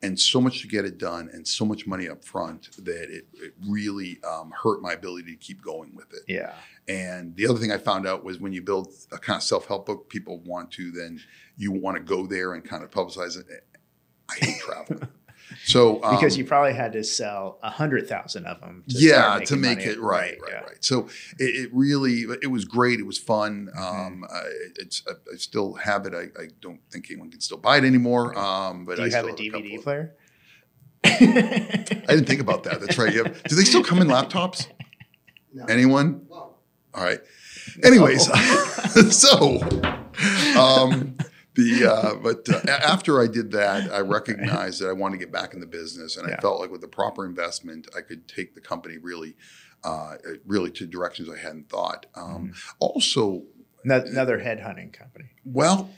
and 0.01 0.19
so 0.19 0.41
much 0.41 0.63
to 0.63 0.69
get 0.69 0.85
it 0.85 0.97
done, 0.97 1.29
and 1.33 1.47
so 1.47 1.65
much 1.65 1.89
money 1.89 2.09
up 2.09 2.25
front 2.25 2.69
that 2.85 3.11
it, 3.11 3.27
it 3.35 3.55
really 3.69 4.21
um, 4.23 4.53
hurt 4.63 4.81
my 4.81 4.93
ability 4.93 5.33
to 5.33 5.37
keep 5.37 5.61
going 5.61 5.93
with 5.97 6.13
it. 6.13 6.23
Yeah. 6.29 6.53
And 6.87 7.35
the 7.35 7.49
other 7.49 7.59
thing 7.59 7.73
I 7.73 7.79
found 7.79 8.07
out 8.07 8.23
was 8.23 8.39
when 8.39 8.53
you 8.53 8.63
build 8.63 8.93
a 9.11 9.19
kind 9.19 9.39
of 9.39 9.43
self 9.43 9.67
help 9.67 9.87
book, 9.87 10.09
people 10.09 10.39
want 10.45 10.71
to 10.73 10.93
then 10.93 11.21
you 11.57 11.73
want 11.73 11.97
to 11.97 12.03
go 12.03 12.27
there 12.27 12.55
and 12.55 12.65
kind 12.65 12.85
of 12.85 12.93
publicize 12.93 13.37
it. 13.37 13.47
I 14.31 14.35
hate 14.45 14.59
traveling. 14.61 15.09
So 15.65 16.03
um, 16.05 16.15
Because 16.17 16.37
you 16.37 16.45
probably 16.45 16.75
had 16.75 16.93
to 16.93 17.03
sell 17.03 17.59
a 17.63 17.71
hundred 17.71 18.09
thousand 18.09 18.47
of 18.47 18.61
them. 18.61 18.85
To 18.89 18.97
yeah 18.99 19.39
to 19.47 19.57
make 19.57 19.79
money. 19.79 19.91
it 19.91 20.01
right 20.01 20.37
right 20.41 20.51
yeah. 20.53 20.61
right 20.61 20.85
so 20.85 21.09
it, 21.39 21.45
it 21.45 21.71
really 21.73 22.21
it 22.43 22.51
was 22.51 22.65
great 22.65 23.01
it 23.01 23.07
was 23.07 23.19
fun 23.19 23.69
Mm-hmm. 23.77 23.83
um 24.07 24.25
I, 24.31 24.43
it's 24.77 25.03
I, 25.09 25.13
I 25.33 25.37
still 25.37 25.75
have 25.75 26.07
it 26.07 26.15
I, 26.15 26.25
I 26.41 26.49
don't 26.61 26.81
think 26.91 27.07
anyone 27.11 27.31
can 27.31 27.41
still 27.41 27.57
buy 27.59 27.79
it 27.79 27.85
anymore 27.85 28.37
um 28.39 28.85
but 28.85 28.97
Do 28.97 29.03
I 29.03 29.07
you 29.07 29.13
have 29.13 29.25
still 29.25 29.35
a 29.35 29.39
DVD 29.39 29.53
couple 29.53 29.77
of- 29.79 29.83
player? 29.83 30.15
I 31.05 32.05
didn't 32.09 32.27
think 32.27 32.41
about 32.41 32.65
that 32.65 32.81
that's 32.81 32.99
right 32.99 33.13
you 33.13 33.25
have, 33.25 33.43
do 33.45 33.55
they 33.57 33.65
still 33.65 33.83
come 33.85 34.01
in 34.01 34.09
laptops 34.09 34.69
No. 35.53 35.65
anyone 35.67 36.27
Well, 36.29 36.59
all 36.95 37.05
right 37.05 37.21
anyways 37.83 38.27
so 39.17 39.61
um 40.59 41.17
the 41.57 41.87
uh, 41.93 42.15
but 42.17 42.49
uh, 42.49 42.61
after 42.71 43.21
I 43.21 43.27
did 43.27 43.51
that, 43.53 43.91
I 43.93 44.01
recognized 44.01 44.81
that 44.81 44.89
I 44.89 44.93
wanted 44.93 45.19
to 45.19 45.25
get 45.25 45.33
back 45.33 45.55
in 45.55 45.61
the 45.61 45.67
business, 45.67 46.17
and 46.17 46.29
Yeah. 46.29 46.37
I 46.37 46.41
felt 46.41 46.61
like 46.61 46.71
with 46.71 46.81
the 46.83 46.89
proper 46.89 47.25
investment, 47.27 47.89
I 47.97 48.01
could 48.03 48.29
take 48.29 48.55
the 48.55 48.61
company 48.61 48.99
really, 48.99 49.37
uh, 49.85 50.17
really 50.47 50.71
to 50.73 50.87
directions 50.87 51.29
I 51.29 51.39
hadn't 51.39 51.69
thought. 51.69 52.07
Um, 52.15 52.53
Also, 52.79 53.45
No- 53.85 54.01
Another 54.05 54.39
headhunting 54.39 54.93
company. 54.93 55.31
well, 55.45 55.91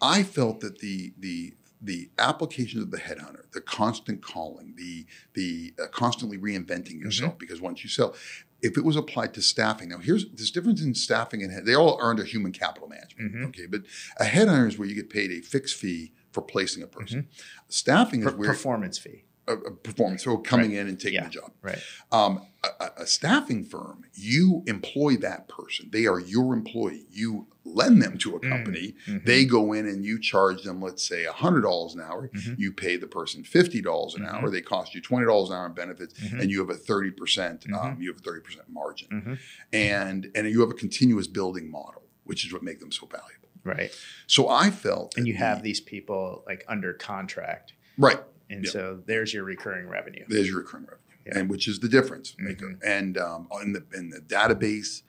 I 0.00 0.22
felt 0.22 0.60
that 0.60 0.78
the 0.78 1.12
the 1.18 1.54
the 1.80 2.10
application 2.18 2.82
of 2.82 2.90
the 2.90 2.98
headhunter, 2.98 3.44
the 3.52 3.60
constant 3.60 4.20
calling, 4.22 4.74
the 4.76 5.06
the 5.34 5.74
uh, 5.80 5.86
constantly 5.88 6.36
reinventing 6.38 7.00
yourself, 7.00 7.38
because 7.38 7.60
once 7.60 7.84
you 7.84 7.88
sell, 7.90 8.14
if 8.62 8.76
it 8.76 8.84
was 8.84 8.96
applied 8.96 9.34
to 9.34 9.42
staffing, 9.42 9.88
now 9.90 9.98
here's 9.98 10.28
this 10.32 10.50
difference 10.50 10.82
in 10.82 10.94
staffing 10.94 11.42
and 11.42 11.52
head, 11.52 11.64
they 11.66 11.74
all 11.74 11.98
are 12.02 12.12
a 12.12 12.24
human 12.24 12.52
capital 12.52 12.88
management, 12.88 13.34
Mhm. 13.34 13.46
okay, 13.48 13.66
but 13.66 13.82
a 14.18 14.24
headhunter 14.24 14.66
is 14.68 14.78
where 14.78 14.88
you 14.88 14.94
get 14.94 15.10
paid 15.10 15.30
a 15.30 15.40
fixed 15.40 15.76
fee 15.76 16.12
for 16.32 16.42
placing 16.42 16.82
a 16.82 16.86
person. 16.86 17.28
Staffing 17.68 18.20
is 18.26 18.32
where 18.34 18.48
performance 18.50 18.98
fee. 18.98 19.24
a, 19.46 19.52
a 19.54 19.70
performance, 19.70 20.24
so 20.24 20.36
coming 20.36 20.72
in 20.72 20.86
and 20.88 21.00
taking 21.00 21.14
Yeah. 21.14 21.24
the 21.24 21.30
job. 21.30 21.52
Right. 21.62 21.78
Um, 22.12 22.42
a- 22.62 22.90
a 22.98 23.06
staffing 23.06 23.64
firm, 23.64 24.04
you 24.12 24.62
employ 24.66 25.16
that 25.16 25.48
person. 25.48 25.88
They 25.90 26.06
are 26.06 26.20
your 26.20 26.52
employee. 26.52 27.06
You 27.10 27.46
lend 27.74 28.02
them 28.02 28.18
to 28.18 28.36
a 28.36 28.40
Mm. 28.40 28.48
company. 28.48 28.94
Mhm. 29.06 29.24
They 29.24 29.44
go 29.44 29.72
in 29.72 29.86
and 29.86 30.04
you 30.04 30.18
charge 30.20 30.62
them, 30.62 30.80
let's 30.80 31.06
say, 31.06 31.24
$100 31.26 31.94
an 31.94 32.00
hour. 32.00 32.28
Mhm. 32.34 32.58
You 32.58 32.72
pay 32.72 32.96
the 32.96 33.06
person 33.06 33.44
$50 33.44 34.14
an 34.14 34.22
Mhm. 34.22 34.32
hour. 34.32 34.50
They 34.50 34.60
cost 34.62 34.94
you 34.94 35.00
$20 35.00 35.50
an 35.50 35.56
hour 35.56 35.66
in 35.66 35.72
benefits, 35.74 36.14
Mhm. 36.18 36.40
and 36.40 36.50
you 36.50 36.58
have 36.60 36.70
a 36.70 36.74
30%, 36.74 37.66
um, 37.72 38.00
you 38.00 38.10
have 38.10 38.18
a 38.20 38.22
30% 38.22 38.68
margin. 38.68 39.38
And, 39.72 40.30
and 40.34 40.48
you 40.48 40.60
have 40.60 40.70
a 40.70 40.74
continuous 40.74 41.26
building 41.26 41.70
model, 41.70 42.02
which 42.24 42.44
is 42.46 42.52
what 42.52 42.62
makes 42.62 42.80
them 42.80 42.92
so 42.92 43.06
valuable. 43.06 43.48
Right. 43.64 43.90
So 44.26 44.48
I 44.48 44.70
felt 44.70 45.16
And 45.16 45.26
you 45.26 45.34
have 45.34 45.58
the- 45.58 45.64
these 45.64 45.80
people 45.80 46.44
like 46.46 46.64
under 46.68 46.92
contract. 46.94 47.72
right. 47.98 48.20
And 48.50 48.64
Yeah. 48.64 48.70
so 48.70 49.02
there's 49.06 49.34
your 49.34 49.44
recurring 49.44 49.88
revenue. 49.88 50.24
There's 50.26 50.48
your 50.48 50.58
recurring 50.60 50.86
revenue, 50.86 51.02
Yeah. 51.26 51.38
and 51.38 51.50
which 51.50 51.68
is 51.68 51.80
the 51.80 51.88
difference. 51.88 52.34
Mhm. 52.40 52.78
And 52.82 53.18
um, 53.18 53.46
in 53.62 53.72
the 53.74 53.84
in 53.94 54.08
the 54.08 54.20
database, 54.20 55.02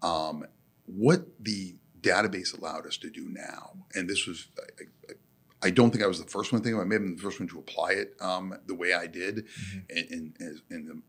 um, 0.00 0.46
what 0.86 1.26
the 1.40 1.74
database 2.10 2.56
allowed 2.58 2.86
us 2.86 2.96
to 2.98 3.10
do 3.10 3.24
now, 3.28 3.72
and 3.94 4.08
this 4.08 4.26
was. 4.26 4.48
I, 4.58 5.66
I, 5.68 5.70
don't 5.70 5.90
think 5.90 6.04
I 6.04 6.06
was 6.06 6.20
the 6.22 6.30
first 6.36 6.52
one 6.52 6.60
thinking. 6.62 6.78
I 6.80 6.84
may 6.84 6.96
have 6.96 7.02
been 7.02 7.16
the 7.16 7.22
first 7.22 7.40
one 7.40 7.48
to 7.48 7.58
apply 7.58 7.92
it 7.92 8.08
um, 8.20 8.54
the 8.66 8.74
way 8.74 8.92
I 8.92 9.06
did, 9.06 9.46
Mhm. 9.46 9.90
in, 9.90 10.34
in, 10.38 10.60
in 10.70 10.86
the 10.86 11.02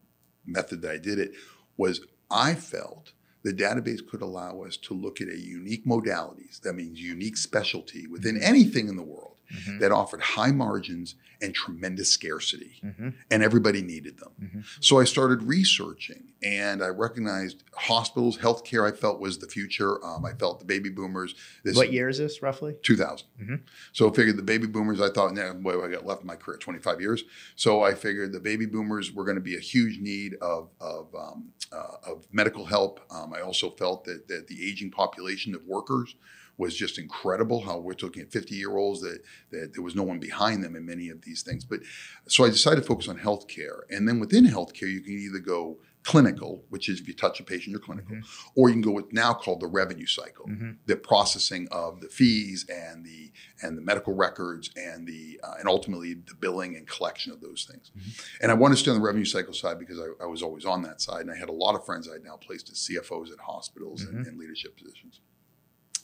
method 0.46 0.82
that 0.84 0.92
I 0.92 0.98
did 0.98 1.20
it. 1.20 1.34
Was 1.78 2.00
I 2.32 2.56
felt 2.56 3.12
the 3.44 3.54
database 3.54 4.02
could 4.10 4.22
allow 4.22 4.64
us 4.64 4.78
to 4.78 4.94
look 4.94 5.22
at 5.22 5.28
a 5.28 5.38
unique 5.38 5.86
modalities. 5.86 6.62
That 6.62 6.74
means 6.74 7.00
unique 7.00 7.38
specialty 7.38 8.08
within 8.08 8.42
anything 8.42 8.88
in 8.88 8.96
the 8.96 9.04
world 9.04 9.35
Mhm. 9.54 9.80
that 9.80 9.92
offered 9.92 10.22
high 10.22 10.52
margins 10.52 11.16
and 11.42 11.54
tremendous 11.54 12.10
scarcity 12.10 12.80
Mhm. 12.84 13.14
and 13.30 13.44
everybody 13.44 13.82
needed 13.82 14.18
them. 14.20 14.32
Mhm. 14.42 14.66
So 14.80 15.00
I 15.00 15.04
started 15.04 15.44
researching 15.44 16.32
and 16.42 16.82
I 16.82 16.88
recognized 16.88 17.64
hospitals, 17.74 18.38
healthcare, 18.38 18.88
I 18.88 18.96
felt 18.96 19.20
was 19.20 19.40
the 19.40 19.48
future. 19.48 20.04
Um, 20.04 20.24
I 20.26 20.34
felt 20.34 20.60
the 20.60 20.66
baby 20.66 20.90
boomers. 20.90 21.36
This 21.64 21.76
What 21.76 21.92
year 21.92 22.08
is 22.08 22.18
this 22.20 22.42
roughly? 22.42 22.78
2000. 22.84 23.28
Mhm. 23.42 23.62
So 23.92 24.10
I 24.10 24.14
figured 24.14 24.38
the 24.38 24.44
baby 24.44 24.66
boomers, 24.68 25.02
I 25.02 25.10
thought, 25.10 25.34
nah, 25.34 25.54
boy, 25.54 25.84
I 25.84 25.90
got 25.92 26.06
left 26.06 26.22
in 26.22 26.28
my 26.28 26.36
career 26.38 26.58
25 26.58 27.02
years. 27.02 27.24
So 27.56 27.82
I 27.84 27.94
figured 27.96 28.32
the 28.32 28.40
baby 28.40 28.66
boomers 28.66 29.12
were 29.12 29.26
going 29.26 29.36
to 29.36 29.42
be 29.42 29.56
a 29.58 29.60
huge 29.60 30.00
need 30.00 30.36
of, 30.36 30.70
of, 30.80 31.14
um, 31.16 31.50
uh, 31.72 31.98
of 32.04 32.26
medical 32.32 32.66
help. 32.66 33.02
Um, 33.12 33.34
I 33.34 33.42
also 33.42 33.72
felt 33.72 34.06
that, 34.06 34.28
that 34.30 34.48
the 34.48 34.66
aging 34.66 34.92
population 34.92 35.54
of 35.54 35.66
workers 35.66 36.16
was 36.58 36.76
just 36.76 36.98
incredible. 36.98 37.62
How 37.62 37.78
we're 37.80 37.94
talking 37.94 38.22
at 38.22 38.32
50 38.32 38.56
year 38.56 38.78
olds 38.78 39.02
that, 39.02 39.20
that 39.52 39.74
there 39.74 39.84
was 39.84 39.96
no 39.96 40.04
one 40.04 40.20
behind 40.20 40.64
them 40.64 40.76
in 40.76 40.86
many 40.86 41.10
of 41.10 41.22
these 41.22 41.42
things. 41.42 41.66
But 41.66 41.82
so 42.28 42.46
I 42.46 42.50
decided 42.50 42.82
to 42.82 42.88
focus 42.88 43.08
on 43.08 43.18
healthcare. 43.20 43.82
And 43.90 44.08
then 44.08 44.20
within 44.20 44.46
healthcare, 44.46 44.92
you 44.92 45.02
can 45.02 45.14
either 45.14 45.40
go 45.40 45.80
clinical, 46.04 46.64
which 46.70 46.88
is 46.88 47.00
if 47.00 47.08
you 47.08 47.16
touch 47.16 47.40
a 47.40 47.44
patient, 47.44 47.72
you're 47.72 47.80
clinical, 47.80 48.16
or 48.56 48.70
you 48.70 48.76
can 48.76 48.82
go 48.84 48.92
with 48.92 49.12
now 49.12 49.34
called 49.34 49.60
the 49.60 49.66
revenue 49.66 50.06
cycle 50.06 50.46
Mhm. 50.48 50.78
the 50.86 50.96
processing 50.96 51.68
of 51.72 52.00
the 52.00 52.08
fees 52.08 52.64
and 52.70 53.04
the 53.04 53.32
and 53.64 53.76
the 53.76 53.82
medical 53.82 54.14
records 54.14 54.70
and 54.76 55.08
the 55.08 55.40
uh, 55.44 55.56
and 55.60 55.68
ultimately 55.68 56.14
the 56.14 56.36
billing 56.40 56.76
and 56.78 56.86
collection 56.88 57.32
of 57.32 57.42
those 57.42 57.68
things. 57.70 57.92
And 58.40 58.52
I 58.52 58.54
wanted 58.54 58.76
to 58.76 58.82
stay 58.82 58.92
on 58.92 58.98
the 58.98 59.04
revenue 59.04 59.26
cycle 59.26 59.54
side 59.54 59.80
because 59.80 60.00
I, 60.00 60.06
I 60.24 60.28
was 60.28 60.44
always 60.44 60.64
on 60.64 60.84
that 60.84 61.02
side, 61.02 61.22
and 61.22 61.32
I 61.32 61.36
had 61.38 61.50
a 61.50 61.54
lot 61.54 61.74
of 61.74 61.84
friends 61.88 62.08
I 62.08 62.14
had 62.14 62.24
now 62.24 62.38
placed 62.38 62.70
as 62.70 62.78
CFOs 62.88 63.32
at 63.32 63.40
hospitals 63.40 64.04
and, 64.04 64.28
and 64.28 64.38
leadership 64.38 64.78
positions. 64.78 65.22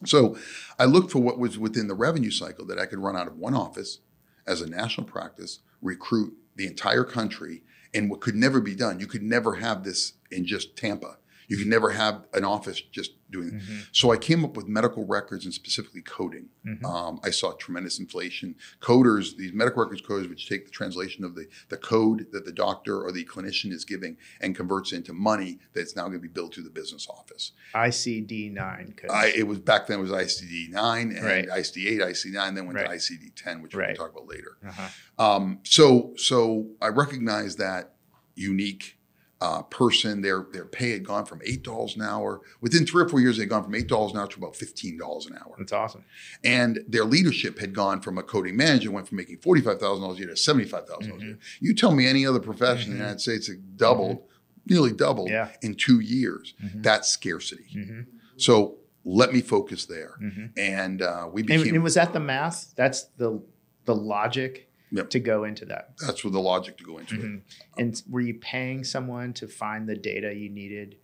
So 0.05 0.37
I 0.79 0.85
looked 0.85 1.11
for 1.11 1.19
what 1.19 1.39
was 1.39 1.57
within 1.57 1.87
the 1.87 1.93
revenue 1.93 2.31
cycle 2.31 2.65
that 2.65 2.79
I 2.79 2.85
could 2.85 2.99
run 2.99 3.15
out 3.15 3.27
of 3.27 3.37
one 3.37 3.53
office 3.53 3.99
as 4.47 4.61
a 4.61 4.69
national 4.69 5.05
practice, 5.07 5.59
recruit 5.81 6.33
the 6.55 6.67
entire 6.67 7.03
country, 7.03 7.63
and 7.93 8.09
what 8.09 8.21
could 8.21 8.35
never 8.35 8.61
be 8.61 8.75
done. 8.75 8.99
You 8.99 9.07
could 9.07 9.23
never 9.23 9.55
have 9.55 9.83
this 9.83 10.13
in 10.31 10.45
just 10.45 10.75
Tampa. 10.75 11.17
You 11.51 11.57
could 11.57 11.67
never 11.67 11.89
have 11.89 12.23
an 12.33 12.45
office 12.45 12.79
just 12.79 13.11
doing. 13.29 13.51
Mhm. 13.59 13.87
So 13.91 14.09
I 14.11 14.17
came 14.17 14.45
up 14.45 14.55
with 14.55 14.69
medical 14.69 15.05
records 15.05 15.43
and 15.43 15.53
specifically 15.53 16.01
coding. 16.01 16.47
Mhm. 16.65 16.85
Um, 16.85 17.19
I 17.25 17.29
saw 17.29 17.51
tremendous 17.51 17.99
inflation. 17.99 18.55
Coders, 18.79 19.35
these 19.35 19.51
medical 19.51 19.83
records 19.83 20.01
coders, 20.01 20.29
which 20.29 20.47
take 20.47 20.63
the 20.63 20.71
translation 20.71 21.25
of 21.25 21.35
the, 21.35 21.47
the 21.67 21.75
code 21.75 22.27
that 22.31 22.45
the 22.45 22.53
doctor 22.53 23.01
or 23.01 23.11
the 23.11 23.25
clinician 23.25 23.73
is 23.73 23.83
giving 23.83 24.15
and 24.39 24.55
converts 24.55 24.93
into 24.93 25.11
money 25.13 25.59
that's 25.73 25.93
now 25.93 26.03
going 26.03 26.13
to 26.13 26.19
be 26.19 26.29
billed 26.29 26.53
to 26.53 26.61
the 26.61 26.69
business 26.69 27.05
office. 27.09 27.51
ICD 27.75 28.49
nine. 28.53 28.95
I, 29.09 29.33
it 29.35 29.45
was 29.45 29.59
back 29.59 29.87
then 29.87 29.99
it 29.99 30.01
was 30.03 30.11
ICD 30.11 30.69
nine 30.69 31.11
and 31.11 31.25
Right. 31.25 31.49
ICD 31.49 31.85
eight, 31.87 31.99
ICD 32.01 32.31
nine, 32.33 32.55
then 32.55 32.65
went 32.65 32.77
Right. 32.77 32.85
to 32.87 32.93
ICD 32.95 33.33
ten, 33.35 33.61
which 33.61 33.75
Right. 33.75 33.87
can 33.87 33.95
talk 33.97 34.11
about 34.13 34.27
later. 34.29 34.57
uh-huh. 34.65 34.87
Um, 35.35 35.59
so 35.63 36.13
so 36.15 36.69
I 36.81 36.87
recognized 36.87 37.57
that 37.57 37.95
unique 38.35 38.97
uh, 39.41 39.63
person. 39.63 40.21
Their 40.21 40.45
their 40.53 40.65
pay 40.65 40.91
had 40.91 41.03
gone 41.05 41.25
from 41.25 41.41
eight 41.43 41.63
dollars 41.63 41.95
an 41.95 42.03
hour 42.03 42.41
within 42.61 42.85
three 42.85 43.03
or 43.03 43.09
four 43.09 43.19
years. 43.19 43.37
They 43.37 43.43
had 43.43 43.49
gone 43.49 43.63
from 43.63 43.73
eight 43.75 43.87
dollars 43.87 44.11
an 44.13 44.19
hour 44.19 44.27
to 44.27 44.37
about 44.37 44.55
fifteen 44.55 44.97
dollars 44.97 45.25
an 45.25 45.35
hour, 45.37 45.55
That's 45.57 45.73
awesome. 45.73 46.05
and 46.43 46.79
their 46.87 47.03
leadership 47.05 47.57
had 47.59 47.73
gone 47.73 48.01
from 48.01 48.17
a 48.17 48.23
coding 48.23 48.55
manager 48.55 48.91
went 48.91 49.07
from 49.07 49.17
making 49.17 49.37
forty 49.39 49.61
five 49.61 49.79
thousand 49.79 50.03
dollars 50.03 50.17
a 50.17 50.21
year 50.21 50.29
to 50.29 50.37
seventy 50.37 50.65
five 50.65 50.87
thousand 50.87 51.09
dollars 51.09 51.23
a 51.23 51.25
year. 51.25 51.39
You 51.59 51.73
tell 51.73 51.91
me 51.93 52.07
any 52.07 52.25
other 52.25 52.39
profession 52.39 52.91
in 52.91 52.97
the 52.99 53.03
Mhm. 53.03 53.07
United 53.07 53.21
States 53.21 53.47
that 53.47 53.77
doubled, 53.77 54.19
nearly 54.67 54.91
doubled 54.93 55.29
Yeah. 55.29 55.49
in 55.63 55.73
two 55.75 55.99
years. 55.99 56.53
Mhm. 56.63 56.83
That's 56.83 57.09
scarcity. 57.09 57.65
Mhm. 57.75 58.05
So 58.37 58.77
let 59.03 59.33
me 59.33 59.41
focus 59.41 59.85
there, 59.85 60.13
and 60.55 61.01
uh, 61.01 61.27
we 61.33 61.41
And, 61.41 61.47
became. 61.47 61.73
and 61.75 61.83
was 61.83 61.95
that 61.95 62.13
the 62.13 62.19
math? 62.19 62.73
That's 62.75 63.05
the 63.17 63.41
the 63.85 63.95
logic 63.95 64.69
Yep. 64.91 65.09
to 65.11 65.19
go 65.19 65.43
into 65.45 65.65
that. 65.65 65.93
that's 66.05 66.23
where 66.23 66.31
the 66.31 66.39
logic 66.41 66.77
to 66.77 66.83
go 66.83 66.97
into 66.97 67.15
it. 67.15 67.21
Mhm. 67.21 67.41
And 67.77 68.01
were 68.09 68.19
you 68.21 68.33
paying 68.35 68.83
someone 68.83 69.31
to 69.33 69.47
find 69.47 69.87
the 69.87 69.95
data 69.95 70.33
you 70.33 70.49
needed 70.49 70.97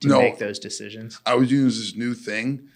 to 0.00 0.08
No. 0.08 0.18
make 0.20 0.38
those 0.38 0.58
decisions? 0.60 1.20
I 1.26 1.34
was 1.34 1.50
using 1.50 1.80
this 1.82 1.96
new 1.96 2.14
thing 2.14 2.68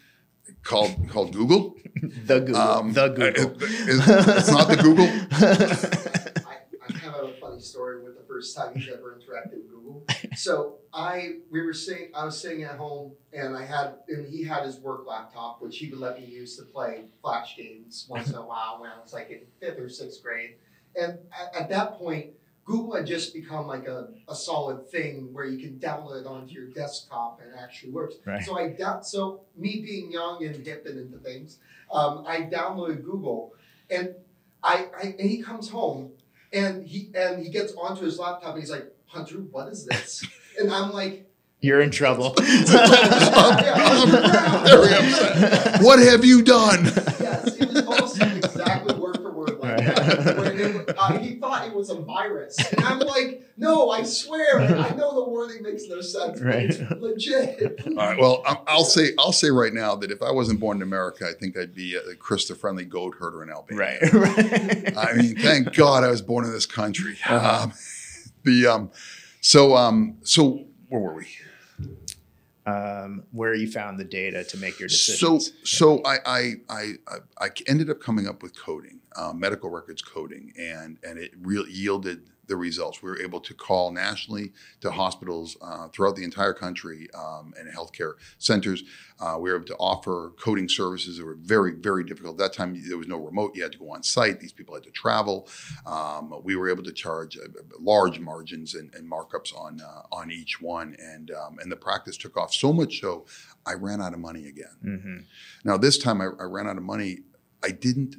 called 0.62 1.08
called 1.08 1.32
Google. 1.32 1.76
The 2.26 2.40
Google. 2.40 2.56
Um, 2.56 2.92
the 2.92 3.08
Google. 3.08 3.26
it- 3.28 3.62
it- 3.62 4.38
it's 4.38 4.50
not 4.50 4.68
the 4.68 4.76
Google. 4.76 6.25
I, 7.56 7.58
I 7.58 7.62
have 7.62 7.62
a 7.62 7.62
funny 7.62 7.62
story 7.62 8.02
with 8.02 8.16
the 8.16 8.24
first 8.24 8.56
time 8.56 8.74
he's 8.74 8.88
ever 8.88 9.18
interacted 9.18 9.56
with 9.56 9.70
Google. 9.70 10.04
So 10.36 10.78
I 10.92 11.36
we 11.50 11.62
were 11.62 11.72
sitting 11.72 12.10
I 12.14 12.24
was 12.24 12.38
sitting 12.40 12.64
at 12.64 12.76
home 12.76 13.12
and 13.32 13.56
I 13.56 13.64
had 13.64 13.94
and 14.08 14.26
he 14.26 14.44
had 14.44 14.64
his 14.64 14.78
work 14.78 15.06
laptop 15.06 15.62
which 15.62 15.78
he 15.78 15.88
would 15.90 15.98
let 15.98 16.18
me 16.18 16.26
use 16.26 16.56
to 16.56 16.64
play 16.64 17.04
flash 17.22 17.56
games 17.56 18.06
once 18.08 18.28
in 18.28 18.34
a 18.34 18.44
while 18.44 18.80
when 18.80 18.90
I 18.90 19.00
was 19.00 19.12
like 19.12 19.30
in 19.30 19.40
fifth 19.60 19.78
or 19.78 19.88
sixth 19.88 20.22
grade. 20.22 20.56
And 20.94 21.18
at, 21.32 21.62
at 21.62 21.68
that 21.70 21.94
point, 21.94 22.32
Google 22.66 22.96
had 22.96 23.06
just 23.06 23.32
become 23.32 23.66
like 23.66 23.86
a, 23.86 24.08
a 24.28 24.34
solid 24.34 24.90
thing 24.90 25.32
where 25.32 25.46
you 25.46 25.58
can 25.58 25.78
download 25.78 26.20
it 26.20 26.26
onto 26.26 26.52
your 26.52 26.68
desktop 26.68 27.40
and 27.40 27.52
it 27.52 27.58
actually 27.58 27.92
works. 27.92 28.16
Right. 28.24 28.44
So 28.44 28.58
I 28.58 28.68
da- 28.70 29.00
so 29.00 29.42
me 29.56 29.80
being 29.80 30.10
young 30.10 30.44
and 30.44 30.66
hip 30.66 30.84
and 30.86 30.98
into 30.98 31.18
things, 31.18 31.58
um, 31.90 32.24
I 32.26 32.42
downloaded 32.42 33.04
Google 33.04 33.54
and 33.88 34.14
I, 34.62 34.88
I 34.96 35.02
and 35.18 35.30
he 35.30 35.42
comes 35.42 35.68
home 35.68 36.12
and 36.52 36.84
he 36.86 37.10
and 37.14 37.42
he 37.42 37.50
gets 37.50 37.72
onto 37.74 38.04
his 38.04 38.18
laptop 38.18 38.54
and 38.54 38.60
he's 38.60 38.70
like, 38.70 38.92
Hunter, 39.06 39.36
what 39.36 39.68
is 39.68 39.86
this? 39.86 40.24
And 40.58 40.72
I'm 40.72 40.90
like, 40.90 41.28
You're 41.60 41.82
in 41.82 41.90
trouble. 41.90 42.34
I'm 42.38 42.66
very 44.64 44.94
upset. 44.94 45.82
What 45.82 45.98
have 45.98 46.24
you 46.24 46.40
done? 46.42 46.84
yes, 47.20 47.56
it 47.56 47.68
was 47.68 47.84
almost 47.84 48.22
exactly 48.22 48.94
word 48.94 49.16
for 49.16 49.32
word 49.32 49.58
like 49.58 49.76
that. 49.84 50.95
Where 51.10 51.18
uh, 51.18 51.22
he 51.22 51.36
thought 51.36 51.66
it 51.66 51.74
was 51.74 51.90
a 51.90 51.94
virus, 51.96 52.56
and 52.72 52.84
I'm 52.84 52.98
like, 53.00 53.42
no, 53.56 53.90
I 53.90 54.02
swear, 54.02 54.60
I 54.60 54.90
know 54.94 55.14
the 55.14 55.28
wording 55.30 55.62
makes 55.62 55.84
no 55.88 56.00
sense, 56.00 56.40
Right. 56.40 56.64
it's 56.70 56.78
legit. 57.00 57.80
All 57.86 57.94
right. 57.94 58.18
Well, 58.18 58.42
I'm- 58.46 58.58
I'll 58.66 58.84
say 58.84 59.12
I'll 59.18 59.32
say 59.32 59.50
right 59.50 59.72
now 59.72 59.94
that 59.96 60.10
if 60.10 60.22
I 60.22 60.30
wasn't 60.30 60.60
born 60.60 60.76
in 60.78 60.82
America, 60.82 61.26
I 61.28 61.32
think 61.32 61.56
I'd 61.56 61.74
be 61.74 61.94
a 61.94 62.14
Chris 62.16 62.48
the 62.48 62.54
friendly 62.54 62.84
goat 62.84 63.14
herder 63.18 63.42
in 63.42 63.50
Albania. 63.50 63.80
right. 63.80 64.12
right. 64.12 64.96
I 65.08 65.12
mean, 65.14 65.36
thank 65.36 65.74
God 65.74 66.04
I 66.04 66.08
was 66.08 66.20
born 66.22 66.44
in 66.44 66.52
this 66.52 66.66
country. 66.66 67.16
Uh-huh. 67.26 67.64
Um, 67.64 67.72
the 68.44 68.66
um, 68.66 68.90
so 69.40 69.74
um, 69.76 70.18
so 70.22 70.66
where 70.88 71.00
were 71.00 71.14
we? 71.14 71.26
Um, 72.66 73.22
where 73.30 73.54
you 73.54 73.70
found 73.70 73.96
the 73.98 74.04
data 74.04 74.42
to 74.42 74.56
make 74.58 74.80
your 74.80 74.88
So 74.88 75.34
decisions. 75.36 75.52
so 75.62 76.02
I 76.04 76.18
I, 76.26 76.52
I 76.68 76.92
I 77.06 77.16
I 77.40 77.48
ended 77.68 77.90
up 77.90 78.00
coming 78.00 78.26
up 78.26 78.42
with 78.42 78.58
coding, 78.58 78.98
uh, 79.14 79.32
medical 79.32 79.70
records 79.70 80.02
coding, 80.02 80.52
and 80.58 80.98
and 81.04 81.16
it 81.18 81.30
really 81.40 81.70
yielded 81.70 82.22
the 82.46 82.56
results. 82.56 83.02
We 83.02 83.10
were 83.10 83.20
able 83.20 83.40
to 83.40 83.54
call 83.54 83.90
nationally 83.90 84.52
to 84.80 84.90
hospitals 84.90 85.56
uh, 85.60 85.88
throughout 85.88 86.16
the 86.16 86.24
entire 86.24 86.52
country 86.52 87.08
um, 87.14 87.54
and 87.58 87.72
healthcare 87.72 88.14
centers. 88.38 88.84
Uh, 89.18 89.36
we 89.40 89.50
were 89.50 89.56
able 89.56 89.66
to 89.66 89.76
offer 89.76 90.32
coding 90.38 90.68
services 90.68 91.18
that 91.18 91.24
were 91.24 91.38
very, 91.40 91.72
very 91.72 92.04
difficult. 92.04 92.34
At 92.34 92.50
that 92.50 92.52
time, 92.52 92.80
there 92.86 92.98
was 92.98 93.08
no 93.08 93.16
remote. 93.16 93.52
You 93.54 93.62
had 93.62 93.72
to 93.72 93.78
go 93.78 93.90
on 93.90 94.02
site. 94.02 94.40
These 94.40 94.52
people 94.52 94.74
had 94.74 94.84
to 94.84 94.90
travel. 94.90 95.48
Um, 95.86 96.34
we 96.44 96.56
were 96.56 96.68
able 96.68 96.82
to 96.82 96.92
charge 96.92 97.38
uh, 97.38 97.48
large 97.80 98.20
margins 98.20 98.74
and, 98.74 98.94
and 98.94 99.10
markups 99.10 99.56
on 99.56 99.80
uh, 99.80 100.02
on 100.12 100.30
each 100.30 100.60
one, 100.60 100.96
and 101.00 101.30
um, 101.30 101.58
and 101.60 101.72
the 101.72 101.76
practice 101.76 102.16
took 102.16 102.36
off 102.36 102.52
so 102.52 102.72
much 102.72 103.00
so 103.00 103.26
I 103.64 103.74
ran 103.74 104.00
out 104.00 104.12
of 104.12 104.20
money 104.20 104.46
again. 104.46 104.76
Mm-hmm. 104.84 105.16
Now 105.64 105.76
this 105.76 105.98
time 105.98 106.20
I, 106.20 106.26
I 106.38 106.44
ran 106.44 106.68
out 106.68 106.76
of 106.76 106.82
money. 106.82 107.20
I 107.62 107.70
didn't 107.70 108.16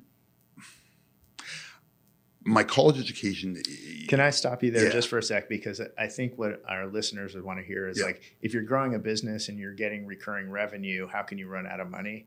my 2.48 2.64
college 2.64 2.98
education. 3.00 3.62
Can 4.08 4.20
I 4.20 4.30
stop 4.30 4.64
you 4.64 4.72
there 4.72 4.86
Yeah. 4.86 4.91
just 4.91 5.10
for 5.10 5.18
a 5.18 5.24
sec? 5.24 5.50
Because 5.50 5.82
I 5.98 6.08
think 6.08 6.38
what 6.38 6.64
our 6.68 6.88
listeners 6.88 7.36
would 7.36 7.43
want 7.43 7.60
to 7.60 7.66
hear 7.66 7.88
is 7.88 8.00
Yeah. 8.00 8.06
like, 8.06 8.22
if 8.41 8.54
you're 8.54 8.64
growing 8.64 8.95
a 8.95 9.00
business 9.00 9.50
and 9.50 9.60
you're 9.60 9.74
getting 9.74 10.06
recurring 10.06 10.50
revenue, 10.50 11.08
how 11.08 11.24
can 11.24 11.38
you 11.38 11.48
run 11.48 11.68
out 11.68 11.80
of 11.80 11.89
money? 11.89 12.26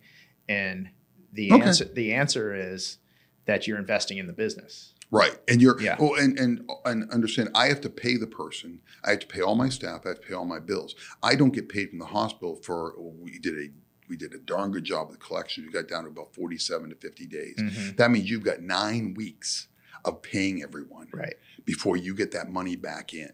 And 0.49 0.91
the 1.33 1.51
Okay. 1.53 1.63
answer 1.63 1.85
the 1.85 2.13
answer 2.13 2.55
is 2.55 2.99
that 3.47 3.67
you're 3.67 3.79
investing 3.79 4.19
in 4.19 4.27
the 4.27 4.33
business. 4.33 4.95
Right, 5.13 5.37
and 5.49 5.61
you're 5.61 5.81
Yeah. 5.81 5.97
oh, 5.99 6.15
and 6.15 6.39
and 6.39 6.71
and 6.85 7.11
understand. 7.11 7.49
I 7.55 7.67
have 7.69 7.81
to 7.81 7.91
pay 7.91 8.17
the 8.17 8.27
person. 8.29 8.81
I 9.03 9.11
have 9.11 9.21
to 9.21 9.27
pay 9.27 9.41
all 9.41 9.57
my 9.57 9.69
staff. 9.69 10.03
I 10.05 10.11
have 10.11 10.21
to 10.21 10.27
pay 10.27 10.35
all 10.35 10.45
my 10.45 10.61
bills. 10.61 10.95
I 11.23 11.35
don't 11.35 11.51
get 11.53 11.69
paid 11.69 11.91
from 11.91 11.99
the 11.99 12.05
hospital 12.07 12.57
for. 12.57 12.95
We 13.01 13.39
did 13.39 13.55
a 13.59 13.71
we 14.09 14.17
did 14.17 14.35
a 14.35 14.39
darn 14.39 14.71
good 14.73 14.85
job 14.85 15.09
with 15.09 15.19
collections. 15.21 15.67
We 15.67 15.73
got 15.73 15.89
down 15.89 16.05
to 16.05 16.11
about 16.11 16.35
forty-seven 16.35 16.91
to 16.91 16.97
fifty 16.97 17.27
days. 17.27 17.55
Mhm. 17.57 17.97
That 17.97 18.11
means 18.11 18.29
you've 18.31 18.43
got 18.45 18.61
nine 18.61 19.15
weeks 19.15 19.69
of 20.05 20.23
paying 20.23 20.63
everyone 20.63 21.09
Right. 21.13 21.35
before 21.65 21.97
you 21.97 22.15
get 22.15 22.33
that 22.33 22.51
money 22.51 22.77
back 22.77 23.13
in, 23.15 23.31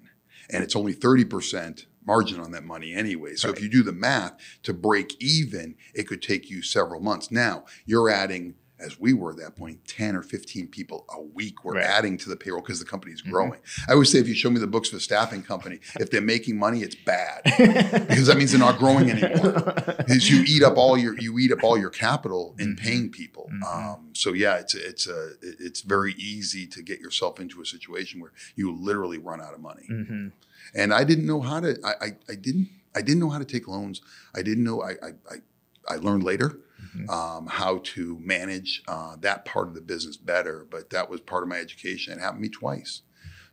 and 0.50 0.62
it's 0.62 0.76
only 0.76 0.92
thirty 0.92 1.24
percent 1.24 1.86
margin 2.06 2.38
on 2.40 2.52
that 2.52 2.64
money 2.64 2.94
anyway. 2.94 3.34
So 3.34 3.50
if 3.50 3.60
you 3.60 3.68
do 3.68 3.82
the 3.82 3.92
math 3.92 4.38
to 4.62 4.72
break 4.72 5.20
even, 5.20 5.74
it 5.94 6.06
could 6.06 6.22
take 6.22 6.48
you 6.50 6.62
several 6.62 7.00
months. 7.00 7.30
Now 7.30 7.64
you're 7.84 8.08
adding. 8.10 8.54
As 8.78 9.00
we 9.00 9.14
were 9.14 9.30
at 9.30 9.38
that 9.38 9.56
point, 9.56 9.80
10 9.88 10.14
or 10.16 10.22
15 10.22 10.68
people 10.68 11.06
a 11.14 11.20
week 11.22 11.64
were 11.64 11.74
Right. 11.74 11.84
adding 11.84 12.18
to 12.18 12.28
the 12.28 12.36
payroll 12.36 12.60
because 12.60 12.78
the 12.78 12.84
company 12.84 13.14
is 13.14 13.22
Mhm. 13.22 13.30
growing. 13.30 13.60
I 13.88 13.92
always 13.92 14.10
say 14.10 14.18
if 14.18 14.28
you 14.28 14.34
show 14.34 14.50
me 14.50 14.60
the 14.60 14.66
books 14.66 14.90
of 14.90 14.96
a 14.98 15.00
staffing 15.00 15.42
company, 15.42 15.80
if 15.98 16.10
they're 16.10 16.20
making 16.20 16.58
money, 16.58 16.82
it's 16.82 16.94
bad 16.94 17.40
because 18.08 18.26
that 18.26 18.36
means 18.36 18.50
they're 18.50 18.60
not 18.60 18.78
growing 18.78 19.10
anymore. 19.10 19.62
Because 20.06 20.28
you 20.30 20.44
eat 20.46 20.62
up 20.62 20.76
all 20.76 20.96
your 20.98 21.18
you 21.18 21.38
eat 21.38 21.52
up 21.52 21.64
all 21.64 21.78
your 21.78 21.88
capital 21.90 22.54
in 22.58 22.74
Mhm. 22.76 22.78
paying 22.78 23.10
people. 23.10 23.50
Mhm. 23.52 23.62
Um, 23.96 24.10
so 24.12 24.34
yeah, 24.34 24.56
it's 24.56 24.74
it's 24.74 25.06
a 25.06 25.32
it's 25.40 25.80
very 25.80 26.12
easy 26.18 26.66
to 26.66 26.82
get 26.82 27.00
yourself 27.00 27.40
into 27.40 27.62
a 27.62 27.66
situation 27.66 28.20
where 28.20 28.32
you 28.56 28.70
literally 28.72 29.18
run 29.18 29.40
out 29.40 29.54
of 29.54 29.60
money. 29.60 29.86
Mhm. 29.90 30.32
And 30.74 30.92
I 30.92 31.02
didn't 31.04 31.26
know 31.26 31.40
how 31.40 31.60
to. 31.60 31.78
I, 31.82 31.92
I, 32.06 32.16
I 32.28 32.34
didn't. 32.34 32.68
I 32.94 33.00
didn't 33.02 33.20
know 33.20 33.30
how 33.30 33.38
to 33.38 33.44
take 33.44 33.66
loans. 33.68 34.00
I 34.34 34.42
didn't 34.42 34.64
know. 34.64 34.82
I 34.82 34.90
I, 34.90 35.10
I, 35.30 35.36
I 35.88 35.96
learned 35.96 36.24
later 36.24 36.58
Mhm. 36.97 37.11
um, 37.11 37.47
how 37.47 37.78
to 37.84 38.18
manage 38.20 38.82
uh, 38.88 39.16
that 39.20 39.44
part 39.44 39.68
of 39.68 39.74
the 39.74 39.80
business 39.80 40.16
better. 40.16 40.66
But 40.70 40.90
that 40.90 41.11
was 41.11 41.20
part 41.20 41.42
of 41.42 41.49
my 41.49 41.57
education. 41.59 42.12
It 42.14 42.20
happened 42.20 42.42
to 42.42 42.49
me 42.49 42.49
twice. 42.49 43.03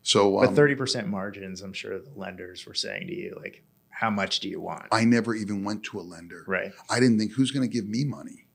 So 0.02 0.39
um, 0.39 0.48
But 0.48 0.56
thirty 0.56 0.76
percent 0.76 1.08
margins, 1.08 1.62
I'm 1.62 1.74
sure 1.74 1.98
the 2.00 2.12
lenders 2.16 2.66
were 2.66 2.74
saying 2.74 3.08
to 3.08 3.14
you, 3.16 3.38
like, 3.41 3.64
how 3.89 4.10
much 4.10 4.39
do 4.39 4.50
you 4.50 4.60
want? 4.60 4.86
I 4.91 5.06
never 5.06 5.34
even 5.36 5.64
went 5.64 5.84
to 5.86 6.00
a 6.00 6.02
lender. 6.02 6.44
right. 6.48 6.72
I 6.89 7.00
didn't 7.00 7.20
think 7.20 7.34
who's 7.34 7.52
going 7.52 7.68
to 7.70 7.74
give 7.74 7.88
me 7.88 8.04
money. 8.04 8.48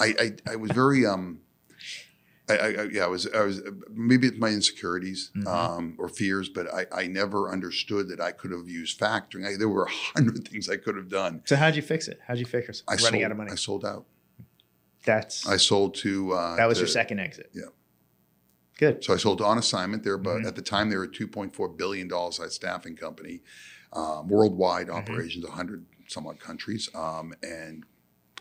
I, 0.00 0.14
I, 0.46 0.52
I 0.52 0.56
was 0.56 0.70
very 0.70 1.04
um, 1.04 1.40
I, 2.48 2.56
I, 2.58 2.68
yeah, 2.92 3.04
I 3.04 3.06
was 3.08 3.26
I 3.34 3.42
was 3.42 3.62
maybe 3.90 4.26
it's 4.28 4.38
my 4.38 4.48
insecurities 4.50 5.30
Mhm. 5.34 5.46
um, 5.46 5.94
or 5.98 6.08
fears, 6.08 6.48
but 6.50 6.72
I, 6.72 6.86
I 6.92 7.06
never 7.06 7.50
understood 7.50 8.08
that 8.08 8.20
I 8.20 8.32
could 8.32 8.50
have 8.52 8.68
used 8.68 9.00
factoring. 9.00 9.46
I, 9.46 9.56
there 9.56 9.68
were 9.68 9.84
a 9.84 9.90
hundred 9.90 10.46
things 10.48 10.68
I 10.68 10.76
could 10.76 10.96
have 10.96 11.08
done. 11.08 11.42
So 11.46 11.56
how'd 11.56 11.74
you 11.74 11.82
fix 11.82 12.06
it? 12.06 12.20
How'd 12.26 12.38
you 12.38 12.44
fix 12.44 12.82
I 12.86 12.92
running 12.92 13.02
sold, 13.12 13.22
out 13.24 13.30
of 13.32 13.36
money? 13.38 13.50
I 13.50 13.54
sold 13.56 13.84
out. 13.84 14.04
That's 15.04 15.46
I 15.46 15.56
sold 15.56 15.94
to 15.96 16.32
uh, 16.32 16.56
that 16.56 16.66
was 16.66 16.78
to- 16.78 16.82
your 16.82 16.88
second 16.88 17.20
exit. 17.20 17.50
yeah. 17.54 17.64
Good. 18.78 19.04
So 19.04 19.14
I 19.14 19.18
sold 19.18 19.40
on 19.40 19.56
assignment 19.58 20.02
there, 20.02 20.18
but 20.18 20.38
Mhm. 20.42 20.46
at 20.48 20.56
the 20.56 20.62
time 20.62 20.90
they 20.90 20.96
were 20.96 21.04
a 21.04 21.08
two 21.12 21.28
point 21.28 21.54
four 21.54 21.68
billion 21.68 22.08
dollar 22.08 22.32
size 22.32 22.54
staffing 22.54 22.96
company, 22.96 23.42
um, 23.92 24.28
worldwide 24.28 24.88
Mhm. 24.88 24.94
operations, 24.94 25.46
hundred 25.48 25.86
some 26.08 26.26
odd 26.26 26.40
countries, 26.40 26.88
um, 26.94 27.32
and 27.42 27.84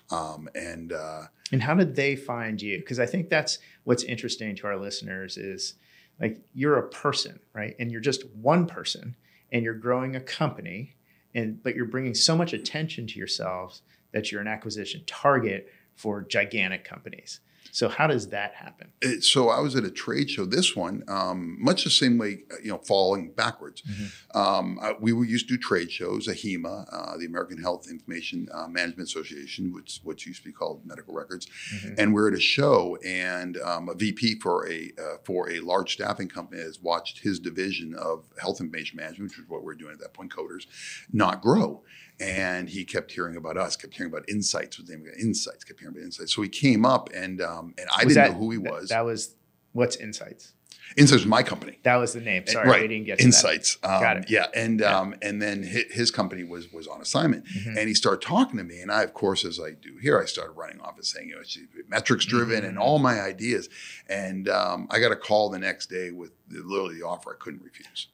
um, 0.09 0.49
and 0.53 0.91
uh, 0.91 1.27
And 1.51 1.61
how 1.63 1.73
did 1.75 1.95
they 1.95 2.15
find 2.15 2.61
you? 2.61 2.77
Because 2.77 2.99
I 2.99 3.05
think 3.05 3.29
that's 3.29 3.57
what's 3.83 4.03
interesting 4.03 4.55
to 4.57 4.67
our 4.67 4.77
listeners 4.77 5.37
is 5.37 5.75
like 6.19 6.39
you're 6.53 6.77
a 6.77 6.87
person, 6.89 7.39
right? 7.53 7.75
And 7.79 7.91
you're 7.91 8.01
just 8.01 8.25
one 8.35 8.65
person, 8.67 9.15
and 9.51 9.63
you're 9.63 9.73
growing 9.75 10.15
a 10.15 10.19
company, 10.19 10.95
and 11.33 11.61
but 11.63 11.75
you're 11.75 11.85
bringing 11.85 12.13
so 12.15 12.35
much 12.35 12.53
attention 12.53 13.07
to 13.07 13.17
yourselves 13.17 13.81
that 14.11 14.31
you're 14.31 14.41
an 14.41 14.47
acquisition 14.47 15.03
target 15.07 15.71
for 15.95 16.21
gigantic 16.21 16.83
companies. 16.83 17.39
So 17.71 17.89
how 17.89 18.05
does 18.05 18.27
that 18.27 18.53
happen? 18.53 18.91
it, 19.01 19.23
so 19.23 19.49
I 19.49 19.59
was 19.59 19.75
at 19.75 19.83
a 19.83 19.89
trade 19.89 20.29
show. 20.29 20.45
This 20.45 20.75
one, 20.75 21.03
um, 21.07 21.57
much 21.59 21.85
the 21.85 21.89
same 21.89 22.19
way, 22.19 22.43
uh, 22.51 22.55
you 22.61 22.69
know, 22.69 22.77
falling 22.77 23.31
backwards. 23.31 23.81
Mhm. 23.81 24.35
Um, 24.35 24.79
I, 24.79 24.93
we 24.99 25.11
were 25.11 25.25
used 25.25 25.47
to 25.47 25.55
do 25.55 25.59
trade 25.59 25.91
shows, 25.91 26.27
AHIMA, 26.27 26.85
uh, 26.91 27.17
the 27.17 27.25
American 27.25 27.59
Health 27.59 27.89
Information 27.89 28.47
uh, 28.53 28.67
Management 28.67 29.07
Association, 29.09 29.73
which 29.73 30.01
what 30.03 30.23
used 30.23 30.43
to 30.43 30.49
be 30.49 30.53
called 30.53 30.85
medical 30.85 31.15
records. 31.15 31.47
Mhm. 31.73 31.95
And 31.97 32.13
we're 32.13 32.27
at 32.27 32.35
a 32.35 32.39
show, 32.39 32.97
and 33.03 33.57
um, 33.57 33.89
a 33.89 33.95
VP 33.95 34.39
for 34.39 34.69
a 34.69 34.91
uh, 34.99 35.17
for 35.23 35.49
a 35.49 35.59
large 35.59 35.93
staffing 35.93 36.27
company 36.27 36.61
has 36.61 36.79
watched 36.79 37.19
his 37.19 37.39
division 37.39 37.95
of 37.95 38.25
health 38.39 38.61
information 38.61 38.97
management, 38.97 39.31
which 39.31 39.39
is 39.39 39.49
what 39.49 39.63
we 39.63 39.71
are 39.73 39.75
doing 39.75 39.93
at 39.93 39.99
that 39.99 40.13
point, 40.13 40.31
coders, 40.31 40.67
not 41.11 41.41
grow. 41.41 41.81
And 42.19 42.69
he 42.69 42.85
kept 42.85 43.11
hearing 43.11 43.35
about 43.35 43.57
us, 43.57 43.75
kept 43.75 43.95
hearing 43.95 44.11
about 44.11 44.27
insights. 44.29 44.77
with 44.77 44.89
name? 44.89 45.05
Insights. 45.19 45.63
Kept 45.63 45.79
hearing 45.79 45.95
about 45.95 46.03
insights. 46.05 46.33
So 46.33 46.41
he 46.41 46.49
came 46.49 46.85
up, 46.85 47.09
and 47.13 47.41
um, 47.41 47.73
and 47.77 47.87
I 47.89 48.03
Was 48.05 48.13
didn't 48.13 48.15
that- 48.15 48.31
know 48.33 48.37
who 48.45 48.51
he 48.51 48.57
was. 48.57 48.89
That, 48.89 49.05
was 49.05 49.35
what's 49.73 49.95
Insights. 49.95 50.53
Insights 50.95 51.21
was 51.23 51.25
my 51.25 51.41
company. 51.41 51.79
That 51.83 51.95
was 51.95 52.13
the 52.13 52.21
name. 52.21 52.45
Sorry, 52.45 52.69
Right. 52.69 52.81
we 52.83 52.87
didn't 52.87 53.05
get 53.07 53.17
to 53.17 53.25
Insights. 53.25 53.77
Um, 53.81 53.99
Got 54.01 54.17
it. 54.17 54.29
Yeah, 54.29 54.45
and 54.53 54.79
Yeah. 54.81 54.95
um, 54.99 55.15
and 55.23 55.41
then 55.41 55.63
his, 55.63 55.85
his 55.91 56.11
company 56.11 56.43
was 56.43 56.71
was 56.71 56.87
on 56.87 57.01
assignment. 57.01 57.45
Mhm. 57.47 57.77
and 57.77 57.87
he 57.87 57.95
started 57.95 58.21
talking 58.21 58.57
to 58.57 58.63
me, 58.63 58.79
and 58.79 58.91
I, 58.91 59.01
of 59.03 59.13
course, 59.15 59.43
as 59.43 59.59
I 59.59 59.71
do 59.71 59.97
here, 59.99 60.21
I 60.21 60.25
started 60.25 60.51
running 60.51 60.79
off 60.81 60.95
and 60.97 61.05
saying, 61.05 61.29
you 61.29 61.35
know, 61.35 61.41
it's 61.41 61.57
metrics 61.87 62.25
driven 62.25 62.63
and 62.63 62.77
Mhm. 62.77 62.81
all 62.81 62.99
my 62.99 63.19
ideas, 63.21 63.69
and 64.07 64.47
um, 64.47 64.87
I 64.91 64.99
got 64.99 65.11
a 65.11 65.15
call 65.15 65.49
the 65.49 65.57
next 65.57 65.89
day 65.89 66.11
with 66.11 66.31
literally 66.49 66.99
the 66.99 67.05
offer 67.07 67.31
I 67.33 67.43
couldn't 67.43 67.63
refuse. 67.63 68.09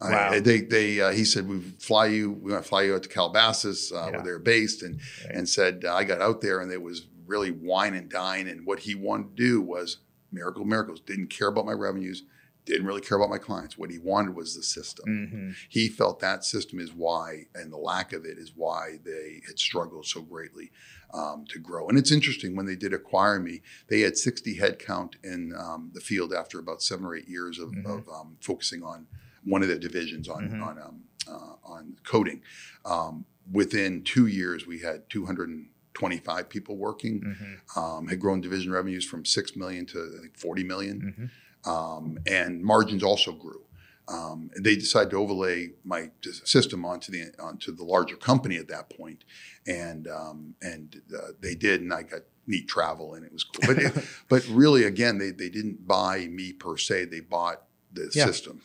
I- 0.00 0.40
they 0.40 0.60
they 0.60 1.00
uh, 1.00 1.10
he 1.12 1.24
said 1.24 1.48
we 1.48 1.60
fly 1.78 2.06
you 2.06 2.30
we 2.32 2.52
want 2.52 2.62
to 2.64 2.68
fly 2.68 2.82
you 2.82 2.94
out 2.94 3.02
to 3.04 3.08
Calabasas 3.08 3.92
uh, 3.92 3.96
Yeah. 3.96 4.10
where 4.10 4.22
they're 4.22 4.38
based 4.38 4.82
and 4.82 5.00
Right. 5.24 5.34
and 5.36 5.48
said 5.48 5.84
uh, 5.86 5.94
I 5.94 6.04
got 6.04 6.20
out 6.20 6.40
there 6.40 6.60
and 6.60 6.70
it 6.70 6.82
was 6.82 7.06
really 7.26 7.50
wine 7.50 7.94
and 7.94 8.08
dine 8.08 8.46
and 8.46 8.66
what 8.66 8.80
he 8.80 8.94
wanted 8.94 9.36
to 9.36 9.42
do 9.42 9.60
was 9.60 9.98
miracle 10.30 10.64
miracles 10.64 11.00
didn't 11.00 11.28
care 11.28 11.48
about 11.48 11.64
my 11.66 11.72
revenues 11.72 12.24
didn't 12.66 12.86
really 12.86 13.00
care 13.00 13.16
about 13.16 13.30
my 13.30 13.38
clients 13.38 13.78
what 13.78 13.90
he 13.90 13.98
wanted 13.98 14.34
was 14.34 14.54
the 14.54 14.62
system 14.62 15.04
Mhm. 15.08 15.54
he 15.68 15.88
felt 15.88 16.20
that 16.20 16.44
system 16.44 16.78
is 16.80 16.92
why, 16.92 17.46
and 17.54 17.72
the 17.72 17.76
lack 17.78 18.12
of 18.12 18.24
it 18.24 18.38
is 18.38 18.52
why 18.56 18.98
they 19.04 19.40
had 19.46 19.58
struggled 19.58 20.04
so 20.06 20.20
greatly 20.20 20.72
um, 21.14 21.44
to 21.48 21.60
grow. 21.60 21.88
And 21.88 21.96
it's 21.96 22.10
interesting 22.10 22.56
when 22.56 22.66
they 22.66 22.74
did 22.74 22.92
acquire 22.92 23.38
me, 23.38 23.62
they 23.86 24.00
had 24.00 24.18
60 24.18 24.58
headcount 24.58 25.12
in 25.22 25.54
um, 25.56 25.90
the 25.94 26.00
field 26.00 26.34
after 26.34 26.58
about 26.58 26.82
seven 26.82 27.04
or 27.06 27.14
eight 27.14 27.28
years 27.28 27.60
of, 27.60 27.70
Mhm. 27.70 27.86
of 27.86 28.08
um, 28.08 28.36
focusing 28.40 28.82
on 28.82 29.06
one 29.46 29.62
of 29.62 29.68
their 29.68 29.78
divisions 29.78 30.28
on 30.28 30.50
Mhm. 30.50 30.62
on 30.62 30.78
um, 30.82 31.02
uh, 31.28 31.54
on 31.64 31.96
coding. 32.04 32.42
Um, 32.84 33.24
within 33.50 34.02
two 34.02 34.26
years, 34.26 34.66
we 34.66 34.80
had 34.80 35.08
225 35.10 36.48
people 36.48 36.76
working. 36.76 37.20
Mhm. 37.22 37.76
Um, 37.76 38.06
had 38.08 38.20
grown 38.20 38.40
division 38.40 38.70
revenues 38.72 39.04
from 39.04 39.24
six 39.24 39.56
million 39.56 39.86
to 39.86 40.14
I 40.18 40.20
think 40.22 40.36
40 40.36 40.64
million 40.64 41.30
Mhm. 41.64 41.68
um, 41.68 42.18
and 42.26 42.62
margins 42.62 43.02
also 43.02 43.32
grew. 43.32 43.62
Um, 44.08 44.50
and 44.54 44.64
they 44.64 44.76
decided 44.76 45.10
to 45.10 45.16
overlay 45.16 45.72
my 45.82 46.10
system 46.44 46.84
onto 46.84 47.10
the 47.10 47.32
onto 47.40 47.72
the 47.72 47.82
larger 47.82 48.14
company 48.16 48.56
at 48.56 48.68
that 48.68 48.88
point, 48.88 49.24
and 49.66 50.06
um, 50.06 50.54
and 50.62 51.02
uh, 51.12 51.32
they 51.40 51.56
did, 51.56 51.80
and 51.80 51.92
I 51.92 52.04
got 52.04 52.22
neat 52.46 52.68
travel, 52.68 53.14
and 53.14 53.24
it 53.24 53.32
was 53.32 53.42
cool. 53.42 53.66
But 53.66 53.82
it, 53.82 53.92
but 54.28 54.46
really, 54.46 54.84
again, 54.84 55.18
they 55.18 55.32
they 55.32 55.48
didn't 55.48 55.88
buy 55.88 56.28
me 56.28 56.52
per 56.52 56.76
se; 56.76 57.06
they 57.06 57.18
bought 57.18 57.64
the 57.92 58.08
Yeah. 58.14 58.26
system. 58.26 58.60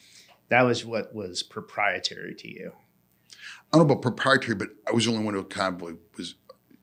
That 0.52 0.64
was 0.64 0.86
what 0.86 1.16
was 1.16 1.44
proprietary 1.44 2.36
to 2.36 2.48
you. 2.48 2.74
I 3.74 3.78
don't 3.78 3.88
know 3.88 3.94
about 3.94 4.02
proprietary, 4.02 4.56
but 4.56 4.68
I 4.86 4.92
was 4.92 5.06
the 5.06 5.12
only 5.12 5.24
one 5.24 5.34
who 5.34 5.44
kind 5.46 5.82
of 5.82 5.98
was 6.18 6.36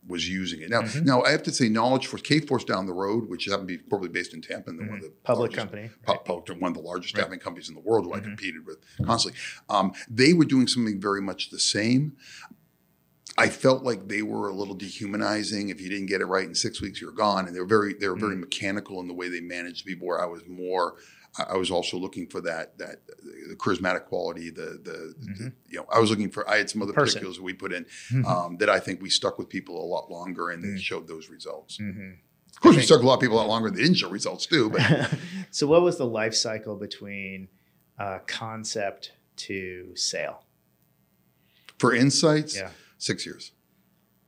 was 0.06 0.26
using 0.26 0.62
it. 0.62 0.70
Now, 0.70 0.80
Mhm. 0.80 1.04
now 1.04 1.20
I 1.22 1.30
have 1.32 1.42
to 1.42 1.52
say, 1.52 1.68
Knowledge 1.68 2.06
Force, 2.06 2.22
K 2.22 2.40
Force 2.40 2.64
down 2.64 2.86
the 2.86 2.94
road, 2.94 3.28
which 3.28 3.44
happened 3.44 3.68
to 3.68 3.76
be 3.76 3.82
probably 3.90 4.08
based 4.08 4.32
in 4.32 4.40
Tampa, 4.40 4.70
and 4.70 4.78
they're 4.80 4.86
one 4.88 4.96
of 4.96 5.02
the 5.02 5.08
Mm-hmm. 5.10 5.22
Public 5.22 5.50
largest- 5.50 5.58
company. 5.58 5.90
right? 6.08 6.24
public- 6.24 6.62
one 6.62 6.70
of 6.70 6.78
the 6.78 6.82
largest 6.82 7.14
Right. 7.14 7.24
staffing 7.24 7.40
companies 7.40 7.68
in 7.68 7.74
the 7.74 7.82
world 7.82 8.06
who 8.06 8.14
I 8.14 8.20
Mhm. 8.20 8.24
competed 8.24 8.64
with 8.64 8.78
constantly. 9.04 9.38
Um, 9.68 9.92
they 10.08 10.32
were 10.32 10.46
doing 10.46 10.66
something 10.66 10.98
very 10.98 11.20
much 11.20 11.50
the 11.50 11.58
same. 11.60 12.16
I 13.36 13.50
felt 13.50 13.84
like 13.84 14.08
they 14.08 14.22
were 14.22 14.48
a 14.48 14.54
little 14.54 14.74
dehumanizing. 14.74 15.68
If 15.68 15.78
you 15.78 15.90
didn't 15.90 16.06
get 16.06 16.22
it 16.22 16.24
right 16.26 16.48
in 16.48 16.54
six 16.54 16.80
weeks, 16.80 17.02
you're 17.02 17.12
gone. 17.12 17.46
And 17.46 17.54
they 17.54 17.60
were 17.60 17.66
very 17.66 17.92
they 17.92 18.08
were 18.08 18.16
very 18.16 18.34
mechanical 18.34 19.00
in 19.02 19.08
the 19.08 19.14
way 19.14 19.28
they 19.28 19.42
managed 19.42 19.84
people. 19.84 20.06
Where 20.08 20.22
I 20.22 20.26
was 20.26 20.40
more, 20.48 20.96
I 21.38 21.42
I 21.54 21.56
was 21.56 21.70
also 21.70 21.96
looking 21.98 22.26
for 22.28 22.40
that 22.42 22.78
that 22.78 23.06
the 23.48 23.56
charismatic 23.56 24.04
quality. 24.06 24.50
The 24.50 24.80
the, 24.82 25.14
the- 25.18 25.52
you 25.68 25.78
know 25.78 25.86
I 25.92 25.98
was 25.98 26.10
looking 26.10 26.30
for. 26.30 26.48
I 26.48 26.56
had 26.58 26.70
some 26.70 26.82
other 26.82 26.92
Person. 26.92 27.14
particulars 27.14 27.36
that 27.36 27.42
we 27.42 27.52
put 27.54 27.72
in 27.72 27.84
Mhm. 28.12 28.24
um, 28.26 28.56
that 28.58 28.70
I 28.70 28.78
think 28.80 29.02
we 29.02 29.10
stuck 29.10 29.38
with 29.38 29.48
people 29.48 29.82
a 29.82 29.86
lot 29.86 30.10
longer, 30.10 30.50
and 30.50 30.62
they 30.62 30.68
Mm. 30.68 30.78
showed 30.78 31.06
those 31.08 31.28
results. 31.28 31.78
Mhm. 31.78 32.18
Of 32.54 32.60
course, 32.60 32.76
we 32.76 32.82
stuck 32.82 33.02
a 33.02 33.06
lot 33.06 33.14
of 33.14 33.20
people 33.20 33.36
a 33.36 33.40
lot 33.40 33.48
longer. 33.48 33.68
and 33.68 33.76
They 33.76 33.82
didn't 33.82 33.96
show 33.98 34.08
results 34.10 34.46
too, 34.46 34.70
but 34.70 34.80
so, 35.50 35.66
what 35.66 35.82
was 35.82 35.96
the 35.98 36.06
life 36.06 36.34
cycle 36.34 36.76
between 36.76 37.48
uh, 37.98 38.18
concept 38.26 39.12
to 39.36 39.94
sale? 39.96 40.44
for 41.78 41.94
insights, 41.94 42.56
Yeah, 42.56 42.70
six 42.96 43.24
years, 43.24 43.52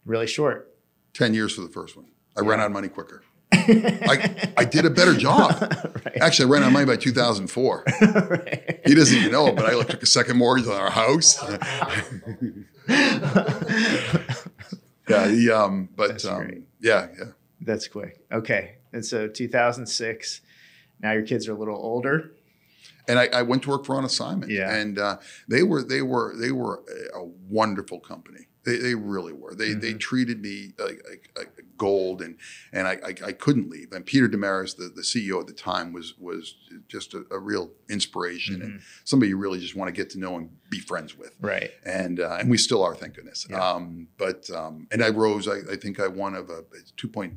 really 0.04 0.26
short. 0.28 0.76
ten 1.12 1.34
years 1.34 1.52
for 1.54 1.62
the 1.62 1.68
first 1.68 1.96
one. 1.96 2.06
I 2.36 2.42
Yeah. 2.42 2.48
ran 2.50 2.60
out 2.60 2.66
of 2.66 2.72
money 2.72 2.88
quicker. 2.88 3.24
I 3.52 4.52
I 4.56 4.64
did 4.64 4.84
a 4.84 4.90
better 4.90 5.14
job. 5.14 5.60
right. 6.04 6.18
Actually, 6.20 6.46
I 6.46 6.52
ran 6.52 6.62
out 6.62 6.68
of 6.68 6.72
money 6.72 6.86
by 6.86 6.96
2004. 6.96 7.84
right. 8.00 8.80
He 8.86 8.94
doesn't 8.94 9.16
even 9.16 9.32
know 9.32 9.48
it, 9.48 9.56
but 9.56 9.66
I 9.66 9.82
took 9.82 10.02
a 10.02 10.06
second 10.06 10.38
mortgage 10.38 10.66
on 10.66 10.80
our 10.80 10.90
house. 10.90 11.42
yeah, 15.08 15.28
the, 15.28 15.50
um, 15.54 15.88
but 15.96 16.08
That's 16.08 16.24
um, 16.24 16.46
great. 16.46 16.62
yeah, 16.80 17.08
yeah. 17.18 17.24
That's 17.60 17.88
quick. 17.88 18.20
Okay, 18.32 18.76
and 18.92 19.04
so 19.04 19.28
2006. 19.28 20.40
Now 21.02 21.12
your 21.12 21.22
kids 21.22 21.48
are 21.48 21.52
a 21.52 21.58
little 21.58 21.76
older. 21.76 22.32
And 23.08 23.18
I, 23.18 23.26
I 23.28 23.42
went 23.42 23.62
to 23.62 23.70
work 23.70 23.86
for 23.86 23.96
on 23.96 24.04
assignment. 24.04 24.52
Yeah. 24.52 24.72
and 24.72 24.98
uh, 24.98 25.16
they 25.48 25.62
were 25.62 25.82
they 25.82 26.02
were 26.02 26.34
they 26.38 26.52
were 26.52 26.82
a 27.14 27.24
wonderful 27.24 28.00
company. 28.00 28.46
They, 28.64 28.76
they 28.76 28.94
really 28.94 29.32
were. 29.32 29.54
They 29.54 29.72
they 29.72 29.94
Mhm. 29.94 30.00
treated 30.00 30.42
me 30.42 30.72
like, 30.78 31.02
like, 31.08 31.30
like 31.36 31.64
gold, 31.78 32.20
and 32.20 32.36
and 32.72 32.86
I, 32.86 32.92
I, 33.04 33.14
I 33.28 33.32
couldn't 33.32 33.70
leave. 33.70 33.92
And 33.92 34.04
Peter 34.04 34.28
Dameris, 34.28 34.76
the, 34.76 34.88
the 34.94 35.00
CEO 35.00 35.40
at 35.40 35.46
the 35.46 35.54
time, 35.54 35.92
was 35.94 36.14
was 36.18 36.56
just 36.86 37.14
a, 37.14 37.24
a 37.30 37.38
real 37.38 37.70
inspiration 37.88 38.60
and 38.60 38.80
somebody 39.04 39.30
you 39.30 39.38
really 39.38 39.60
just 39.60 39.74
want 39.74 39.88
to 39.88 39.92
get 39.92 40.10
to 40.10 40.18
know 40.18 40.36
and 40.36 40.50
be 40.70 40.78
friends 40.78 41.16
with. 41.16 41.34
Right. 41.40 41.70
and 41.86 42.20
uh, 42.20 42.36
and 42.38 42.50
we 42.50 42.58
still 42.58 42.82
are, 42.82 42.94
thank 42.94 43.14
goodness. 43.14 43.46
Yeah. 43.48 43.64
Um, 43.66 44.08
but 44.18 44.50
um, 44.50 44.86
and 44.92 45.02
I 45.02 45.08
rose. 45.08 45.48
I, 45.48 45.60
I 45.72 45.76
think 45.76 45.98
I 45.98 46.08
won 46.08 46.34
of 46.34 46.50
a 46.50 46.62
two 46.98 47.08
point 47.08 47.34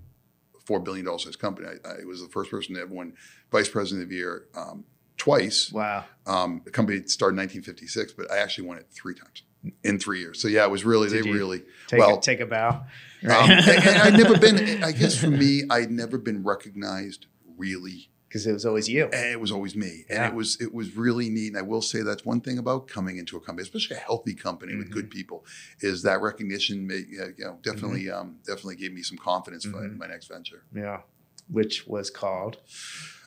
four 0.66 0.80
billion 0.82 1.06
dollar 1.06 1.20
size 1.20 1.36
company. 1.38 1.68
I, 1.70 2.02
I 2.02 2.06
was 2.06 2.22
the 2.22 2.30
first 2.30 2.52
person 2.52 2.76
to 2.76 2.82
ever 2.82 2.94
win 2.94 3.14
vice 3.52 3.70
president 3.70 4.04
of 4.04 4.10
the 4.10 4.16
year 4.16 4.48
um, 4.56 4.84
twice. 5.18 5.72
Wow. 5.72 6.04
Um, 6.26 6.62
the 6.66 6.72
company 6.72 7.02
started 7.06 7.36
in 7.36 7.44
1956, 7.48 8.14
but 8.14 8.30
I 8.32 8.40
actually 8.40 8.68
won 8.68 8.78
it 8.78 8.88
three 8.92 9.14
times 9.16 9.44
in 9.84 10.00
three 10.00 10.20
years. 10.20 10.42
So 10.42 10.48
yeah, 10.48 10.64
it 10.66 10.72
was 10.72 10.84
really 10.86 11.10
Did 11.10 11.24
they 11.26 11.32
really. 11.32 11.64
Take 11.88 12.00
well, 12.00 12.18
a, 12.18 12.22
take 12.22 12.40
a 12.40 12.46
bow. 12.46 12.70
um, 12.70 12.86
and, 13.24 13.52
and 13.70 13.98
I'd 14.02 14.14
never 14.18 14.38
been. 14.38 14.84
I 14.84 14.92
guess 14.92 15.18
for 15.20 15.30
me, 15.30 15.64
I'd 15.70 15.92
never 15.92 16.18
been 16.18 16.44
recognized 16.44 17.28
really 17.58 18.10
because 18.28 18.48
it 18.48 18.52
was 18.52 18.66
always 18.66 18.90
you. 18.90 19.04
and 19.06 19.32
it 19.32 19.40
was 19.40 19.52
always 19.52 19.76
me, 19.76 20.06
and 20.10 20.26
it 20.26 20.34
was 20.34 20.60
it 20.60 20.74
was 20.74 20.96
really 20.98 21.30
neat. 21.30 21.50
And 21.50 21.58
I 21.58 21.62
will 21.62 21.82
say 21.82 22.02
that's 22.02 22.26
one 22.26 22.42
thing 22.42 22.58
about 22.58 22.88
coming 22.88 23.18
into 23.18 23.38
a 23.38 23.40
company, 23.40 23.64
especially 23.64 23.96
a 23.96 24.00
healthy 24.00 24.34
company 24.34 24.76
with 24.76 24.86
Mm-hmm. 24.88 24.94
good 24.94 25.10
people, 25.12 25.46
is 25.80 26.02
that 26.04 26.22
recognition. 26.22 26.86
May, 26.88 27.04
you 27.10 27.34
know, 27.40 27.60
definitely 27.62 28.10
um, 28.10 28.38
definitely 28.46 28.76
gave 28.78 28.92
me 28.94 29.02
some 29.04 29.18
confidence 29.18 29.66
for 29.66 29.78
Mhm. 29.78 29.98
my 29.98 30.08
next 30.08 30.28
venture. 30.28 30.64
Yeah. 30.76 31.02
Which 31.50 31.86
was 31.88 32.10
called. 32.10 32.58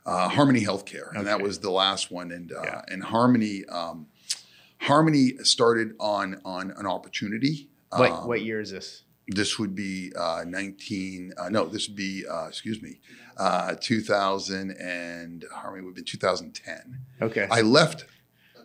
Uh, 0.04 0.28
Harmony 0.28 0.60
Healthcare, 0.64 1.12
and 1.16 1.26
that 1.26 1.42
was 1.42 1.58
the 1.58 1.70
last 1.70 2.12
one. 2.12 2.30
And 2.30 2.52
uh, 2.52 2.60
Yeah. 2.62 2.82
and 2.86 3.02
Harmony 3.02 3.64
um, 3.64 4.06
Harmony 4.80 5.32
started 5.42 5.94
on 5.98 6.40
on 6.44 6.72
an 6.76 6.86
opportunity. 6.86 7.68
What 7.90 8.10
Um, 8.10 8.28
what 8.28 8.42
year 8.42 8.60
is 8.60 8.70
this? 8.70 9.02
This 9.28 9.58
would 9.58 9.74
be 9.74 10.12
uh, 10.16 10.44
19. 10.46 11.32
Uh, 11.36 11.48
no, 11.48 11.66
this 11.66 11.88
would 11.88 11.96
be 11.96 12.24
uh, 12.30 12.46
excuse 12.46 12.80
me, 12.80 13.00
uh, 13.36 13.74
2000 13.80 14.70
and 14.70 15.44
Harmony 15.52 15.84
would 15.84 15.94
be 15.96 16.02
2010. 16.02 17.00
Okay. 17.20 17.48
I 17.50 17.62
left 17.62 18.04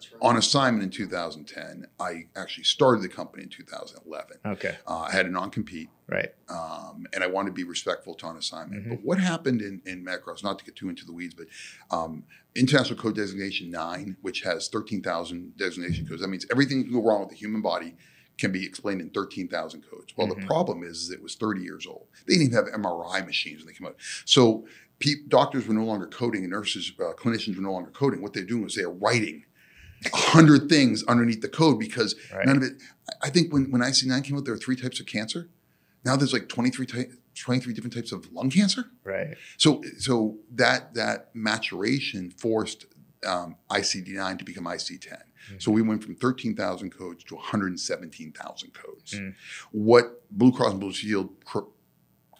That's 0.02 0.14
right. 0.14 0.22
on 0.30 0.38
assignment 0.38 0.84
in 0.84 0.90
2010. 0.90 1.86
I 2.00 2.26
actually 2.36 2.64
started 2.64 3.04
the 3.04 3.10
company 3.10 3.44
in 3.44 3.50
2011. 3.50 4.38
okay. 4.46 4.78
Uh, 4.88 5.00
I 5.02 5.12
had 5.12 5.26
a 5.26 5.30
non-compete, 5.30 5.90
Right. 6.08 6.30
um, 6.50 7.06
and 7.14 7.24
I 7.24 7.28
wanted 7.28 7.50
to 7.50 7.54
be 7.54 7.64
respectful 7.64 8.16
to 8.16 8.26
on 8.26 8.38
assignment. 8.38 8.86
Mhm. 8.86 8.90
But 8.90 9.04
what 9.04 9.20
happened 9.20 9.62
in, 9.62 9.82
in 9.86 10.04
Macross, 10.04 10.44
not 10.44 10.60
to 10.60 10.66
get 10.66 10.76
too 10.76 10.90
into 10.90 11.06
the 11.06 11.14
weeds, 11.14 11.34
but 11.36 11.48
um, 11.96 12.24
International 12.56 12.98
Code 13.00 13.16
Designation 13.16 13.70
9, 13.72 14.18
which 14.22 14.42
has 14.42 14.68
13,000 14.70 15.56
designation 15.58 16.08
codes, 16.08 16.22
that 16.22 16.28
means 16.30 16.46
everything 16.52 16.80
that 16.80 16.84
can 16.86 16.94
go 16.94 17.04
wrong 17.04 17.22
with 17.22 17.30
the 17.30 17.36
human 17.36 17.62
body 17.62 17.96
can 18.38 18.52
be 18.52 18.66
explained 18.66 19.02
in 19.02 19.10
13,000 19.12 19.82
codes. 19.84 20.14
Well, 20.18 20.28
Mhm. 20.28 20.42
the 20.42 20.48
problem 20.48 20.84
is, 20.84 21.04
is 21.04 21.12
it 21.12 21.22
was 21.22 21.36
30 21.36 21.62
years 21.62 21.86
old. 21.86 22.08
They 22.26 22.34
didn't 22.34 22.48
even 22.54 22.56
have 22.66 22.74
MRI 22.74 23.22
machines 23.26 23.60
when 23.60 23.68
they 23.68 23.74
came 23.78 23.86
out. 23.88 23.98
So 24.26 24.66
pe- 25.00 25.24
doctors 25.28 25.68
were 25.68 25.74
no 25.76 25.86
longer 25.86 26.08
coding, 26.08 26.44
and 26.44 26.52
nurses, 26.52 26.92
uh, 27.00 27.14
clinicians 27.14 27.56
were 27.56 27.62
no 27.62 27.72
longer 27.72 27.92
coding. 27.92 28.22
What 28.22 28.34
they're 28.34 28.44
doing 28.44 28.66
is 28.66 28.76
they're 28.76 28.90
writing 28.90 29.44
a 29.46 29.51
hundred 30.14 30.70
things 30.70 31.04
underneath 31.04 31.42
the 31.42 31.50
code 31.50 31.80
because 31.80 32.16
Right. 32.34 32.46
none 32.46 32.58
of 32.58 32.64
it. 32.64 32.74
I- 33.22 33.30
think 33.30 33.54
when, 33.54 33.70
when 33.72 33.82
IC9 33.82 34.24
came 34.24 34.38
out, 34.38 34.46
there 34.46 34.54
were 34.54 34.60
three 34.60 34.76
types 34.76 35.00
of 35.00 35.06
cancer. 35.06 35.50
Now 36.04 36.16
there's 36.16 36.34
like 36.34 36.48
23, 36.50 36.86
ty- 36.86 37.08
23 37.36 37.74
different 37.74 37.94
types 37.94 38.12
of 38.12 38.32
lung 38.34 38.50
cancer. 38.50 38.86
Right. 39.04 39.38
So 39.58 39.82
so 40.00 40.40
that 40.56 40.94
that 40.96 41.30
maturation 41.36 42.32
forced 42.32 42.86
um, 43.26 43.56
ICD9 43.70 44.40
to 44.40 44.46
become 44.46 44.64
IC10. 44.66 45.22
So 45.60 45.72
we 45.72 45.82
went 45.82 46.04
from 46.04 46.16
13,000 46.16 46.90
codes 46.92 47.24
to 47.26 47.36
117,000 47.36 48.74
codes. 48.74 49.14
Mm. 49.14 49.36
What 49.72 50.24
Blue 50.32 50.52
Cross 50.52 50.72
and 50.72 50.80
Blue 50.80 50.94
Shield 50.94 51.30
cor- 51.46 51.68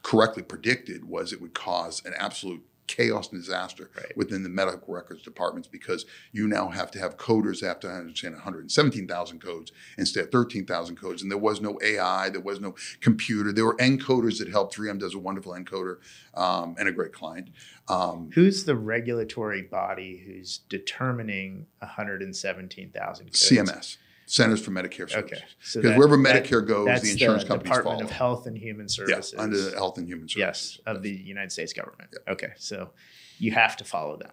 correctly 0.04 0.42
predicted 0.44 1.06
was 1.06 1.34
it 1.34 1.42
would 1.42 1.54
cause 1.54 2.02
an 2.06 2.14
absolute 2.18 2.64
chaos 2.96 3.32
and 3.32 3.42
disaster 3.42 3.90
Right. 3.96 4.16
within 4.16 4.44
the 4.44 4.50
medical 4.50 4.94
records 4.94 5.22
departments 5.22 5.68
because 5.68 6.06
you 6.32 6.48
now 6.48 6.70
have 6.70 6.92
to 6.92 7.00
have 7.00 7.18
coders 7.18 7.62
have 7.62 7.80
to 7.82 7.90
understand 7.90 8.36
117,000 8.36 9.40
codes 9.40 9.72
instead 9.98 10.26
of 10.26 10.32
13,000 10.32 10.96
codes. 10.96 11.22
And 11.22 11.32
there 11.32 11.38
was 11.38 11.62
no 11.62 11.80
AI, 11.82 12.30
there 12.30 12.42
was 12.42 12.60
no 12.60 12.76
computer. 13.00 13.52
There 13.52 13.66
were 13.66 13.78
encoders 13.78 14.40
that 14.40 14.50
helped. 14.50 14.76
3M 14.76 15.00
does 15.00 15.14
a 15.16 15.20
wonderful 15.20 15.54
encoder 15.54 15.98
um, 16.34 16.76
and 16.80 16.88
a 16.88 16.92
great 16.92 17.14
client. 17.14 17.50
Um, 17.88 18.30
Who's 18.34 18.64
the 18.66 18.76
regulatory 18.76 19.62
body 19.62 20.24
who's 20.26 20.60
determining 20.70 21.68
117,000 21.80 23.26
codes? 23.26 23.40
CMS, 23.50 23.98
Centers 24.32 24.64
for 24.64 24.72
Medicare 24.72 25.10
Services. 25.10 25.18
Okay. 25.18 25.42
Because 25.60 25.74
that- 25.84 25.98
wherever 25.98 26.16
that- 26.16 26.46
Medicare 26.46 26.66
goes, 26.66 27.02
the 27.02 27.12
insurance 27.12 27.44
the 27.44 27.50
companies 27.50 27.76
Department 27.76 28.00
follow. 28.00 28.04
of 28.06 28.12
Health 28.12 28.48
and 28.48 28.58
Human 28.58 28.86
yeah, 28.86 28.94
Services. 29.06 29.36
under 29.38 29.58
the 29.62 29.72
Health 29.72 29.98
and 29.98 30.08
Human 30.08 30.28
yes, 30.30 30.60
Services. 30.62 30.82
of 30.86 31.04
the 31.04 31.12
United 31.12 31.52
States 31.52 31.74
government. 31.74 32.16
Okay, 32.30 32.52
so 32.58 32.92
you 33.40 33.52
have 33.52 33.76
to 33.78 33.84
follow 33.84 34.16
them. 34.18 34.32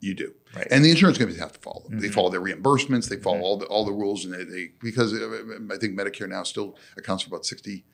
You 0.00 0.14
do. 0.14 0.32
Right. 0.56 0.66
And 0.70 0.82
the 0.84 0.90
insurance 0.90 1.18
companies 1.18 1.40
have 1.40 1.52
to 1.52 1.58
follow 1.58 1.82
them. 1.88 1.98
They 1.98 2.08
Mhm. 2.08 2.14
follow 2.14 2.30
their 2.30 2.40
reimbursements. 2.40 3.08
They 3.10 3.16
follow 3.16 3.38
Mhm. 3.38 3.42
all 3.42 3.56
the 3.58 3.66
all 3.66 3.84
the 3.84 3.92
rules, 3.92 4.24
and 4.24 4.32
they, 4.32 4.44
they 4.44 4.70
because 4.80 5.12
uh, 5.12 5.58
I 5.72 5.76
think 5.76 5.98
Medicare 5.98 6.28
now 6.28 6.44
still 6.44 6.78
accounts 6.96 7.24
for 7.24 7.28
about 7.28 7.44
sixty. 7.44 7.84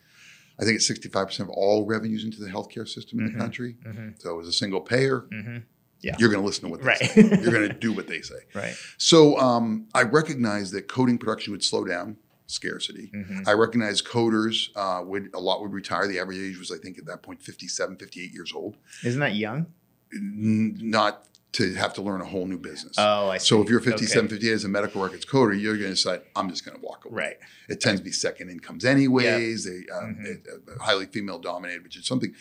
I 0.58 0.64
think 0.64 0.76
it's 0.76 0.86
sixty 0.86 1.08
five 1.08 1.26
percent 1.28 1.48
of 1.48 1.54
all 1.56 1.84
revenues 1.84 2.22
into 2.22 2.38
the 2.40 2.48
healthcare 2.50 2.86
system 2.86 3.18
in 3.18 3.28
Mhm. 3.30 3.32
the 3.32 3.38
country. 3.38 3.76
hmm 3.84 4.08
So 4.18 4.38
as 4.38 4.46
a 4.46 4.52
single 4.52 4.82
payer, 4.82 5.26
hmm 5.32 5.58
Yeah. 6.04 6.16
you're 6.18 6.28
going 6.30 6.40
to 6.42 6.46
listen 6.46 6.64
to 6.64 6.70
what 6.70 6.80
they 6.80 6.86
Right. 6.86 6.98
say. 6.98 7.22
You're 7.22 7.52
going 7.52 7.68
to 7.68 7.74
do 7.74 7.92
what 7.92 8.06
they 8.06 8.20
say. 8.20 8.34
Right. 8.54 8.74
So 8.98 9.38
um, 9.38 9.88
I 9.94 10.02
recognize 10.02 10.70
that 10.72 10.86
coding 10.88 11.18
production 11.18 11.52
would 11.52 11.64
slow 11.64 11.84
down, 11.84 12.16
scarcity. 12.46 13.10
hmm 13.14 13.40
I 13.46 13.52
recognize 13.54 14.02
coders 14.02 14.68
uh, 14.76 15.02
would 15.04 15.30
a 15.34 15.40
lot 15.40 15.62
would 15.62 15.72
retire. 15.72 16.06
The 16.06 16.18
average 16.18 16.38
age 16.38 16.58
was 16.58 16.70
I 16.70 16.76
think 16.78 16.98
at 16.98 17.06
that 17.06 17.22
point 17.22 17.42
57, 17.42 17.96
58 17.96 18.32
years 18.32 18.52
old. 18.54 18.76
Isn't 19.02 19.20
that 19.20 19.34
young? 19.34 19.66
N- 20.14 20.76
not 20.80 21.24
to 21.52 21.72
have 21.74 21.94
to 21.94 22.02
learn 22.02 22.20
a 22.20 22.24
whole 22.24 22.46
new 22.46 22.58
business. 22.58 22.96
Oh, 22.98 23.28
I 23.28 23.38
see. 23.38 23.46
So 23.46 23.62
if 23.62 23.68
you're 23.70 23.80
57, 23.80 24.24
Okay. 24.26 24.34
58 24.34 24.52
as 24.52 24.64
a 24.64 24.68
medical 24.68 25.02
records 25.02 25.24
coder, 25.24 25.58
you're 25.58 25.74
going 25.76 25.90
to 25.90 25.94
decide, 25.94 26.22
I'm 26.34 26.48
just 26.50 26.64
going 26.64 26.76
to 26.76 26.84
walk 26.84 27.04
away. 27.04 27.14
Right. 27.14 27.36
It 27.68 27.80
tends 27.80 28.00
to 28.00 28.04
be 28.04 28.10
second 28.10 28.50
incomes 28.50 28.84
anyways. 28.84 29.64
They 29.64 29.84
um, 29.94 30.16
Mhm. 30.16 30.24
it- 30.26 30.46
uh, 30.52 30.82
highly 30.82 31.06
female 31.06 31.38
dominated, 31.38 31.82
which 31.84 31.96
is 31.96 32.06
something. 32.06 32.34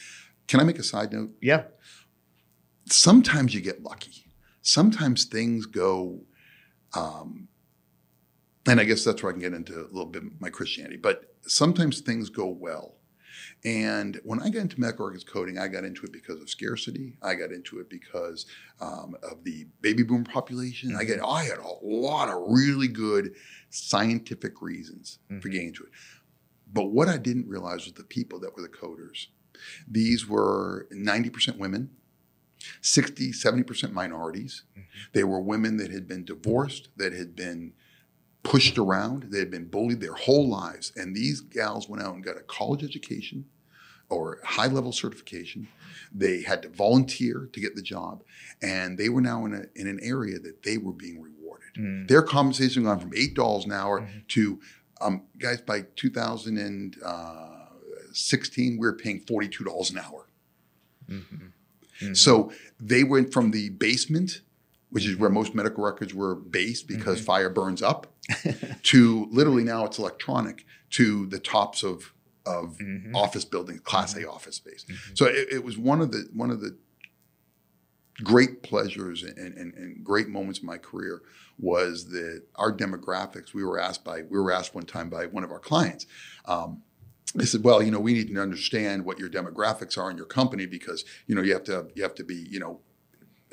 Can 0.47 0.59
I 0.59 0.63
make 0.63 0.79
a 0.79 0.83
side 0.83 1.13
note? 1.13 1.29
Yeah. 1.41 1.63
Sometimes 2.85 3.53
you 3.53 3.61
get 3.61 3.81
lucky. 3.83 4.25
Sometimes 4.61 5.25
things 5.25 5.65
go, 5.65 6.21
um, 6.93 7.47
and 8.65 8.79
I 8.79 8.83
guess 8.85 9.03
that's 9.03 9.21
where 9.21 9.29
I 9.31 9.33
can 9.33 9.41
get 9.41 9.53
into 9.53 9.73
a 9.79 9.87
little 9.91 10.05
bit 10.05 10.23
of 10.23 10.39
my 10.39 10.49
Christianity. 10.49 10.97
But 10.97 11.35
sometimes 11.41 11.99
things 12.01 12.29
go 12.29 12.47
well. 12.47 12.95
And 13.65 14.19
when 14.23 14.39
I 14.39 14.49
got 14.49 14.59
into 14.61 14.79
medical 14.79 15.05
records 15.05 15.23
coding, 15.23 15.57
I 15.57 15.67
got 15.67 15.83
into 15.83 16.03
it 16.03 16.13
because 16.13 16.39
of 16.41 16.49
scarcity. 16.49 17.17
I 17.21 17.33
got 17.35 17.51
into 17.51 17.79
it 17.79 17.89
because 17.89 18.45
um, 18.79 19.15
of 19.23 19.43
the 19.43 19.65
baby 19.81 20.03
boom 20.03 20.23
population. 20.23 20.95
I 20.95 21.03
get 21.03 21.19
I 21.25 21.43
had 21.43 21.57
a 21.57 21.67
lot 21.85 22.29
of 22.29 22.43
really 22.47 22.87
good 22.87 23.33
scientific 23.69 24.61
reasons 24.61 25.19
for 25.41 25.49
Mhm. 25.49 25.51
getting 25.51 25.67
into 25.69 25.83
it. 25.83 25.89
But 26.71 26.91
what 26.91 27.09
I 27.09 27.17
didn't 27.17 27.47
realize 27.47 27.85
was 27.85 27.93
the 27.93 28.03
people 28.03 28.39
that 28.41 28.55
were 28.55 28.61
the 28.61 28.69
coders. 28.69 29.27
These 29.89 30.27
were 30.27 30.87
90% 30.91 31.57
women, 31.57 31.91
60, 32.81 33.31
70% 33.31 33.93
minorities. 33.93 34.63
Mhm. 34.77 34.83
They 35.13 35.23
were 35.23 35.39
women 35.39 35.77
that 35.77 35.91
had 35.91 36.07
been 36.07 36.25
divorced, 36.25 36.89
that 36.97 37.13
had 37.13 37.35
been 37.35 37.73
pushed 38.43 38.77
around. 38.77 39.27
They 39.31 39.39
had 39.39 39.49
been 39.51 39.67
bullied 39.69 40.01
their 40.01 40.13
whole 40.15 40.47
lives. 40.49 40.91
And 40.95 41.15
these 41.15 41.39
gals 41.41 41.87
went 41.87 42.03
out 42.03 42.13
and 42.15 42.23
got 42.23 42.35
a 42.37 42.41
college 42.41 42.83
education 42.83 43.45
or 44.09 44.39
high 44.43 44.67
level 44.67 44.91
certification. 44.91 45.67
They 46.13 46.41
had 46.41 46.61
to 46.63 46.69
volunteer 46.69 47.47
to 47.53 47.59
get 47.59 47.75
the 47.75 47.81
job. 47.81 48.23
And 48.61 48.97
they 48.97 49.07
were 49.09 49.21
now 49.21 49.45
in, 49.45 49.53
a, 49.53 49.63
in 49.75 49.87
an 49.87 49.99
area 50.01 50.39
that 50.39 50.63
they 50.63 50.77
were 50.77 50.91
being 50.91 51.21
rewarded. 51.21 51.73
Mm. 51.77 52.07
Their 52.07 52.21
compensation 52.21 52.83
gone 52.83 52.99
from 52.99 53.11
$8 53.13 53.65
an 53.65 53.71
hour 53.71 54.01
Mhm. 54.01 54.27
to, 54.29 54.59
um, 55.01 55.23
guys, 55.39 55.61
by 55.61 55.81
2016, 55.95 58.73
we 58.73 58.77
were 58.85 58.93
paying 58.93 59.21
$42 59.21 59.89
an 59.91 59.97
hour. 59.99 60.27
Mhm. 62.01 62.09
Mhm. 62.11 62.17
So 62.17 62.51
they 62.79 63.03
went 63.03 63.33
from 63.33 63.51
the 63.51 63.69
basement, 63.69 64.41
which 64.89 65.05
is 65.05 65.15
where 65.17 65.29
most 65.29 65.55
medical 65.55 65.83
records 65.83 66.13
were 66.13 66.35
based 66.35 66.87
because 66.87 67.19
Mhm. 67.21 67.25
fire 67.25 67.49
burns 67.49 67.81
up, 67.81 68.13
to 68.83 69.27
literally 69.31 69.63
now 69.63 69.85
it's 69.85 69.97
electronic 69.99 70.65
to 70.91 71.25
the 71.27 71.39
tops 71.39 71.83
of 71.83 72.13
of 72.45 72.77
Mhm. 72.77 73.15
office 73.15 73.45
buildings, 73.45 73.79
Class 73.85 74.17
A 74.17 74.29
office 74.29 74.55
space. 74.57 74.83
Mhm. 74.89 75.17
So 75.17 75.25
it, 75.27 75.47
it 75.49 75.63
was 75.63 75.77
one 75.77 76.01
of 76.01 76.11
the 76.11 76.27
one 76.33 76.51
of 76.51 76.59
the 76.59 76.75
great 78.23 78.61
pleasures 78.63 79.23
and, 79.23 79.37
and, 79.57 79.73
and 79.73 80.03
great 80.03 80.27
moments 80.27 80.59
in 80.59 80.65
my 80.65 80.77
career 80.77 81.21
was 81.57 82.09
that 82.09 82.43
our 82.55 82.71
demographics. 82.75 83.53
We 83.53 83.63
were 83.63 83.79
asked 83.79 84.03
by 84.03 84.23
we 84.23 84.37
were 84.39 84.51
asked 84.51 84.75
one 84.75 84.85
time 84.85 85.09
by 85.09 85.25
one 85.25 85.43
of 85.43 85.51
our 85.51 85.59
clients. 85.59 86.05
Um, 86.45 86.83
they 87.35 87.45
said, 87.45 87.63
"Well, 87.63 87.81
you 87.81 87.91
know, 87.91 87.99
we 87.99 88.13
need 88.13 88.33
to 88.33 88.41
understand 88.41 89.05
what 89.05 89.19
your 89.19 89.29
demographics 89.29 89.97
are 89.97 90.09
in 90.11 90.17
your 90.17 90.25
company 90.25 90.65
because 90.65 91.03
you 91.27 91.35
know 91.35 91.41
you 91.41 91.53
have 91.53 91.63
to 91.65 91.87
you 91.95 92.03
have 92.03 92.15
to 92.15 92.23
be 92.23 92.35
you 92.35 92.59
know 92.59 92.79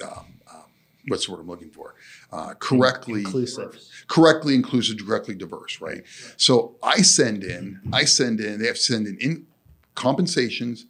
um, 0.02 0.40
um, 0.52 0.64
what's 1.08 1.26
the 1.26 1.32
word 1.32 1.40
I'm 1.40 1.48
looking 1.48 1.70
for 1.70 1.94
uh, 2.32 2.54
correctly 2.58 3.20
inclusive. 3.20 3.80
correctly 4.06 4.54
inclusive, 4.54 4.98
directly 4.98 5.34
diverse, 5.34 5.80
right? 5.80 6.02
So 6.36 6.76
I 6.82 7.02
send 7.02 7.44
in, 7.44 7.80
I 7.92 8.04
send 8.04 8.40
in, 8.40 8.60
they 8.60 8.66
have 8.66 8.76
to 8.76 8.82
send 8.82 9.06
in, 9.06 9.16
in 9.18 9.46
compensations 9.94 10.86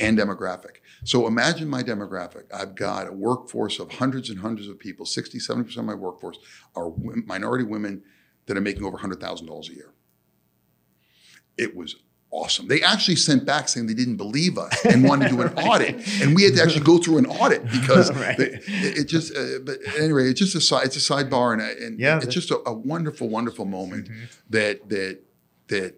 and 0.00 0.18
demographic. 0.18 0.76
So 1.04 1.26
imagine 1.26 1.68
my 1.68 1.82
demographic. 1.82 2.44
I've 2.52 2.74
got 2.74 3.08
a 3.08 3.12
workforce 3.12 3.78
of 3.78 3.92
hundreds 3.92 4.30
and 4.30 4.40
hundreds 4.40 4.68
of 4.68 4.78
people. 4.78 5.06
60, 5.06 5.38
70% 5.38 5.76
of 5.76 5.84
my 5.84 5.94
workforce 5.94 6.38
are 6.74 6.88
wo- 6.88 7.14
minority 7.26 7.64
women 7.64 8.02
that 8.46 8.56
are 8.56 8.62
making 8.62 8.84
over 8.84 8.96
$100,000 8.96 9.68
a 9.70 9.74
year. 9.74 9.92
It 11.56 11.76
was 11.76 11.96
awesome. 12.34 12.66
They 12.66 12.82
actually 12.82 13.14
sent 13.16 13.44
back 13.46 13.68
saying 13.68 13.86
they 13.86 13.94
didn't 13.94 14.16
believe 14.16 14.58
us 14.58 14.84
and 14.84 15.04
wanted 15.04 15.28
to 15.30 15.36
do 15.36 15.42
an 15.42 15.54
audit. 15.68 15.94
And 16.20 16.34
we 16.34 16.42
had 16.42 16.54
to 16.56 16.62
actually 16.62 16.84
go 16.84 16.98
through 16.98 17.18
an 17.18 17.26
audit 17.26 17.62
because 17.70 18.12
Right. 18.12 18.36
they- 18.36 18.44
it, 18.66 18.98
it 18.98 19.04
just, 19.04 19.34
uh, 19.36 19.60
but 19.64 19.78
anyway, 19.98 20.24
it's 20.28 20.40
just 20.40 20.54
a 20.56 20.60
side, 20.60 20.84
it's 20.86 20.96
a 20.96 21.12
sidebar 21.12 21.52
and, 21.52 21.62
and 21.62 22.00
Yeah, 22.00 22.16
it's 22.22 22.34
just 22.34 22.50
a, 22.50 22.60
a 22.66 22.72
wonderful, 22.72 23.28
wonderful 23.28 23.64
moment 23.64 24.08
Mhm. 24.10 24.26
that, 24.50 24.88
that, 24.88 25.20
that, 25.68 25.94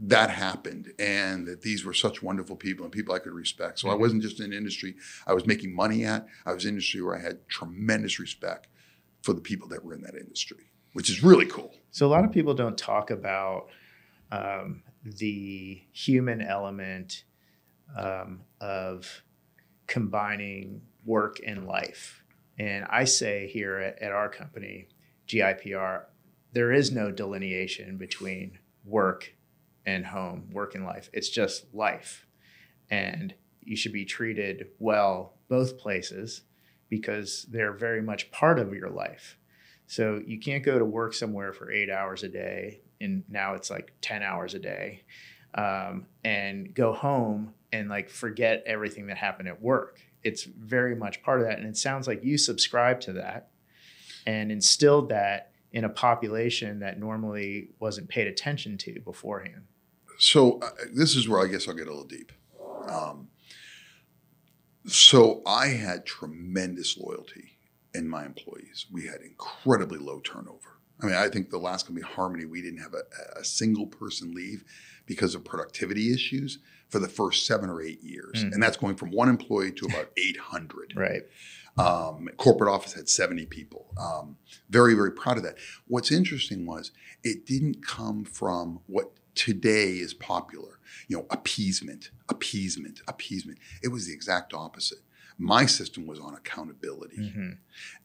that 0.00 0.30
happened 0.30 0.92
and 0.98 1.46
that 1.46 1.62
these 1.62 1.84
were 1.84 1.94
such 1.94 2.22
wonderful 2.22 2.54
people 2.56 2.84
and 2.84 2.92
people 2.92 3.14
I 3.14 3.18
could 3.18 3.32
respect. 3.32 3.78
So 3.80 3.90
I 3.90 3.94
Mhm. 3.94 4.00
wasn't 4.00 4.22
just 4.22 4.38
in 4.40 4.46
an 4.46 4.52
industry 4.52 4.94
I 5.26 5.34
was 5.34 5.46
making 5.46 5.74
money 5.74 6.04
at. 6.04 6.26
I 6.46 6.52
was 6.52 6.64
in 6.64 6.68
an 6.70 6.74
industry 6.74 7.00
where 7.02 7.16
I 7.16 7.20
had 7.22 7.46
tremendous 7.48 8.18
respect 8.18 8.68
for 9.22 9.32
the 9.32 9.40
people 9.40 9.66
that 9.68 9.84
were 9.84 9.94
in 9.94 10.02
that 10.02 10.14
industry, 10.14 10.70
which 10.92 11.10
is 11.10 11.22
really 11.22 11.46
cool. 11.46 11.74
So 11.90 12.06
a 12.06 12.10
lot 12.16 12.24
of 12.24 12.30
people 12.32 12.54
don't 12.54 12.78
talk 12.78 13.10
about 13.10 13.68
um, 14.30 14.82
the 15.04 15.82
human 15.92 16.40
element 16.40 17.24
um, 17.96 18.40
of 18.60 19.22
combining 19.86 20.82
work 21.04 21.38
and 21.46 21.66
life. 21.66 22.22
And 22.58 22.84
I 22.90 23.04
say 23.04 23.48
here 23.48 23.78
at, 23.78 24.02
at 24.02 24.12
our 24.12 24.28
company, 24.28 24.88
GIPR, 25.26 26.04
there 26.52 26.72
is 26.72 26.92
no 26.92 27.10
delineation 27.10 27.96
between 27.96 28.58
work 28.84 29.34
and 29.86 30.06
home, 30.06 30.50
work 30.52 30.74
and 30.74 30.84
life. 30.84 31.08
It's 31.12 31.28
just 31.28 31.72
life. 31.74 32.26
And 32.90 33.34
you 33.62 33.76
should 33.76 33.92
be 33.92 34.04
treated 34.04 34.68
well 34.78 35.34
both 35.48 35.78
places 35.78 36.42
because 36.88 37.46
they're 37.50 37.72
very 37.72 38.02
much 38.02 38.30
part 38.30 38.58
of 38.58 38.72
your 38.72 38.90
life. 38.90 39.38
So 39.86 40.20
you 40.26 40.38
can't 40.38 40.64
go 40.64 40.78
to 40.78 40.84
work 40.84 41.14
somewhere 41.14 41.52
for 41.52 41.70
eight 41.70 41.90
hours 41.90 42.22
a 42.22 42.28
day, 42.28 42.80
and 43.00 43.24
now 43.28 43.54
it's 43.54 43.70
like 43.70 43.92
10 44.00 44.22
hours 44.22 44.54
a 44.54 44.58
day, 44.58 45.02
um, 45.54 46.06
and 46.24 46.74
go 46.74 46.92
home 46.92 47.54
and 47.72 47.88
like 47.88 48.08
forget 48.08 48.62
everything 48.66 49.06
that 49.06 49.16
happened 49.16 49.48
at 49.48 49.60
work. 49.60 50.00
It's 50.22 50.44
very 50.44 50.94
much 50.94 51.22
part 51.22 51.40
of 51.40 51.46
that. 51.46 51.58
And 51.58 51.66
it 51.66 51.76
sounds 51.76 52.06
like 52.06 52.24
you 52.24 52.38
subscribe 52.38 53.00
to 53.02 53.12
that 53.14 53.50
and 54.26 54.50
instilled 54.50 55.10
that 55.10 55.52
in 55.72 55.84
a 55.84 55.88
population 55.88 56.80
that 56.80 56.98
normally 56.98 57.70
wasn't 57.78 58.08
paid 58.08 58.26
attention 58.26 58.78
to 58.78 59.00
beforehand. 59.00 59.64
So 60.18 60.58
uh, 60.60 60.70
this 60.92 61.14
is 61.14 61.28
where 61.28 61.40
I 61.40 61.46
guess 61.46 61.68
I'll 61.68 61.74
get 61.74 61.86
a 61.86 61.90
little 61.90 62.04
deep. 62.04 62.32
Um, 62.88 63.28
so 64.86 65.42
I 65.46 65.68
had 65.68 66.06
tremendous 66.06 66.96
loyalty 66.96 67.58
in 67.94 68.08
my 68.08 68.24
employees. 68.24 68.86
We 68.90 69.06
had 69.06 69.20
incredibly 69.20 69.98
low 69.98 70.20
turnover. 70.20 70.77
I 71.00 71.06
mean, 71.06 71.14
I 71.14 71.28
think 71.28 71.50
the 71.50 71.58
last 71.58 71.86
company, 71.86 72.04
Harmony, 72.06 72.44
we 72.44 72.60
didn't 72.62 72.80
have 72.80 72.94
a, 72.94 73.38
a 73.40 73.44
single 73.44 73.86
person 73.86 74.32
leave 74.34 74.64
because 75.06 75.34
of 75.34 75.44
productivity 75.44 76.12
issues 76.12 76.58
for 76.88 76.98
the 76.98 77.08
first 77.08 77.46
seven 77.46 77.70
or 77.70 77.80
eight 77.82 78.02
years, 78.02 78.42
Mhm. 78.44 78.52
and 78.52 78.62
that's 78.62 78.76
going 78.76 78.96
from 78.96 79.10
one 79.10 79.28
employee 79.28 79.72
to 79.72 79.86
about 79.86 80.10
800. 80.16 80.94
Right. 80.96 81.22
Um, 81.76 82.28
corporate 82.38 82.70
office 82.70 82.94
had 82.94 83.08
70 83.08 83.46
people. 83.46 83.94
Um, 83.96 84.36
very, 84.68 84.94
very 84.94 85.12
proud 85.12 85.36
of 85.36 85.44
that. 85.44 85.56
What's 85.86 86.10
interesting 86.10 86.66
was 86.66 86.90
it 87.22 87.46
didn't 87.46 87.86
come 87.86 88.24
from 88.24 88.80
what 88.86 89.12
today 89.36 89.92
is 89.98 90.12
popular, 90.14 90.80
you 91.06 91.16
know, 91.16 91.26
appeasement, 91.30 92.10
appeasement, 92.28 93.02
appeasement. 93.06 93.58
It 93.82 93.88
was 93.88 94.06
the 94.08 94.12
exact 94.12 94.52
opposite. 94.52 94.98
My 95.38 95.66
system 95.66 96.06
was 96.06 96.18
on 96.18 96.34
accountability. 96.34 97.30
hmm 97.30 97.50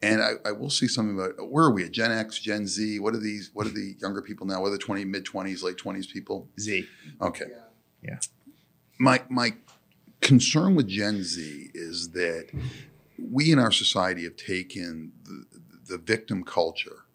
And 0.01 0.21
I, 0.21 0.33
I 0.45 0.51
will 0.51 0.69
see 0.69 0.87
something 0.87 1.17
about 1.19 1.49
where 1.49 1.65
are 1.65 1.71
we 1.71 1.83
at 1.83 1.91
Gen 1.91 2.11
X, 2.11 2.39
Gen 2.39 2.67
Z? 2.67 2.99
What 2.99 3.15
are 3.15 3.19
these? 3.19 3.49
What 3.53 3.65
are 3.65 3.71
the 3.71 3.95
younger 3.99 4.21
people 4.21 4.45
now? 4.45 4.61
What 4.61 4.67
are 4.67 4.71
the 4.71 4.77
20, 4.77 5.03
mid 5.05 5.25
20s, 5.25 5.63
late 5.63 5.77
20s 5.77 6.07
people? 6.09 6.47
Z. 6.59 6.87
Okay. 7.21 7.45
Yeah. 8.03 8.19
My 8.99 9.23
my 9.29 9.53
concern 10.21 10.75
with 10.75 10.87
Gen 10.87 11.23
Z 11.23 11.69
is 11.73 12.11
that 12.11 12.49
we 13.17 13.51
in 13.51 13.59
our 13.59 13.71
society 13.71 14.23
have 14.23 14.35
taken 14.35 15.11
the, 15.23 15.45
the 15.87 15.97
victim 15.97 16.43
culture 16.43 17.05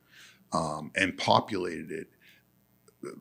um, 0.53 0.91
and 0.97 1.17
populated 1.17 1.91
it 1.91 2.09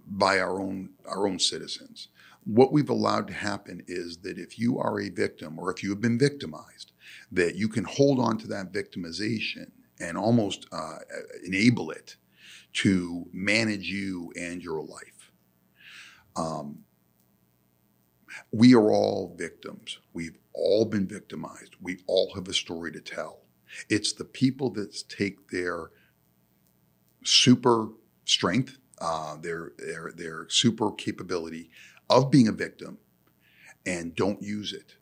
by 0.08 0.39
our 0.39 0.60
own 0.60 0.89
our 1.06 1.28
own 1.28 1.39
citizens. 1.39 2.08
What 2.45 2.72
we've 2.72 2.89
allowed 2.89 3.28
to 3.28 3.34
happen 3.34 3.84
is 3.88 4.18
that 4.20 4.38
if 4.38 4.58
you 4.58 4.80
are 4.80 5.00
a 5.00 5.10
victim 5.10 5.60
or 5.60 5.72
if 5.72 5.84
you 5.84 5.89
have 5.89 6.02
been 6.02 6.18
victimized, 6.18 6.86
that 7.32 7.55
you 7.55 7.67
can 7.67 7.84
hold 7.84 8.19
on 8.19 8.38
to 8.38 8.47
that 8.47 8.71
victimization 8.71 9.71
and 9.99 10.17
almost 10.17 10.65
uh, 10.71 10.99
enable 11.45 11.91
it 11.91 12.15
to 12.73 13.25
manage 13.34 13.88
you 13.88 14.32
and 14.39 14.61
your 14.61 14.82
life. 14.82 15.32
Um, 16.36 16.80
we 18.51 18.75
are 18.75 18.91
all 18.91 19.36
victims. 19.38 19.99
We've 20.13 20.38
all 20.53 20.86
been 20.86 21.07
victimized. 21.07 21.75
We 21.82 21.99
all 22.07 22.32
have 22.36 22.47
a 22.47 22.53
story 22.53 22.91
to 22.91 23.01
tell. 23.01 23.41
It's 23.89 24.13
the 24.13 24.25
people 24.25 24.69
that 24.71 25.03
take 25.09 25.49
their 25.49 25.91
super 27.23 27.89
strength, 28.25 28.78
uh, 28.99 29.38
their 29.38 29.73
their 29.78 30.13
their 30.15 30.49
super 30.49 30.91
capability 30.91 31.69
of 32.09 32.32
being 32.32 32.47
a 32.47 32.51
victim, 32.53 32.99
and 33.86 34.15
don't 34.15 34.41
use 34.41 34.73
it. 34.73 34.97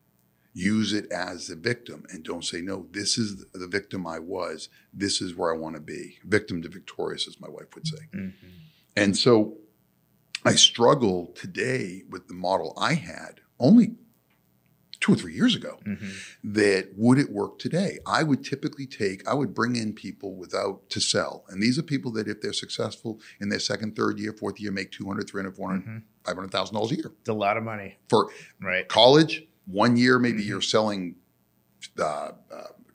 Use 0.58 0.94
it 0.94 1.12
as 1.12 1.50
a 1.50 1.54
victim, 1.54 2.06
and 2.10 2.24
don't 2.24 2.42
say 2.44 2.62
no. 2.62 2.86
This 2.90 3.18
is 3.18 3.44
the 3.52 3.66
victim 3.66 4.06
I 4.06 4.18
was. 4.18 4.70
This 4.90 5.20
is 5.20 5.34
where 5.34 5.54
I 5.54 5.58
want 5.58 5.74
to 5.74 5.82
be. 5.82 6.16
Victim 6.24 6.62
to 6.62 6.68
victorious, 6.70 7.28
as 7.28 7.38
my 7.38 7.48
wife 7.48 7.74
would 7.74 7.86
say. 7.86 7.98
hmm 8.10 8.28
And 8.96 9.14
so 9.16 9.58
I 10.46 10.54
struggle 10.54 11.32
today 11.34 12.04
with 12.08 12.28
the 12.28 12.34
model 12.34 12.72
I 12.80 12.94
had 12.94 13.40
only 13.60 13.96
two 15.00 15.12
or 15.12 15.16
three 15.16 15.34
years 15.34 15.54
ago 15.54 15.78
hmm 15.84 15.94
that 16.42 16.88
would 16.96 17.18
it 17.18 17.30
work 17.30 17.58
today? 17.58 17.98
I 18.06 18.22
would 18.22 18.42
typically 18.44 18.86
take, 18.86 19.28
I 19.28 19.34
would 19.34 19.52
bring 19.52 19.76
in 19.76 19.92
people 19.92 20.36
without 20.36 20.88
to 20.90 21.00
sell. 21.00 21.44
And 21.48 21.60
these 21.62 21.76
are 21.78 21.82
people 21.82 22.12
that 22.12 22.28
if 22.28 22.40
they're 22.40 22.52
successful 22.52 23.20
in 23.40 23.48
their 23.50 23.58
second, 23.58 23.94
third 23.96 24.18
year, 24.18 24.32
fourth 24.32 24.58
year, 24.60 24.72
make 24.72 24.90
200, 24.92 25.28
300, 25.28 25.54
400, 25.54 25.84
hmm 25.84 25.98
$500,000 26.24 26.90
a 26.90 26.94
year. 26.96 27.12
It's 27.20 27.28
a 27.28 27.32
lot 27.34 27.56
of 27.56 27.62
money. 27.64 27.98
For 28.08 28.30
Right. 28.60 28.88
college, 28.88 29.44
one 29.66 29.96
year, 29.96 30.18
maybe 30.18 30.42
Mhm. 30.42 30.46
you're 30.48 30.60
selling 30.62 31.16
uh, 31.98 32.04
uh, 32.04 32.32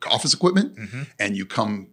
office 0.10 0.34
equipment 0.34 0.78
hmm 0.78 1.04
and 1.20 1.38
you 1.38 1.46
come 1.46 1.88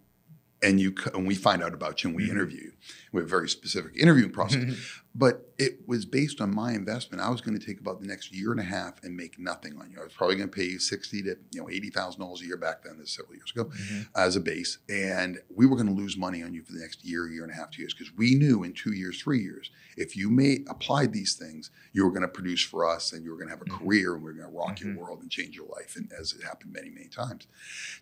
and 0.63 0.81
you 0.81 0.93
and 1.15 1.27
we 1.27 1.35
find 1.35 1.63
out 1.63 1.73
about 1.75 2.03
you 2.03 2.09
and 2.09 2.17
we 2.17 2.27
Mhm. 2.27 2.31
interview 2.31 2.61
you. 2.65 2.73
We 3.13 3.21
have 3.21 3.27
a 3.27 3.31
very 3.31 3.49
specific 3.49 3.93
interviewing 3.97 4.33
process. 4.33 4.65
Mhm. 4.65 4.77
But 5.15 5.53
it 5.59 5.89
was 5.89 6.05
based 6.05 6.41
on 6.41 6.55
my 6.55 6.73
investment. 6.75 7.21
I 7.23 7.29
was 7.31 7.41
going 7.41 7.59
to 7.59 7.65
take 7.65 7.81
about 7.81 8.01
the 8.01 8.07
next 8.07 8.33
year 8.33 8.53
and 8.53 8.61
a 8.61 8.65
half 8.65 9.03
and 9.03 9.17
make 9.17 9.37
nothing 9.39 9.77
on 9.79 9.91
you. 9.91 9.99
I 10.01 10.05
was 10.05 10.13
probably 10.13 10.37
going 10.37 10.49
to 10.49 10.55
pay 10.55 10.67
you 10.67 10.79
sixty 10.79 11.23
to 11.23 11.37
you 11.53 11.61
know 11.61 11.69
eighty 11.71 11.91
thousand 11.91 12.21
dollars 12.21 12.41
a 12.43 12.45
year 12.47 12.57
back 12.57 12.83
then. 12.85 12.99
This 12.99 13.13
several 13.13 13.35
years 13.37 13.51
ago 13.53 13.65
Mhm. 13.67 14.09
as 14.15 14.37
a 14.37 14.41
base, 14.41 14.79
and 14.89 15.41
we 15.49 15.67
were 15.67 15.77
going 15.77 15.89
to 15.89 15.93
lose 15.95 16.17
money 16.17 16.43
on 16.43 16.55
you 16.55 16.63
for 16.63 16.73
the 16.73 16.79
next 16.81 17.05
year, 17.05 17.29
year 17.29 17.43
and 17.43 17.53
a 17.53 17.55
half, 17.57 17.71
two 17.71 17.83
years, 17.83 17.95
because 17.95 18.13
we 18.17 18.35
knew 18.35 18.63
in 18.63 18.73
two 18.73 18.93
years, 18.93 19.21
three 19.21 19.41
years, 19.43 19.71
if 19.97 20.17
you 20.17 20.29
made 20.31 20.67
applied 20.69 21.13
these 21.13 21.35
things, 21.35 21.71
you 21.93 22.05
were 22.05 22.11
going 22.11 22.23
to 22.23 22.29
produce 22.29 22.63
for 22.63 22.85
us, 22.89 23.13
and 23.13 23.25
you 23.25 23.31
were 23.31 23.37
going 23.37 23.49
to 23.49 23.55
have 23.55 23.63
a 23.63 23.65
Mhm. 23.71 23.79
career, 23.79 24.15
and 24.15 24.23
we 24.23 24.31
are 24.31 24.35
going 24.35 24.49
to 24.51 24.57
rock 24.57 24.81
your 24.81 24.95
world 24.97 25.23
and 25.23 25.31
change 25.31 25.57
your 25.57 25.67
life, 25.69 25.97
and 25.97 26.13
as 26.13 26.33
it 26.33 26.43
happened 26.45 26.73
many, 26.73 26.91
many 26.91 27.09
times. 27.09 27.47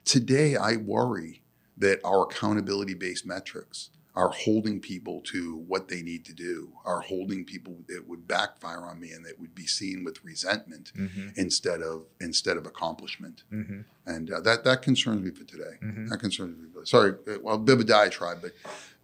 Today, 0.04 0.56
I 0.56 0.76
worry 0.76 1.42
that 1.78 2.00
our 2.04 2.22
accountability 2.22 2.94
based 2.94 3.26
metrics 3.26 3.90
are 4.14 4.30
holding 4.30 4.80
people 4.80 5.20
to 5.20 5.56
what 5.68 5.88
they 5.88 6.00
need 6.00 6.24
to 6.24 6.32
do, 6.32 6.72
are 6.86 7.00
holding 7.00 7.44
people 7.44 7.76
that 7.86 8.08
would 8.08 8.26
backfire 8.26 8.80
on 8.86 8.98
me 8.98 9.10
and 9.12 9.26
that 9.26 9.38
would 9.38 9.54
be 9.54 9.66
seen 9.66 10.02
with 10.04 10.24
resentment 10.24 10.90
Mhm. 10.96 11.36
instead 11.36 11.82
of 11.82 12.06
instead 12.18 12.56
of 12.56 12.64
accomplishment. 12.64 13.42
Mhm. 13.52 13.84
And 14.06 14.30
uh, 14.30 14.40
that 14.40 14.64
that 14.64 14.80
concerns 14.80 15.22
me 15.22 15.30
for 15.32 15.44
today. 15.44 15.76
Mhm. 15.82 16.08
That 16.08 16.18
concerns 16.18 16.56
me. 16.58 16.68
For, 16.72 16.86
sorry, 16.86 17.12
uh, 17.28 17.38
well, 17.42 17.56
a 17.56 17.58
bit 17.58 17.74
of 17.74 17.80
a 17.80 17.84
diatribe, 17.84 18.40
but 18.40 18.52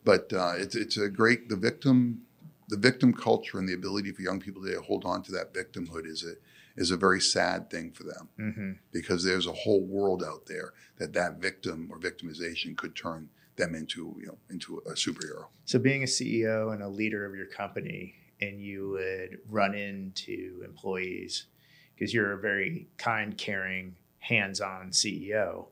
but 0.02 0.32
uh, 0.32 0.54
it's 0.56 0.74
it's 0.74 0.96
a 0.96 1.10
great 1.10 1.50
the 1.50 1.56
victim 1.56 2.22
the 2.68 2.78
victim 2.78 3.12
culture 3.12 3.58
and 3.58 3.68
the 3.68 3.74
ability 3.74 4.12
for 4.12 4.22
young 4.22 4.40
people 4.40 4.62
to 4.64 4.80
hold 4.80 5.04
on 5.04 5.22
to 5.22 5.30
that 5.32 5.52
victimhood 5.52 6.06
is 6.06 6.24
a 6.24 6.36
is 6.76 6.90
a 6.90 6.96
very 6.96 7.20
sad 7.20 7.70
thing 7.70 7.92
for 7.92 8.04
them 8.04 8.28
Mhm. 8.38 8.78
because 8.92 9.24
there's 9.24 9.46
a 9.46 9.52
whole 9.52 9.84
world 9.86 10.22
out 10.22 10.46
there 10.46 10.72
that 10.96 11.12
that 11.12 11.38
victim 11.40 11.90
or 11.90 11.98
victimization 11.98 12.76
could 12.76 12.94
turn 12.96 13.30
them 13.56 13.74
into 13.74 14.16
you 14.18 14.26
know 14.26 14.38
into 14.50 14.78
a 14.78 14.92
superhero. 14.92 15.48
So, 15.66 15.78
being 15.78 16.02
a 16.02 16.06
CEO 16.06 16.70
and 16.72 16.82
a 16.82 16.88
leader 16.88 17.26
of 17.26 17.34
your 17.34 17.46
company, 17.46 18.14
and 18.40 18.60
you 18.60 18.88
would 18.90 19.40
run 19.46 19.74
into 19.74 20.62
employees 20.64 21.46
because 21.94 22.14
you're 22.14 22.32
a 22.32 22.38
very 22.40 22.88
kind, 22.96 23.36
caring, 23.36 23.96
hands 24.18 24.60
on 24.60 24.90
CEO. 24.92 25.68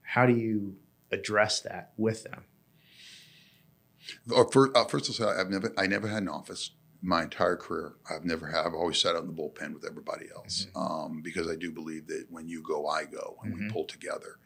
How 0.00 0.24
do 0.26 0.32
you 0.34 0.78
address 1.12 1.60
that 1.60 1.92
with 1.96 2.24
them? 2.24 2.44
Or 4.30 4.50
first, 4.50 4.74
uh, 4.76 4.84
first 4.84 5.08
of 5.08 5.20
all, 5.24 5.38
I've 5.38 5.50
never 5.50 5.72
I 5.76 5.86
never 5.86 6.08
had 6.08 6.22
an 6.22 6.28
office 6.28 6.70
my 7.06 7.22
entire 7.22 7.54
career. 7.56 7.92
I've 8.10 8.24
never 8.24 8.48
had. 8.48 8.66
I've 8.66 8.74
always 8.74 8.98
sat 8.98 9.14
out 9.14 9.22
in 9.22 9.28
the 9.28 9.32
bullpen 9.32 9.72
with 9.72 9.84
everybody 9.86 10.26
else 10.34 10.66
um, 10.74 11.20
because 11.22 11.48
I 11.48 11.54
do 11.54 11.70
believe 11.70 12.08
that 12.08 12.26
when 12.30 12.48
you 12.48 12.62
go, 12.62 12.88
I 12.88 13.04
go, 13.04 13.38
and 13.44 13.54
Mhm. 13.54 13.60
we 13.60 13.70
pull 13.70 13.84
together. 13.84 14.38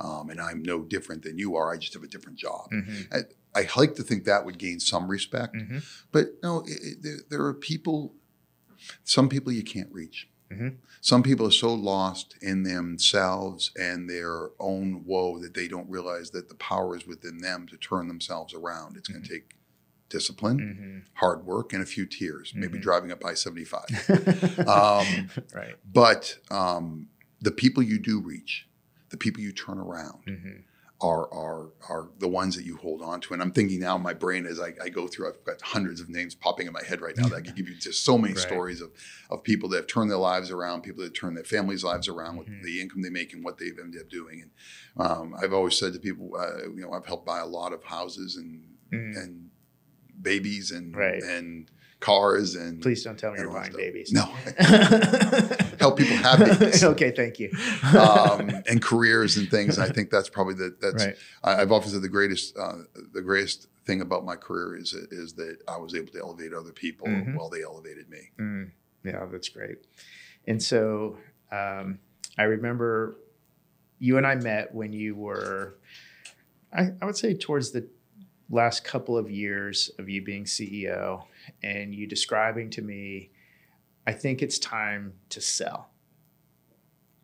Um, 0.00 0.28
and 0.28 0.40
I'm 0.40 0.60
no 0.62 0.82
different 0.82 1.22
than 1.22 1.38
you 1.38 1.54
are. 1.56 1.72
I 1.72 1.76
just 1.76 1.94
have 1.94 2.02
a 2.02 2.08
different 2.08 2.36
job. 2.38 2.70
Mm-hmm. 2.72 3.20
I 3.54 3.68
like 3.76 3.94
to 3.94 4.02
think 4.02 4.24
that 4.24 4.44
would 4.44 4.58
gain 4.58 4.80
some 4.80 5.08
respect, 5.08 5.54
Mhm. 5.54 5.84
but 6.12 6.42
no, 6.42 6.60
it, 6.66 6.78
it, 6.82 7.02
there, 7.02 7.18
there 7.30 7.44
are 7.44 7.54
people. 7.54 8.14
Some 9.04 9.28
people 9.28 9.52
you 9.52 9.62
can't 9.64 9.92
reach. 9.92 10.28
Mhm. 10.50 10.78
Some 11.00 11.22
people 11.22 11.46
are 11.46 11.50
so 11.52 11.72
lost 11.74 12.34
in 12.40 12.62
themselves 12.64 13.70
and 13.78 14.08
their 14.08 14.50
own 14.58 15.04
woe 15.04 15.38
that 15.40 15.54
they 15.54 15.68
don't 15.68 15.88
realize 15.90 16.30
that 16.30 16.48
the 16.48 16.54
power 16.56 16.96
is 16.96 17.06
within 17.06 17.38
them 17.38 17.66
to 17.68 17.76
turn 17.76 18.08
themselves 18.08 18.54
around. 18.54 18.96
It's 18.96 19.08
going 19.08 19.22
to 19.22 19.28
take 19.28 19.54
discipline, 20.08 20.58
Mm-hmm. 20.58 20.98
hard 21.14 21.44
work, 21.46 21.72
and 21.72 21.82
a 21.82 21.86
few 21.86 22.06
tears, 22.06 22.52
maybe 22.54 22.78
Mhm. 22.78 22.82
driving 22.82 23.12
up 23.12 23.24
I 23.24 23.34
75. 23.34 23.82
Mm-hmm. 23.86 24.68
Um, 24.68 25.30
right. 25.54 25.76
But 25.84 26.38
um, 26.50 27.08
the 27.40 27.50
people 27.50 27.82
you 27.82 27.98
do 27.98 28.20
reach, 28.20 28.68
the 29.10 29.16
people 29.16 29.42
you 29.42 29.52
turn 29.52 29.78
around, 29.78 30.24
Mm-hmm. 30.26 30.60
are 31.00 31.32
are 31.32 31.70
are 31.88 32.08
the 32.18 32.26
ones 32.28 32.56
that 32.56 32.64
you 32.64 32.76
hold 32.76 33.00
on 33.02 33.20
to. 33.20 33.32
And 33.32 33.40
I'm 33.40 33.52
thinking 33.52 33.78
now 33.80 33.94
in 33.96 34.02
my 34.02 34.14
brain 34.14 34.46
as 34.46 34.58
I, 34.58 34.74
I 34.82 34.88
go 34.88 35.06
through, 35.06 35.28
I've 35.28 35.44
got 35.44 35.60
hundreds 35.62 36.00
of 36.00 36.08
names 36.08 36.34
popping 36.34 36.66
in 36.66 36.72
my 36.72 36.82
head 36.82 37.00
right 37.00 37.16
now 37.16 37.28
that 37.28 37.36
I 37.36 37.40
could 37.40 37.54
give 37.60 37.68
you 37.68 37.76
just 37.76 38.04
so 38.04 38.18
many 38.18 38.34
Right. 38.34 38.42
stories 38.42 38.80
of 38.80 38.90
of 39.30 39.44
people 39.44 39.68
that 39.70 39.76
have 39.76 39.86
turned 39.86 40.10
their 40.10 40.18
lives 40.18 40.50
around, 40.50 40.82
people 40.82 41.04
that 41.04 41.14
turn 41.14 41.34
their 41.34 41.44
families' 41.44 41.84
lives 41.84 42.08
around 42.08 42.36
with 42.36 42.48
Mhm. 42.48 42.62
the 42.64 42.80
income 42.80 43.02
they 43.02 43.10
make 43.10 43.32
and 43.32 43.44
what 43.44 43.58
they've 43.58 43.78
ended 43.78 44.00
up 44.02 44.08
doing. 44.10 44.42
And 44.42 44.50
um, 45.06 45.34
I've 45.40 45.52
always 45.52 45.78
said 45.78 45.92
to 45.92 46.00
people, 46.00 46.32
uh, 46.36 46.64
you 46.74 46.80
know, 46.82 46.92
I've 46.92 47.06
helped 47.06 47.26
buy 47.26 47.38
a 47.40 47.46
lot 47.46 47.72
of 47.72 47.84
houses 47.84 48.34
and 48.36 48.64
Mhm. 48.92 49.16
and 49.22 49.50
babies 50.20 50.70
and 50.70 50.96
Right. 50.96 51.22
and 51.22 51.70
cars 52.00 52.54
and 52.54 52.80
Please 52.80 53.02
don't 53.02 53.18
tell 53.18 53.32
me 53.32 53.40
you're 53.40 53.50
buying 53.52 53.64
stuff. 53.72 53.76
babies. 53.76 54.12
No, 54.12 54.22
Help 55.80 55.96
people 55.98 56.16
have 56.16 56.38
babies. 56.38 56.84
okay, 56.92 57.10
thank 57.10 57.38
you. 57.38 57.50
um, 57.98 58.50
and 58.68 58.80
careers 58.82 59.36
and 59.36 59.50
things. 59.50 59.78
And 59.78 59.88
I 59.88 59.92
think 59.92 60.10
that's 60.10 60.28
probably 60.28 60.54
the 60.54 60.76
that's 60.80 61.04
right. 61.06 61.16
I, 61.42 61.60
I've 61.62 61.72
often 61.72 61.90
said 61.90 62.02
the 62.02 62.08
greatest 62.08 62.56
uh, 62.56 62.78
the 63.12 63.22
greatest 63.22 63.66
thing 63.84 64.00
about 64.00 64.24
my 64.24 64.36
career 64.36 64.76
is 64.76 64.92
is 64.92 65.34
that 65.34 65.58
I 65.68 65.76
was 65.78 65.94
able 65.94 66.12
to 66.12 66.20
elevate 66.20 66.52
other 66.52 66.72
people 66.72 67.08
Mhm. 67.08 67.34
while 67.36 67.48
they 67.48 67.62
elevated 67.62 68.08
me. 68.08 68.30
Mm, 68.38 68.70
yeah, 69.04 69.24
that's 69.30 69.48
great. 69.48 69.78
And 70.46 70.62
so 70.62 71.18
um, 71.50 71.98
I 72.36 72.44
remember 72.44 73.16
you 73.98 74.16
and 74.18 74.26
I 74.26 74.34
met 74.36 74.74
when 74.74 74.92
you 74.92 75.14
were, 75.16 75.78
I, 76.72 76.92
I 77.02 77.04
would 77.04 77.16
say, 77.16 77.34
towards 77.34 77.72
the 77.72 77.88
last 78.50 78.84
couple 78.84 79.16
of 79.16 79.30
years 79.30 79.90
of 79.98 80.08
you 80.08 80.22
being 80.24 80.44
CEO, 80.44 81.24
and 81.62 81.94
you 81.94 82.06
describing 82.06 82.70
to 82.70 82.82
me, 82.82 83.30
I 84.06 84.12
think 84.12 84.42
it's 84.42 84.58
time 84.58 85.14
to 85.30 85.40
sell. 85.40 85.90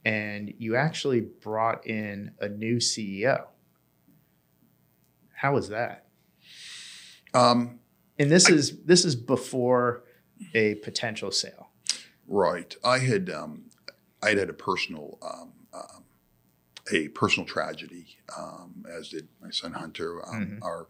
And 0.04 0.52
you 0.58 0.76
actually 0.76 1.20
brought 1.20 1.86
in 1.86 2.32
a 2.40 2.48
new 2.48 2.76
CEO. 2.76 3.46
How 5.34 5.54
was 5.54 5.70
that? 5.70 6.06
Um, 7.32 7.80
And 8.18 8.30
this 8.30 8.48
is 8.48 8.82
this 8.84 9.04
is 9.04 9.16
before 9.16 10.04
a 10.54 10.76
potential 10.76 11.30
sale. 11.30 11.70
right. 12.28 12.74
I 12.84 12.98
had 12.98 13.30
um, 13.30 13.70
I 14.22 14.30
had 14.30 14.38
had 14.38 14.50
a 14.50 14.54
personal 14.54 15.18
um, 15.22 15.52
um, 15.72 16.03
a 16.92 17.08
personal 17.08 17.46
tragedy, 17.46 18.18
um, 18.36 18.84
as 18.90 19.08
did 19.08 19.28
my 19.40 19.50
son 19.50 19.72
Hunter. 19.72 20.26
Um, 20.26 20.46
Mhm. 20.46 20.62
Our 20.62 20.88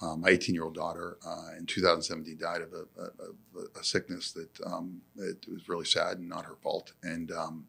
um, 0.00 0.20
my 0.20 0.28
18 0.28 0.54
year 0.54 0.64
old 0.64 0.74
daughter 0.74 1.18
uh, 1.26 1.56
in 1.58 1.66
2017 1.66 2.38
died 2.38 2.62
of 2.62 2.72
a, 2.72 3.02
a, 3.02 3.80
a, 3.80 3.82
sickness 3.82 4.30
that 4.30 4.48
um, 4.64 5.00
it 5.16 5.44
was 5.50 5.68
really 5.68 5.84
sad 5.84 6.18
and 6.18 6.28
not 6.28 6.44
her 6.44 6.54
fault. 6.62 6.92
And 7.02 7.32
um, 7.32 7.66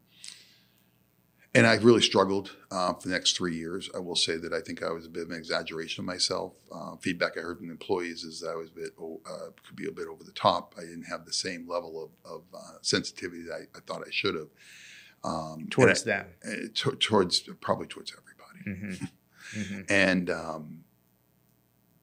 and 1.52 1.66
I 1.66 1.74
really 1.74 2.02
struggled 2.02 2.54
uh, 2.70 2.94
for 2.94 3.08
the 3.08 3.14
next 3.14 3.36
three 3.36 3.56
years. 3.56 3.90
I 3.94 3.98
will 3.98 4.14
say 4.14 4.36
that 4.36 4.52
I 4.52 4.60
think 4.60 4.84
I 4.84 4.90
was 4.90 5.06
a 5.06 5.08
bit 5.08 5.24
of 5.24 5.30
an 5.30 5.36
exaggeration 5.36 6.02
of 6.02 6.06
myself. 6.06 6.52
Uh, 6.72 6.94
feedback 7.00 7.36
I 7.36 7.40
heard 7.40 7.58
from 7.58 7.70
employees 7.70 8.22
is 8.22 8.38
that 8.40 8.50
I 8.50 8.54
was 8.54 8.70
a 8.70 8.74
bit 8.74 8.90
oh, 9.00 9.20
uh, 9.28 9.50
could 9.66 9.74
be 9.74 9.88
a 9.88 9.92
bit 9.92 10.06
over 10.06 10.22
the 10.22 10.30
top. 10.30 10.76
I 10.78 10.82
didn't 10.82 11.06
have 11.10 11.24
the 11.26 11.32
same 11.32 11.68
level 11.68 12.04
of, 12.24 12.32
of 12.32 12.42
uh, 12.54 12.78
sensitivity 12.82 13.42
that 13.42 13.54
I, 13.54 13.78
I 13.78 13.80
thought 13.84 14.06
I 14.06 14.10
should 14.10 14.36
have. 14.36 14.48
Um, 15.22 15.66
Towards 15.70 16.02
and 16.02 16.10
them. 16.10 16.26
I- 16.44 16.48
uh, 16.48 16.68
to- 16.74 16.96
towards 16.96 17.40
probably 17.60 17.86
towards 17.86 18.12
everybody 18.12 18.30
hmm 18.64 19.04
hmm 19.74 19.80
and 19.88 20.30
um, 20.30 20.84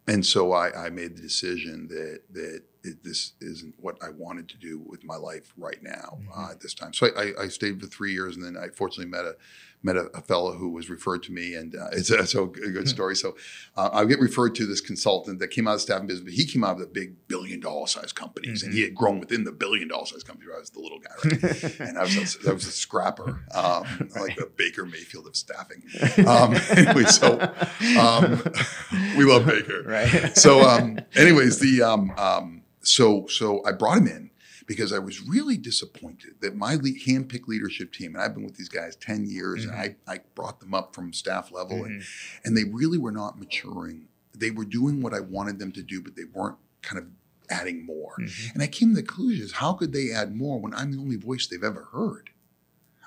and 0.08 0.26
so 0.26 0.54
I, 0.54 0.86
I 0.86 0.90
made 0.90 1.18
the 1.18 1.22
decision 1.22 1.88
that 1.90 2.22
that 2.32 2.62
it, 2.84 3.04
this 3.04 3.34
isn't 3.42 3.76
what 3.80 3.98
I 4.02 4.10
wanted 4.10 4.48
to 4.50 4.58
do 4.58 4.80
with 4.80 5.04
my 5.04 5.16
life 5.18 5.52
right 5.58 5.82
now 5.82 6.20
uh, 6.34 6.38
Mhm. 6.48 6.52
at 6.52 6.60
this 6.62 6.74
time. 6.74 6.94
So 6.94 7.08
I, 7.08 7.22
I, 7.24 7.44
I 7.44 7.48
stayed 7.50 7.82
for 7.82 7.88
three 7.88 8.14
years, 8.14 8.36
and 8.38 8.46
then 8.46 8.56
I 8.56 8.70
fortunately 8.70 9.12
met 9.12 9.26
a 9.26 9.36
met 9.84 9.96
a, 9.96 10.06
a 10.16 10.22
fellow 10.22 10.54
who 10.54 10.70
was 10.70 10.90
referred 10.90 11.22
to 11.24 11.32
me, 11.32 11.54
and 11.54 11.76
uh, 11.76 11.88
it's 11.92 12.10
a, 12.10 12.26
so 12.26 12.44
a 12.44 12.48
Hmm. 12.48 12.74
good 12.74 12.90
story. 12.90 13.16
So 13.16 13.36
uh, 13.76 13.90
I 13.94 14.06
get 14.06 14.20
referred 14.20 14.56
to 14.56 14.66
this 14.66 14.82
consultant 14.82 15.40
that 15.40 15.50
came 15.50 15.68
out 15.68 15.76
of 15.76 15.82
staffing 15.82 16.08
business, 16.08 16.24
but 16.26 16.34
he 16.34 16.46
came 16.46 16.64
out 16.64 16.72
of 16.74 16.80
the 16.80 16.88
big 16.88 17.16
billion 17.28 17.60
dollar 17.60 17.88
size 17.88 18.12
companies, 18.12 18.64
and 18.64 18.74
he 18.74 18.82
had 18.82 18.96
grown 18.96 19.20
within 19.20 19.44
the 19.44 19.52
billion 19.52 19.88
dollar 19.88 20.06
size 20.06 20.24
company. 20.24 20.48
I 20.54 20.60
was 20.60 20.72
the 20.72 20.80
little 20.80 21.00
guy, 21.00 21.12
right? 21.24 21.80
and 21.90 21.98
I 21.98 22.04
was 22.04 22.38
a, 22.46 22.50
I 22.50 22.54
was 22.54 22.66
a 22.66 22.72
scrapper, 22.72 23.42
um, 23.54 24.10
like 24.20 24.38
a 24.40 24.48
Baker 24.48 24.86
Mayfield 24.86 25.28
of 25.28 25.36
staffing. 25.36 25.84
Um, 26.26 26.56
anyway, 26.76 27.06
so 27.06 27.40
um, 27.98 28.42
we 29.16 29.26
love 29.26 29.46
Baker. 29.46 29.84
right. 29.86 30.36
So, 30.38 30.62
um, 30.68 31.00
anyways, 31.16 31.60
the 31.60 31.84
um, 31.84 32.12
um, 32.18 32.64
so 32.82 33.28
so 33.28 33.64
I 33.66 33.72
brought 33.74 34.00
him 34.00 34.08
in 34.08 34.32
because 34.68 34.94
I 34.94 35.00
was 35.00 35.22
really 35.22 35.58
disappointed 35.58 36.36
that 36.42 36.56
my 36.56 36.76
le- 36.76 37.00
handpicked 37.08 37.48
leadership 37.48 37.92
team, 37.94 38.14
and 38.14 38.24
I've 38.24 38.36
been 38.36 38.44
with 38.44 38.58
these 38.58 38.70
guys 38.70 38.96
ten 38.96 39.26
years, 39.28 39.64
and 39.66 39.74
I, 39.74 39.96
I 40.08 40.20
brought 40.36 40.60
them 40.60 40.74
up 40.76 40.94
from 40.94 41.14
staff 41.14 41.52
level, 41.52 41.86
and, 41.86 42.02
Mhm. 42.02 42.06
and 42.46 42.56
they 42.58 42.66
really 42.66 42.98
were 43.00 43.12
not 43.12 43.40
maturing. 43.40 44.10
They 44.38 44.52
were 44.52 44.66
doing 44.66 45.02
what 45.02 45.14
I 45.16 45.22
wanted 45.22 45.58
them 45.58 45.72
to 45.72 45.82
do, 45.82 46.02
but 46.02 46.16
they 46.16 46.26
weren't 46.26 46.58
kind 46.84 47.00
of 47.02 47.08
adding 47.50 47.86
more. 47.86 48.16
Mhm. 48.20 48.54
And 48.54 48.62
I 48.62 48.68
came 48.68 48.90
to 48.90 48.96
the 49.02 49.08
conclusion: 49.08 49.46
is 49.46 49.54
how 49.54 49.74
could 49.74 49.94
they 49.94 50.12
add 50.12 50.36
more 50.36 50.60
when 50.60 50.74
I'm 50.74 50.92
the 50.92 51.00
only 51.00 51.16
voice 51.16 51.48
they've 51.48 51.64
ever 51.64 51.86
heard? 51.94 52.30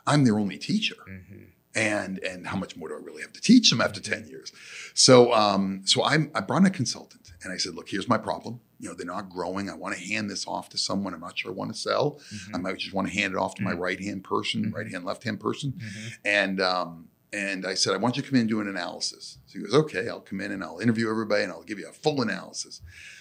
I'm 0.06 0.24
their 0.24 0.38
only 0.38 0.56
teacher 0.58 0.96
Mhm. 1.06 1.46
and 1.74 2.18
and 2.20 2.46
how 2.48 2.56
much 2.56 2.74
more 2.74 2.88
do 2.88 2.94
I 2.94 2.98
really 2.98 3.20
have 3.22 3.34
to 3.34 3.40
teach 3.40 3.68
them 3.70 3.80
after 3.82 4.00
10 4.00 4.26
years? 4.28 4.50
So 4.94 5.32
um, 5.34 5.82
so 5.84 6.02
I, 6.02 6.14
I 6.34 6.40
brought 6.40 6.62
in 6.62 6.66
a 6.66 6.70
consultant 6.70 7.32
and 7.44 7.52
I 7.52 7.58
said, 7.58 7.74
look, 7.74 7.90
here's 7.90 8.08
my 8.08 8.16
problem. 8.18 8.60
You 8.80 8.88
know, 8.88 8.94
they're 8.94 9.06
not 9.06 9.28
growing. 9.28 9.68
I 9.68 9.74
want 9.74 9.94
to 9.94 10.00
hand 10.00 10.30
this 10.30 10.46
off 10.46 10.70
to 10.70 10.78
someone. 10.78 11.12
I'm 11.12 11.20
not 11.20 11.38
sure 11.38 11.50
I 11.50 11.54
want 11.54 11.70
to 11.72 11.78
sell. 11.78 12.18
Mhm. 12.32 12.54
I 12.54 12.58
might 12.58 12.78
just 12.78 12.94
want 12.94 13.08
to 13.08 13.14
hand 13.14 13.34
it 13.34 13.36
off 13.38 13.54
to 13.56 13.62
my 13.62 13.74
Mhm. 13.74 13.78
right 13.78 14.00
hand 14.02 14.24
person, 14.24 14.64
Mhm. 14.66 14.74
right 14.74 14.90
hand, 14.90 15.04
left 15.04 15.22
hand 15.24 15.38
person. 15.38 15.72
Mhm. 15.78 16.12
And 16.24 16.60
um, 16.62 17.08
and 17.32 17.64
I 17.64 17.74
said, 17.74 17.92
I 17.94 17.98
want 17.98 18.16
you 18.16 18.22
to 18.22 18.28
come 18.28 18.36
in 18.36 18.40
and 18.40 18.48
do 18.48 18.60
an 18.60 18.66
analysis. 18.68 19.38
So 19.46 19.58
he 19.58 19.64
goes, 19.64 19.72
okay, 19.74 20.08
I'll 20.08 20.20
come 20.20 20.40
in 20.40 20.50
and 20.50 20.64
I'll 20.64 20.80
interview 20.80 21.08
everybody 21.08 21.44
and 21.44 21.52
I'll 21.52 21.62
give 21.62 21.78
you 21.78 21.88
a 21.88 21.92
full 21.92 22.22
analysis. 22.22 22.80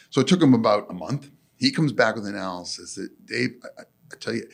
So 0.09 0.19
it 0.21 0.27
took 0.27 0.41
him 0.41 0.55
about 0.55 0.89
a 0.89 0.93
month. 0.95 1.29
He 1.57 1.69
comes 1.71 1.91
back 1.91 2.15
with 2.15 2.25
an 2.25 2.33
analysis 2.33 2.95
that 2.95 3.09
Dave, 3.27 3.51
I, 3.77 3.81
I 3.81 4.15
tell 4.19 4.33
you, 4.33 4.47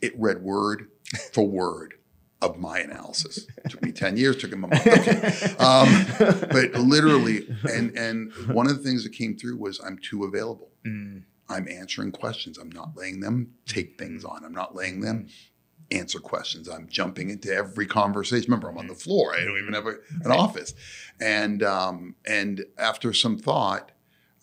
it 0.00 0.18
read 0.18 0.42
word 0.42 0.88
for 1.32 1.46
word 1.46 1.94
of 2.40 2.58
my 2.58 2.78
analysis. 2.78 3.46
It 3.64 3.70
took 3.70 3.82
me 3.82 3.92
10 3.92 4.16
years, 4.16 4.36
took 4.36 4.52
him 4.52 4.64
a 4.64 4.68
month. 4.68 4.86
Okay. 4.86 5.54
Um, 5.58 6.06
but 6.50 6.72
literally, 6.74 7.48
and 7.70 7.96
and 7.96 8.32
one 8.48 8.68
of 8.68 8.76
the 8.76 8.82
things 8.82 9.02
that 9.04 9.10
came 9.10 9.36
through 9.36 9.56
was 9.56 9.80
I'm 9.80 9.98
too 9.98 10.24
available. 10.24 10.70
Mm. 10.86 11.24
I'm 11.48 11.68
answering 11.68 12.12
questions. 12.12 12.58
I'm 12.58 12.70
not 12.70 12.96
letting 12.96 13.20
them 13.20 13.54
take 13.66 13.98
things 13.98 14.24
on. 14.24 14.44
I'm 14.44 14.52
not 14.52 14.74
letting 14.74 15.00
them 15.00 15.28
answer 15.90 16.20
questions. 16.20 16.68
I'm 16.68 16.86
jumping 16.88 17.30
into 17.30 17.52
every 17.52 17.86
conversation. 17.86 18.50
Remember, 18.50 18.68
I'm 18.68 18.78
on 18.78 18.86
the 18.86 18.94
floor. 18.94 19.34
I 19.34 19.44
don't 19.44 19.58
even 19.58 19.74
have 19.74 19.86
a, 19.86 19.94
an 20.24 20.30
office. 20.30 20.74
And 21.20 21.62
um, 21.62 22.14
and 22.26 22.64
after 22.76 23.12
some 23.12 23.38
thought, 23.38 23.92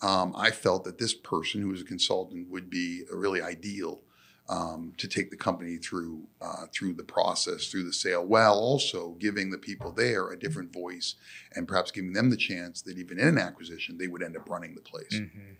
um, 0.02 0.34
I 0.36 0.50
felt 0.50 0.84
that 0.84 0.98
this 0.98 1.14
person 1.14 1.62
who 1.62 1.68
was 1.68 1.80
a 1.80 1.84
consultant 1.84 2.50
would 2.50 2.68
be 2.68 3.04
a 3.10 3.16
really 3.16 3.40
ideal 3.40 4.02
um, 4.48 4.92
to 4.96 5.08
take 5.08 5.30
the 5.30 5.36
company 5.36 5.76
through 5.76 6.22
uh, 6.40 6.66
through 6.72 6.94
the 6.94 7.04
process, 7.04 7.66
through 7.66 7.84
the 7.84 7.92
sale, 7.92 8.24
while 8.24 8.54
also 8.54 9.16
giving 9.18 9.50
the 9.50 9.58
people 9.58 9.90
there 9.90 10.30
a 10.30 10.38
different 10.38 10.72
voice 10.72 11.16
and 11.54 11.66
perhaps 11.66 11.90
giving 11.90 12.12
them 12.12 12.30
the 12.30 12.36
chance 12.36 12.82
that 12.82 12.98
even 12.98 13.18
in 13.18 13.28
an 13.28 13.38
acquisition, 13.38 13.98
they 13.98 14.06
would 14.06 14.22
end 14.22 14.36
up 14.36 14.48
running 14.48 14.74
the 14.74 14.80
place. 14.80 15.14
Mhm. 15.14 15.56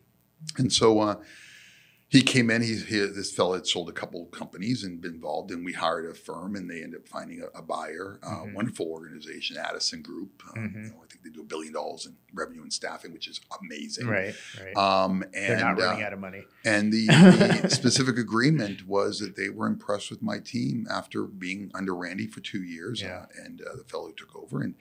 And 0.59 0.73
so 0.73 1.01
uh, 1.01 1.17
he 2.09 2.23
came 2.23 2.51
in. 2.51 2.63
He, 2.63 2.77
he 2.77 2.99
this 3.01 3.33
fellow 3.33 3.55
had 3.55 3.67
sold 3.67 3.89
a 3.89 3.93
couple 3.93 4.23
of 4.23 4.31
companies 4.31 4.85
and 4.85 5.01
been 5.01 5.15
involved, 5.15 5.51
and 5.51 5.65
we 5.65 5.73
hired 5.73 6.09
a 6.09 6.15
firm, 6.15 6.55
and 6.55 6.71
they 6.71 6.83
ended 6.83 7.01
up 7.01 7.09
finding 7.09 7.43
a, 7.43 7.47
a 7.59 7.63
buyer. 7.63 8.21
Uh, 8.23 8.45
Mhm. 8.45 8.55
Wonderful 8.55 8.87
organization, 8.87 9.57
Addison 9.57 10.03
Group. 10.03 10.41
Uh, 10.49 10.53
Mhm. 10.59 10.75
you 10.85 10.91
know, 10.91 11.03
I 11.03 11.07
think 11.09 11.25
they 11.25 11.31
do 11.31 11.41
a 11.41 11.45
billion 11.45 11.73
dollars 11.73 12.07
in 12.07 12.15
revenue 12.33 12.63
and 12.63 12.73
staffing, 12.73 13.13
which 13.13 13.27
is 13.27 13.41
amazing. 13.61 14.07
Right, 14.07 14.35
right. 14.63 14.77
Um, 14.77 15.23
and 15.23 15.33
They're 15.35 15.59
not 15.59 15.79
running 15.79 16.03
uh, 16.03 16.07
out 16.07 16.13
of 16.13 16.21
money. 16.21 16.45
and 16.65 16.93
the, 16.93 17.07
the 17.63 17.71
specific 17.71 18.19
agreement 18.19 18.87
was 18.87 19.19
that 19.19 19.35
they 19.37 19.49
were 19.49 19.67
impressed 19.67 20.11
with 20.11 20.23
my 20.23 20.39
team 20.39 20.87
after 20.91 21.25
being 21.25 21.71
under 21.75 21.95
Randy 21.95 22.27
for 22.29 22.41
two 22.41 22.63
years, 22.63 23.03
Yeah. 23.03 23.23
uh, 23.23 23.27
and 23.45 23.61
uh, 23.63 23.75
the 23.77 23.85
fellow 23.85 24.13
took 24.13 24.35
over, 24.37 24.63
and 24.63 24.75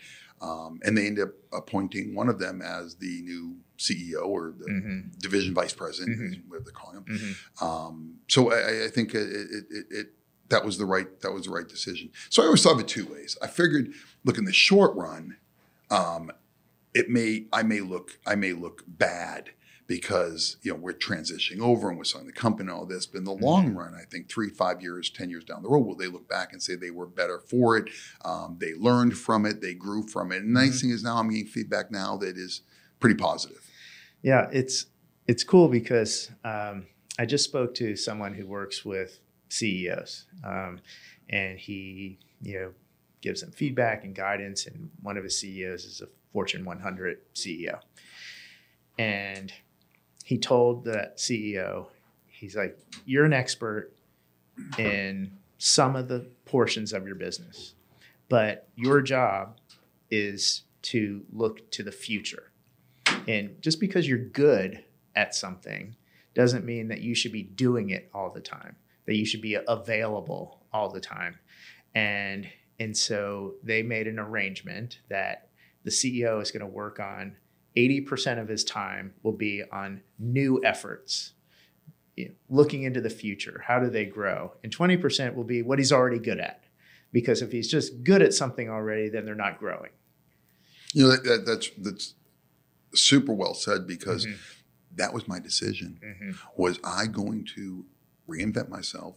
um, 0.45 0.79
and 0.83 0.97
they 0.97 1.07
end 1.07 1.19
up 1.19 1.29
appointing 1.51 2.13
one 2.13 2.29
of 2.29 2.37
them 2.39 2.61
as 2.61 2.95
the 2.95 3.21
new 3.23 3.57
CEO 3.77 4.25
or 4.27 4.53
the 4.57 4.65
Mhm. 4.65 5.19
division 5.19 5.53
vice 5.53 5.73
president, 5.73 6.17
Mhm. 6.19 6.47
what 6.47 6.63
they're 6.63 6.71
calling 6.73 6.97
him. 6.97 7.05
Mhm. 7.07 7.61
Um, 7.61 8.19
so 8.27 8.51
I, 8.51 8.85
I 8.85 8.89
think 8.89 9.13
it, 9.15 9.27
it, 9.29 9.65
it, 9.69 9.85
it 9.89 10.13
that 10.49 10.63
was 10.63 10.77
the 10.77 10.85
right 10.85 11.19
that 11.21 11.31
was 11.31 11.45
the 11.45 11.51
right 11.51 11.67
decision. 11.67 12.11
So 12.29 12.41
I 12.43 12.45
always 12.45 12.61
thought 12.61 12.73
of 12.75 12.79
it 12.81 12.87
two 12.87 13.05
ways. 13.07 13.37
I 13.41 13.47
figured, 13.47 13.93
look 14.23 14.37
in 14.37 14.45
the 14.45 14.53
short 14.53 14.95
run, 14.95 15.37
um, 15.89 16.31
it 16.93 17.09
may 17.09 17.47
I 17.51 17.63
may 17.63 17.81
look 17.81 18.19
I 18.25 18.35
may 18.35 18.53
look 18.53 18.83
bad 18.87 19.51
because 19.87 20.57
you 20.63 20.71
know 20.71 20.79
we're 20.79 20.93
transitioning 20.93 21.59
over 21.59 21.89
and 21.89 21.97
we're 21.97 22.03
selling 22.03 22.27
the 22.27 22.33
company 22.33 22.69
and 22.69 22.77
all 22.77 22.85
this. 22.85 23.05
But 23.05 23.19
in 23.19 23.23
the 23.23 23.33
long 23.33 23.73
run, 23.73 23.93
I 23.93 24.05
think 24.09 24.29
three, 24.29 24.49
five 24.49 24.81
years, 24.81 25.09
ten 25.09 25.29
years 25.29 25.43
down 25.43 25.63
the 25.63 25.69
road, 25.69 25.85
will 25.85 25.95
they 25.95 26.07
look 26.07 26.27
back 26.27 26.53
and 26.53 26.61
say 26.61 26.75
they 26.75 26.91
were 26.91 27.05
better 27.05 27.39
for 27.39 27.77
it? 27.77 27.89
Um, 28.23 28.57
they 28.59 28.73
learned 28.73 29.17
from 29.17 29.45
it, 29.45 29.61
they 29.61 29.73
grew 29.73 30.03
from 30.07 30.31
it. 30.31 30.41
And 30.41 30.55
the 30.55 30.59
nice 30.59 30.81
thing 30.81 30.89
is 30.89 31.03
now 31.03 31.17
I'm 31.17 31.29
getting 31.29 31.45
feedback 31.45 31.91
now 31.91 32.17
that 32.17 32.37
is 32.37 32.61
pretty 32.99 33.15
positive. 33.15 33.69
Yeah, 34.21 34.47
it's 34.51 34.87
it's 35.27 35.43
cool 35.43 35.67
because 35.67 36.31
um, 36.43 36.87
I 37.19 37.25
just 37.25 37.43
spoke 37.43 37.75
to 37.75 37.95
someone 37.95 38.33
who 38.33 38.47
works 38.47 38.83
with 38.83 39.19
CEOs, 39.49 40.25
um, 40.43 40.79
and 41.29 41.59
he 41.59 42.19
you 42.41 42.59
know 42.59 42.71
gives 43.21 43.41
them 43.41 43.51
feedback 43.51 44.03
and 44.03 44.15
guidance. 44.15 44.65
And 44.65 44.89
one 45.01 45.17
of 45.17 45.23
his 45.23 45.37
CEOs 45.39 45.85
is 45.85 46.01
a 46.01 46.07
Fortune 46.31 46.65
100 46.65 47.19
CEO, 47.33 47.79
and 48.97 49.53
he 50.25 50.39
told 50.39 50.85
that 50.85 51.17
CEO, 51.17 51.85
he's 52.25 52.55
like, 52.55 52.79
"You're 53.05 53.25
an 53.25 53.31
expert 53.31 53.93
in 54.79 55.37
some 55.59 55.95
of 55.95 56.07
the 56.07 56.27
portions 56.45 56.93
of 56.93 57.05
your 57.05 57.13
business, 57.13 57.75
but 58.27 58.67
your 58.75 59.03
job 59.03 59.59
is 60.09 60.63
to 60.81 61.23
look 61.31 61.69
to 61.69 61.83
the 61.83 61.91
future." 61.91 62.51
And 63.27 63.61
just 63.61 63.79
because 63.79 64.07
you're 64.07 64.17
good 64.17 64.83
at 65.15 65.35
something 65.35 65.95
doesn't 66.33 66.65
mean 66.65 66.87
that 66.87 67.01
you 67.01 67.13
should 67.13 67.31
be 67.31 67.43
doing 67.43 67.91
it 67.91 68.09
all 68.11 68.31
the 68.31 68.41
time, 68.41 68.77
that 69.05 69.15
you 69.15 69.27
should 69.27 69.41
be 69.41 69.59
available 69.67 70.65
all 70.73 70.89
the 70.89 70.99
time. 70.99 71.37
And 71.93 72.49
and 72.79 72.97
so 72.97 73.57
they 73.61 73.83
made 73.83 74.07
an 74.07 74.17
arrangement 74.17 75.01
that 75.07 75.49
the 75.83 75.91
CEO 75.91 76.41
is 76.41 76.49
going 76.49 76.61
to 76.61 76.65
work 76.65 76.99
on 76.99 77.37
80% 77.75 78.39
of 78.39 78.47
his 78.47 78.63
time 78.63 79.13
will 79.23 79.33
be 79.33 79.63
on 79.71 80.01
new 80.17 80.61
efforts, 80.63 81.33
you 82.15 82.29
know, 82.29 82.35
looking 82.49 82.83
into 82.83 83.01
the 83.01 83.09
future. 83.09 83.63
How 83.67 83.79
do 83.79 83.89
they 83.89 84.05
grow? 84.05 84.53
And 84.63 84.75
20% 84.75 85.35
will 85.35 85.43
be 85.43 85.61
what 85.61 85.79
he's 85.79 85.91
already 85.91 86.19
good 86.19 86.39
at. 86.39 86.63
Because 87.11 87.41
if 87.41 87.51
he's 87.51 87.69
just 87.69 88.03
good 88.03 88.21
at 88.21 88.33
something 88.33 88.69
already, 88.69 89.09
then 89.09 89.25
they're 89.25 89.35
not 89.35 89.59
growing. 89.59 89.91
You 90.93 91.03
know 91.03 91.11
that, 91.11 91.23
that, 91.25 91.45
that's 91.45 91.69
that's 91.77 92.13
super 92.93 93.33
well 93.33 93.53
said 93.53 93.85
because 93.85 94.25
Mhm. 94.25 94.37
that 94.95 95.13
was 95.13 95.27
my 95.27 95.39
decision. 95.39 95.99
Mhm. 96.01 96.37
Was 96.57 96.79
I 96.83 97.07
going 97.07 97.43
to 97.55 97.85
reinvent 98.29 98.69
myself, 98.69 99.15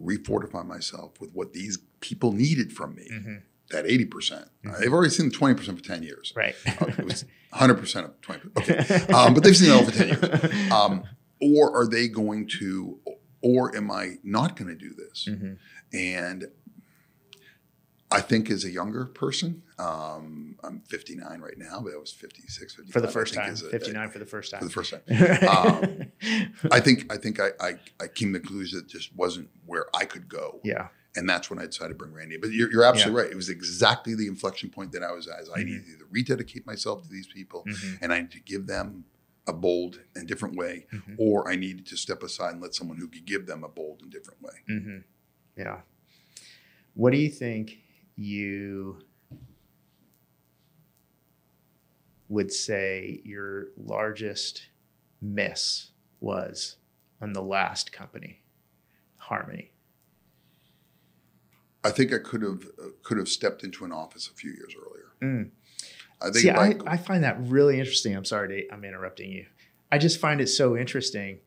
refortify 0.00 0.66
myself 0.66 1.20
with 1.20 1.32
what 1.32 1.52
these 1.52 1.78
people 2.00 2.32
needed 2.32 2.72
from 2.72 2.94
me? 2.94 3.08
Mhm. 3.10 3.42
That 3.70 3.86
eighty 3.86 4.04
percent. 4.06 4.48
Mhm. 4.64 4.78
They've 4.80 4.92
already 4.92 5.10
seen 5.10 5.28
the 5.28 5.34
twenty 5.34 5.54
percent 5.54 5.78
for 5.78 5.84
ten 5.84 6.02
years. 6.02 6.32
Right. 6.34 6.54
Uh, 6.66 6.86
it 6.98 7.04
was 7.04 7.24
hundred 7.52 7.78
percent 7.78 8.06
of 8.06 8.20
20%. 8.22 8.56
Okay, 8.58 9.12
um, 9.12 9.34
but 9.34 9.42
they've 9.42 9.56
seen 9.56 9.70
it 9.70 9.74
all 9.74 9.84
for 9.84 9.90
ten 9.92 10.08
years. 10.08 10.70
Um, 10.72 11.04
or 11.40 11.74
are 11.76 11.86
they 11.86 12.08
going 12.08 12.48
to? 12.60 12.98
Or 13.40 13.74
am 13.76 13.90
I 13.90 14.16
not 14.24 14.56
going 14.56 14.68
to 14.68 14.74
do 14.74 14.92
this? 14.94 15.28
Mhm. 15.30 15.58
And 15.92 16.48
I 18.10 18.20
think 18.22 18.50
as 18.50 18.64
a 18.64 18.70
younger 18.70 19.04
person, 19.04 19.62
um, 19.78 20.56
I'm 20.64 20.80
59 20.88 21.40
right 21.40 21.58
now, 21.58 21.80
but 21.82 21.92
I 21.92 21.96
was 21.98 22.10
56, 22.10 22.74
55. 22.74 22.92
for 22.92 23.00
the 23.02 23.08
first 23.12 23.34
time, 23.34 23.52
a- 23.52 23.56
59 23.56 24.08
for 24.10 24.18
the 24.18 24.24
first 24.24 24.50
time. 24.50 24.60
for 24.60 24.64
the 24.66 24.70
first 24.72 24.92
time. 24.92 25.02
Um, 25.48 26.70
I 26.72 26.80
think 26.80 27.12
I 27.12 27.16
think 27.18 27.38
I, 27.38 27.50
I, 27.60 27.74
I 28.00 28.06
came 28.08 28.32
to 28.32 28.38
the 28.38 28.46
conclusion 28.46 28.78
that 28.78 28.88
just 28.88 29.14
wasn't 29.14 29.50
where 29.66 29.84
I 29.94 30.04
could 30.06 30.26
go. 30.28 30.60
yeah. 30.64 30.88
And 31.18 31.28
that's 31.28 31.50
when 31.50 31.58
I 31.58 31.66
decided 31.66 31.88
to 31.90 31.94
bring 31.96 32.12
Randy. 32.12 32.36
But 32.36 32.52
you're, 32.52 32.70
you're 32.70 32.84
absolutely 32.84 33.22
right. 33.22 33.30
It 33.32 33.34
was 33.34 33.48
exactly 33.48 34.14
the 34.14 34.28
inflection 34.28 34.70
point 34.70 34.92
that 34.92 35.02
I 35.02 35.10
was 35.10 35.26
at. 35.26 35.40
I 35.52 35.58
Mhm. 35.60 35.64
needed 35.66 35.84
to 35.86 35.90
either 35.94 36.04
rededicate 36.10 36.64
myself 36.64 37.02
to 37.02 37.08
these 37.08 37.26
people 37.26 37.64
Mhm. 37.66 37.98
and 38.00 38.12
I 38.12 38.18
needed 38.20 38.30
to 38.32 38.40
give 38.40 38.68
them 38.68 39.04
a 39.48 39.52
bold 39.52 40.00
and 40.14 40.28
different 40.28 40.54
way, 40.54 40.86
Mhm. 40.92 41.16
or 41.18 41.50
I 41.50 41.56
needed 41.56 41.86
to 41.86 41.96
step 41.96 42.22
aside 42.22 42.52
and 42.52 42.60
let 42.62 42.72
someone 42.74 42.98
who 42.98 43.08
could 43.08 43.24
give 43.24 43.46
them 43.46 43.64
a 43.64 43.68
bold 43.68 44.00
and 44.02 44.12
different 44.12 44.40
way. 44.42 44.62
hmm 44.68 44.98
Yeah. 45.56 45.80
What 46.94 47.10
do 47.10 47.18
you 47.18 47.30
think 47.30 47.78
you 48.14 49.00
would 52.28 52.52
say 52.52 53.20
your 53.24 53.68
largest 53.76 54.68
miss 55.20 55.90
was 56.20 56.76
on 57.20 57.32
the 57.32 57.42
last 57.42 57.90
company, 57.90 58.42
Harmony? 59.16 59.72
I 61.88 61.90
think 61.90 62.12
I 62.12 62.18
could 62.18 62.42
have 62.42 62.64
uh, 62.78 62.88
could 63.02 63.18
have 63.18 63.28
stepped 63.28 63.64
into 63.64 63.84
an 63.84 63.92
office 63.92 64.28
a 64.28 64.34
few 64.34 64.50
years 64.50 64.74
earlier. 64.76 65.08
Mm. 65.22 65.50
I 66.20 66.24
think 66.26 66.36
See, 66.36 66.50
I, 66.50 66.68
I, 66.68 66.76
I 66.86 66.96
find 66.96 67.24
that 67.24 67.36
really 67.40 67.78
interesting. 67.78 68.14
I'm 68.16 68.24
sorry, 68.24 68.48
to, 68.48 68.74
I'm 68.74 68.84
interrupting 68.84 69.30
you. 69.30 69.46
I 69.90 69.98
just 69.98 70.20
find 70.20 70.40
it 70.40 70.48
so 70.48 70.76
interesting 70.76 71.38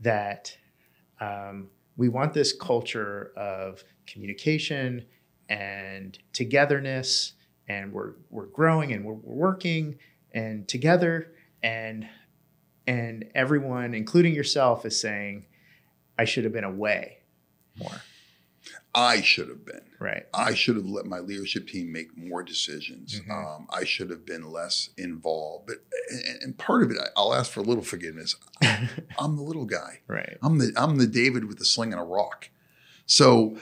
that 0.00 0.56
um, 1.20 1.68
we 1.96 2.08
want 2.08 2.32
this 2.34 2.52
culture 2.52 3.32
of 3.36 3.82
communication 4.06 5.04
and 5.48 6.18
togetherness, 6.32 7.32
and 7.68 7.92
we're 7.92 8.12
we're 8.30 8.46
growing 8.46 8.92
and 8.92 9.04
we're, 9.04 9.14
we're 9.14 9.48
working 9.50 9.98
and 10.32 10.68
together, 10.68 11.32
and 11.62 12.06
and 12.86 13.24
everyone, 13.34 13.94
including 13.94 14.34
yourself, 14.34 14.86
is 14.86 15.00
saying, 15.00 15.46
"I 16.18 16.24
should 16.24 16.44
have 16.44 16.52
been 16.52 16.64
away 16.64 17.18
more." 17.76 18.02
I 18.94 19.20
should 19.20 19.48
have 19.48 19.64
been. 19.64 19.82
Right. 20.00 20.26
I 20.32 20.54
should 20.54 20.76
have 20.76 20.86
let 20.86 21.04
my 21.06 21.18
leadership 21.20 21.68
team 21.68 21.92
make 21.92 22.16
more 22.16 22.42
decisions. 22.42 23.20
Mhm. 23.20 23.30
Um, 23.30 23.66
I 23.70 23.84
should 23.84 24.10
have 24.10 24.24
been 24.24 24.50
less 24.50 24.90
involved. 24.96 25.66
But 25.66 25.76
and, 26.10 26.42
and 26.42 26.58
part 26.58 26.82
of 26.82 26.90
it, 26.90 26.96
I- 26.98 27.08
I'll 27.16 27.34
ask 27.34 27.50
for 27.52 27.60
a 27.60 27.64
little 27.64 27.84
forgiveness. 27.84 28.34
I'm 28.62 29.36
the 29.36 29.42
little 29.42 29.66
guy. 29.66 30.00
right. 30.08 30.38
I'm 30.42 30.58
the 30.58 30.72
I'm 30.76 30.96
the 30.96 31.06
David 31.06 31.44
with 31.44 31.58
the 31.58 31.64
sling 31.64 31.92
and 31.92 32.00
a 32.00 32.04
rock. 32.04 32.48
So 33.06 33.56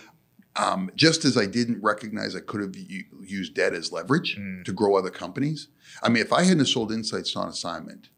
um, 0.54 0.90
just 0.94 1.24
as 1.24 1.36
I 1.36 1.44
didn't 1.46 1.82
recognize 1.82 2.34
I 2.34 2.40
could 2.40 2.60
have 2.62 2.76
u- 2.76 3.04
used 3.22 3.54
debt 3.54 3.74
as 3.74 3.92
leverage 3.92 4.36
Mm. 4.38 4.64
to 4.64 4.72
grow 4.72 4.96
other 4.96 5.10
companies. 5.10 5.68
I 6.02 6.08
mean, 6.08 6.22
if 6.22 6.32
I 6.32 6.44
hadn't 6.44 6.64
sold 6.66 6.92
Insights 6.92 7.36
on 7.36 7.48
assignment, 7.48 8.08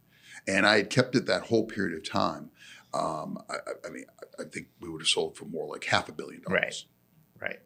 and 0.47 0.65
I 0.67 0.77
had 0.77 0.91
kept 0.91 1.17
it 1.17 1.27
that 1.27 1.45
whole 1.45 1.65
period 1.67 1.97
of 1.97 2.09
time, 2.09 2.51
um, 2.95 3.39
I, 3.51 3.57
I- 3.87 3.91
mean, 3.91 4.05
I, 4.39 4.43
I 4.43 4.45
think 4.47 4.69
we 4.81 4.89
would 4.89 5.01
have 5.01 5.09
sold 5.09 5.37
for 5.37 5.47
more 5.47 5.67
like 5.67 5.85
half 5.85 6.09
a 6.09 6.13
billion 6.13 6.43
dollars. 6.43 6.61
Right. 6.63 6.85
Right. 7.41 7.61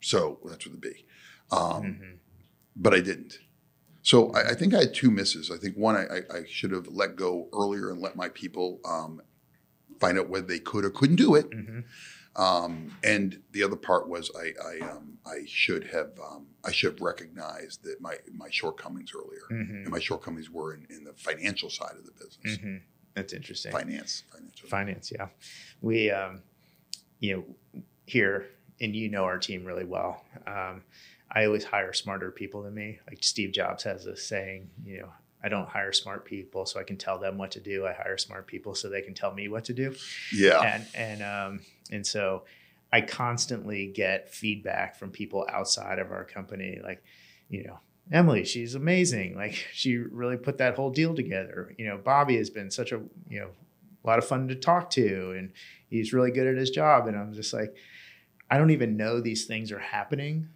So 0.00 0.38
that's 0.44 0.66
what 0.66 0.72
it'd 0.72 0.80
be. 0.80 1.04
Um, 1.50 1.82
Mhm. 1.84 2.18
but 2.76 2.94
I 2.94 3.00
didn't. 3.00 3.38
So 4.02 4.30
I, 4.32 4.50
I 4.50 4.54
think 4.54 4.74
I 4.74 4.80
had 4.80 4.94
two 4.94 5.10
misses. 5.10 5.50
I 5.50 5.56
think 5.58 5.76
one, 5.76 5.94
I, 5.96 6.22
I, 6.32 6.44
should 6.46 6.72
have 6.72 6.88
let 6.88 7.14
go 7.14 7.48
earlier 7.52 7.90
and 7.90 8.00
let 8.00 8.16
my 8.16 8.28
people 8.30 8.80
um, 8.84 9.22
find 10.00 10.18
out 10.18 10.28
whether 10.28 10.46
they 10.46 10.58
could 10.58 10.84
or 10.84 10.90
couldn't 10.90 11.16
do 11.16 11.34
it. 11.36 11.48
Mhm. 11.50 11.84
Um, 12.34 12.96
and 13.04 13.42
the 13.52 13.62
other 13.62 13.76
part 13.76 14.08
was 14.08 14.30
I 14.34 14.54
I, 14.64 14.90
um, 14.90 15.18
I 15.26 15.44
should 15.46 15.84
have 15.88 16.18
um, 16.18 16.46
I 16.64 16.72
should 16.72 16.92
have 16.94 17.00
recognized 17.02 17.84
that 17.84 18.00
my 18.00 18.16
my 18.32 18.48
shortcomings 18.50 19.12
earlier. 19.14 19.42
Mhm. 19.50 19.82
And 19.82 19.90
my 19.90 20.00
shortcomings 20.00 20.50
were 20.50 20.72
in, 20.74 20.86
in 20.88 21.04
the 21.04 21.12
financial 21.12 21.68
side 21.68 21.94
of 21.96 22.06
the 22.06 22.12
business. 22.12 22.56
Mhm. 22.58 22.80
That's 23.14 23.34
interesting. 23.34 23.70
Finance, 23.70 24.24
financial. 24.32 24.68
Finance, 24.68 25.12
yeah. 25.12 25.28
We, 25.82 26.10
um, 26.10 26.40
you 27.20 27.36
know, 27.74 27.82
here, 28.06 28.48
and 28.80 28.94
you 28.94 29.08
know 29.08 29.24
our 29.24 29.38
team 29.38 29.64
really 29.64 29.84
well. 29.84 30.24
Um, 30.46 30.82
I 31.30 31.46
always 31.46 31.64
hire 31.64 31.92
smarter 31.92 32.30
people 32.30 32.62
than 32.62 32.74
me. 32.74 32.98
Like 33.06 33.18
Steve 33.22 33.52
Jobs 33.52 33.84
has 33.84 34.04
this 34.04 34.26
saying, 34.26 34.70
you 34.84 35.00
know, 35.00 35.08
I 35.42 35.48
don't 35.48 35.68
hire 35.68 35.92
smart 35.92 36.24
people 36.24 36.66
so 36.66 36.78
I 36.78 36.84
can 36.84 36.96
tell 36.96 37.18
them 37.18 37.38
what 37.38 37.50
to 37.52 37.60
do. 37.60 37.86
I 37.86 37.92
hire 37.92 38.18
smart 38.18 38.46
people 38.46 38.74
so 38.74 38.88
they 38.88 39.02
can 39.02 39.14
tell 39.14 39.32
me 39.32 39.48
what 39.48 39.64
to 39.64 39.72
do. 39.72 39.94
Yeah. 40.32 40.60
And 40.62 40.86
and 40.94 41.22
um, 41.22 41.60
and 41.90 42.06
so 42.06 42.44
I 42.92 43.00
constantly 43.00 43.86
get 43.86 44.32
feedback 44.32 44.96
from 44.96 45.10
people 45.10 45.46
outside 45.50 45.98
of 45.98 46.12
our 46.12 46.24
company, 46.24 46.78
like, 46.84 47.02
you 47.48 47.64
know, 47.64 47.78
Emily, 48.10 48.44
she's 48.44 48.74
amazing. 48.74 49.36
Like 49.36 49.54
she 49.72 49.96
really 49.96 50.36
put 50.36 50.58
that 50.58 50.76
whole 50.76 50.90
deal 50.90 51.14
together. 51.14 51.74
You 51.78 51.86
know, 51.86 51.98
Bobby 51.98 52.36
has 52.36 52.50
been 52.50 52.70
such 52.70 52.92
a 52.92 53.00
you 53.28 53.40
know 53.40 53.48
a 54.04 54.06
lot 54.06 54.18
of 54.18 54.26
fun 54.26 54.48
to 54.48 54.54
talk 54.54 54.90
to, 54.90 55.32
and 55.36 55.52
he's 55.88 56.12
really 56.12 56.30
good 56.30 56.46
at 56.46 56.56
his 56.56 56.70
job. 56.70 57.06
And 57.06 57.16
I'm 57.16 57.32
just 57.32 57.52
like, 57.52 57.74
I 58.52 58.58
don't 58.58 58.70
even 58.70 58.98
know 58.98 59.18
these 59.18 59.46
things 59.46 59.72
are 59.72 59.78
happening 59.78 60.50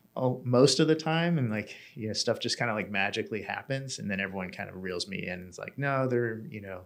most 0.44 0.80
of 0.80 0.86
the 0.86 0.94
time, 0.94 1.38
and 1.38 1.50
like 1.50 1.74
you 1.94 2.08
know, 2.08 2.12
stuff 2.12 2.40
just 2.40 2.58
kind 2.58 2.70
of 2.70 2.76
like 2.76 2.90
magically 2.90 3.40
happens, 3.40 3.98
and 3.98 4.10
then 4.10 4.20
everyone 4.20 4.50
kind 4.50 4.68
of 4.68 4.82
reels 4.82 5.08
me 5.08 5.26
in. 5.26 5.32
And 5.32 5.48
it's 5.48 5.58
like, 5.58 5.78
no, 5.78 6.06
they're 6.06 6.42
you 6.50 6.60
know, 6.60 6.82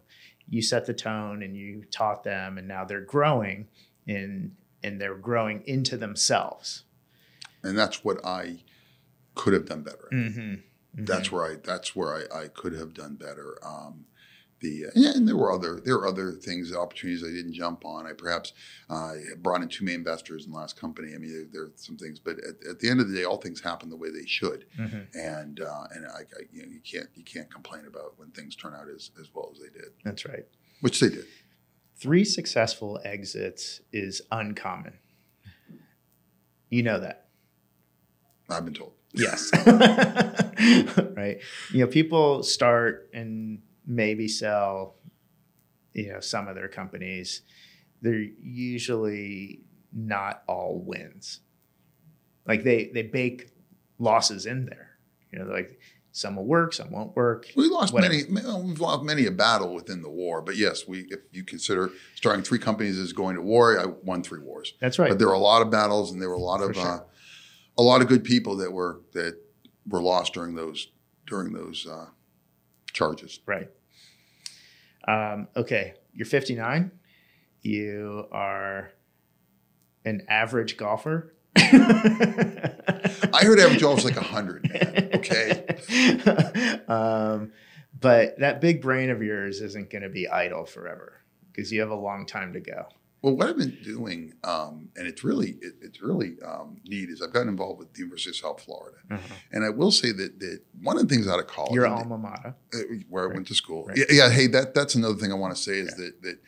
you 0.49 0.63
set 0.63 0.87
the 0.87 0.95
tone 0.95 1.43
and 1.43 1.57
you 1.57 1.85
taught 1.91 2.23
them, 2.23 2.59
and 2.59 2.69
now 2.69 2.85
they're 2.85 3.01
growing, 3.01 3.67
and 4.07 4.53
and 4.85 5.01
they're 5.01 5.17
growing 5.17 5.63
into 5.67 5.97
themselves. 5.97 6.85
and 7.65 7.77
that's 7.77 8.05
what 8.05 8.25
I 8.25 8.63
could 9.35 9.53
have 9.53 9.67
done 9.67 9.83
better. 9.83 10.09
Mm-hmm. 10.13 11.05
That's 11.05 11.33
where 11.33 11.45
I 11.45 11.57
that's 11.63 11.97
where 11.97 12.15
I, 12.15 12.43
I 12.43 12.49
could 12.49 12.73
have 12.75 12.95
done 12.95 13.17
better. 13.17 13.59
Um, 13.65 14.07
the 14.61 14.87
yeah, 14.95 15.13
and 15.15 15.27
there 15.27 15.37
were 15.37 15.53
other 15.53 15.81
there 15.85 15.97
were 15.99 16.07
other 16.07 16.33
things 16.33 16.75
opportunities 16.75 17.25
I 17.25 17.29
didn't 17.29 17.55
jump 17.55 17.85
on. 17.85 18.07
I 18.07 18.13
perhaps 18.13 18.53
uh, 18.89 19.15
brought 19.39 19.63
in 19.63 19.69
too 19.69 19.85
many 19.85 19.95
investors 19.95 20.45
in 20.45 20.53
the 20.53 20.57
last 20.59 20.79
company. 20.79 21.15
I 21.15 21.19
mean, 21.19 21.33
there, 21.33 21.45
there 21.51 21.63
are 21.65 21.73
some 21.77 21.97
things, 21.97 22.19
but 22.19 22.37
at, 22.39 22.67
at 22.69 22.79
the 22.81 22.89
end 22.91 23.01
of 23.01 23.09
the 23.09 23.17
day, 23.17 23.25
all 23.25 23.39
things 23.39 23.61
happen 23.61 23.89
the 23.89 23.97
way 23.97 24.11
they 24.11 24.27
should, 24.27 24.67
Mhm. 24.79 25.07
and 25.15 25.61
uh, 25.61 25.85
and 25.95 26.07
I, 26.07 26.21
I 26.21 26.43
you, 26.53 26.63
know, 26.63 26.69
you 26.69 26.81
can't 26.81 27.09
you 27.15 27.25
can't 27.25 27.51
complain 27.53 27.87
about 27.87 28.19
when 28.19 28.31
things 28.31 28.55
turn 28.55 28.75
out 28.75 28.89
as, 28.95 29.11
as 29.21 29.29
well 29.35 29.51
as 29.53 29.59
they 29.61 29.69
did, 29.71 29.91
That's 30.05 30.27
right. 30.27 30.45
which 30.81 31.01
they 31.01 31.09
did. 31.09 31.25
Three 31.97 32.25
successful 32.25 33.01
exits 33.05 33.81
is 33.93 34.23
uncommon. 34.31 34.95
You 36.71 36.83
know 36.83 37.01
that. 37.01 37.29
I've 38.49 38.65
been 38.65 38.75
told. 38.75 38.93
Yes. 39.13 39.51
right. 41.17 41.39
You 41.73 41.81
know, 41.81 41.87
people 41.87 42.43
start 42.43 43.11
and 43.13 43.61
maybe 43.91 44.29
sell, 44.29 44.95
you 45.93 46.13
know, 46.13 46.21
some 46.21 46.49
of 46.49 46.55
their 46.55 46.69
companies. 46.69 47.43
They're 48.01 48.27
usually 48.41 49.61
not 49.93 50.43
all 50.47 50.81
wins. 50.85 51.41
Like 52.47 52.63
they 52.65 52.91
they 52.95 53.03
bake 53.03 53.51
losses 53.99 54.47
in 54.47 54.67
there. 54.67 54.99
You 55.33 55.41
know, 55.41 55.45
like 55.47 55.79
some 56.13 56.37
will 56.37 56.47
work, 56.47 56.73
some 56.73 56.91
won't 56.91 57.15
work. 57.15 57.47
We 57.55 57.69
lost 57.69 57.93
whatever. 57.93 58.15
many. 58.15 58.63
We've 58.63 58.81
lost 58.81 59.05
many 59.05 59.27
a 59.27 59.31
battle 59.31 59.75
within 59.75 60.03
the 60.03 60.09
war, 60.09 60.41
but 60.41 60.57
yes, 60.57 60.87
we 60.89 61.01
if 61.11 61.21
you 61.33 61.45
consider 61.45 61.91
starting 62.15 62.43
three 62.43 62.59
companies 62.59 62.99
as 62.99 63.13
going 63.13 63.37
to 63.37 63.43
war, 63.43 63.79
I 63.79 63.87
won 64.05 64.23
three 64.23 64.41
wars. 64.41 64.75
That's 64.81 64.99
right. 64.99 65.11
But 65.11 65.19
there 65.19 65.29
were 65.29 65.35
a 65.35 65.39
lot 65.39 65.63
of 65.63 65.71
battles, 65.71 66.13
and 66.13 66.23
there 66.23 66.29
were 66.29 66.37
a 66.37 66.41
lot 66.41 66.63
of 66.63 66.75
sure. 66.75 66.87
uh, 66.87 67.01
a 67.77 67.83
lot 67.83 68.01
of 68.01 68.09
good 68.09 68.25
people 68.25 68.57
that 68.57 68.73
were 68.73 69.01
that 69.13 69.37
were 69.87 70.03
lost 70.03 70.33
during 70.33 70.55
those 70.55 70.89
during 71.27 71.53
those 71.53 71.87
uh, 71.87 72.07
charges. 72.93 73.41
Right. 73.47 73.69
Um, 75.07 75.49
okay, 75.57 75.95
you're 76.13 76.27
59. 76.27 76.91
You 77.63 78.27
are 78.33 78.93
an 80.05 80.23
average 80.29 80.77
golfer. 80.77 81.35
I 81.57 83.41
heard 83.43 83.59
average 83.59 83.81
golf 83.81 83.97
was 83.97 84.05
like 84.05 84.17
hundred. 84.17 84.69
Man. 84.69 85.11
Okay, 85.15 85.67
um, 86.89 87.53
but 87.99 88.39
that 88.39 88.61
big 88.61 88.81
brain 88.81 89.11
of 89.11 89.23
yours 89.23 89.61
isn't 89.61 89.91
going 89.91 90.03
to 90.03 90.09
be 90.09 90.29
idle 90.29 90.65
forever 90.65 91.21
because 91.53 91.73
you 91.73 91.81
have 91.81 91.91
a 91.91 91.97
long 91.97 92.25
time 92.25 92.53
to 92.53 92.61
go. 92.61 92.87
Well, 93.23 93.37
what 93.37 93.49
I've 93.49 93.57
been 93.59 93.77
doing, 93.83 94.33
um, 94.45 94.89
and 94.97 95.07
it's 95.07 95.23
really 95.23 95.51
it, 95.61 95.75
it's 95.83 96.01
really 96.03 96.37
um, 96.45 96.79
neat, 96.87 97.09
is 97.11 97.21
I've 97.23 97.33
gotten 97.33 97.49
involved 97.49 97.79
with 97.79 97.93
the 97.93 98.01
University 98.01 98.31
of 98.31 98.37
South 98.37 98.63
Florida, 98.63 98.97
and 99.53 99.65
I 99.65 99.69
will 99.71 99.91
say 99.93 100.13
that 100.13 100.39
that 100.41 100.61
one 100.83 100.97
of 100.97 101.07
the 101.09 101.15
things 101.15 101.29
out 101.29 101.39
of 101.39 101.47
college, 101.47 101.73
Your 101.75 101.87
alma 101.87 102.17
mater. 102.19 102.55
uh, 102.75 102.79
where 103.09 103.31
I 103.31 103.35
went 103.35 103.47
to 103.49 103.55
school. 103.55 103.87
Right. 103.87 103.99
Yeah, 103.99 104.05
yeah, 104.11 104.31
hey, 104.31 104.47
that 104.49 104.75
that's 104.75 104.95
another 104.95 105.17
thing 105.17 105.31
I 105.33 105.35
want 105.37 105.55
to 105.55 105.61
say 105.61 105.79
is 105.79 105.95
that 105.97 106.23
that 106.23 106.39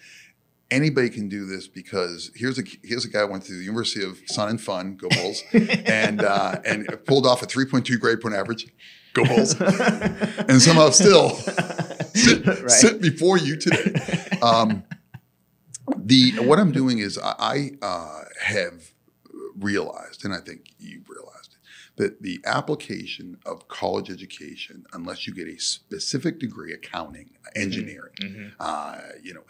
anybody 0.70 1.10
can 1.10 1.28
do 1.28 1.44
this 1.44 1.68
because 1.68 2.30
here's 2.34 2.58
a 2.58 2.62
here's 2.82 3.04
a 3.04 3.08
guy 3.08 3.20
who 3.20 3.28
went 3.28 3.44
to 3.44 3.52
the 3.52 3.62
University 3.64 4.04
of 4.04 4.18
Sun 4.26 4.48
and 4.48 4.60
Fun, 4.60 4.96
go 4.96 5.08
Bulls, 5.10 5.42
and 5.52 6.22
uh, 6.22 6.60
and 6.64 6.88
pulled 7.06 7.26
off 7.26 7.42
a 7.42 7.46
3.2 7.46 7.98
grade 8.00 8.20
point 8.20 8.34
average, 8.34 8.66
go 9.12 9.24
Bulls, 9.24 9.54
and 9.60 10.62
somehow 10.62 10.88
still 10.90 11.30
sit, 12.14 12.46
Right. 12.46 12.70
sit 12.70 13.00
before 13.02 13.36
you 13.38 13.56
today. 13.58 13.94
Um, 14.40 14.82
the 15.98 16.32
what 16.40 16.58
I'm 16.58 16.72
doing 16.72 16.98
is 16.98 17.18
I, 17.18 17.34
I 17.38 17.70
uh, 17.84 18.22
have 18.42 18.92
realized, 19.56 20.24
and 20.24 20.32
I 20.34 20.38
think 20.40 20.70
you've 20.78 21.08
realized 21.08 21.54
it, 21.54 21.96
that 21.96 22.22
the 22.22 22.40
application 22.46 23.38
of 23.44 23.68
college 23.68 24.10
education, 24.10 24.84
unless 24.92 25.26
you 25.26 25.34
get 25.34 25.46
a 25.48 25.58
specific 25.58 26.38
degree, 26.38 26.72
accounting, 26.72 27.30
engineering, 27.54 28.14
Mhm. 28.20 28.52
uh, 28.60 28.98
you 29.22 29.34
know, 29.34 29.44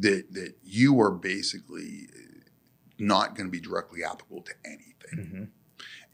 that 0.00 0.32
that 0.32 0.54
you 0.64 1.00
are 1.00 1.10
basically 1.12 2.08
not 2.98 3.34
going 3.36 3.46
to 3.46 3.50
be 3.50 3.60
directly 3.60 4.02
applicable 4.02 4.42
to 4.42 4.54
anything. 4.64 5.18
Mhm. 5.18 5.48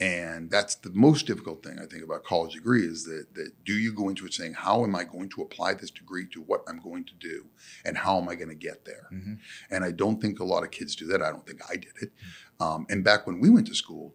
And 0.01 0.51
that's 0.51 0.74
the 0.74 0.90
most 0.90 1.26
difficult 1.26 1.62
thing 1.62 1.78
I 1.78 1.86
think 1.86 2.03
about 2.03 2.24
college 2.24 2.55
degree 2.55 2.84
is 2.84 3.05
that 3.05 3.26
that 3.34 3.64
do 3.64 3.74
you 3.74 3.93
go 3.93 4.09
into 4.09 4.26
it 4.26 4.34
saying 4.34 4.55
how 4.55 4.82
am 4.84 4.97
I 4.97 5.05
going 5.05 5.28
to 5.30 5.43
apply 5.43 5.74
this 5.74 5.90
degree 5.90 6.26
to 6.32 6.40
what 6.43 6.62
I'm 6.68 6.80
going 6.80 7.05
to 7.05 7.14
do 7.14 7.47
and 7.84 7.97
how 7.97 8.18
am 8.18 8.28
I 8.28 8.34
going 8.34 8.49
to 8.49 8.55
get 8.55 8.84
there? 8.84 9.07
Mhm. 9.12 9.38
And 9.70 9.84
I 9.84 9.93
don't 9.93 10.20
think 10.20 10.40
a 10.40 10.45
lot 10.45 10.64
of 10.64 10.70
kids 10.70 10.97
do 10.97 11.07
that. 11.07 11.22
I 11.22 11.30
don't 11.30 11.47
think 11.47 11.61
I 11.70 11.76
did 11.76 11.93
it. 12.01 12.12
Um, 12.59 12.86
and 12.90 13.05
back 13.05 13.26
when 13.26 13.40
we 13.40 13.49
went 13.51 13.66
to 13.68 13.74
school, 13.74 14.14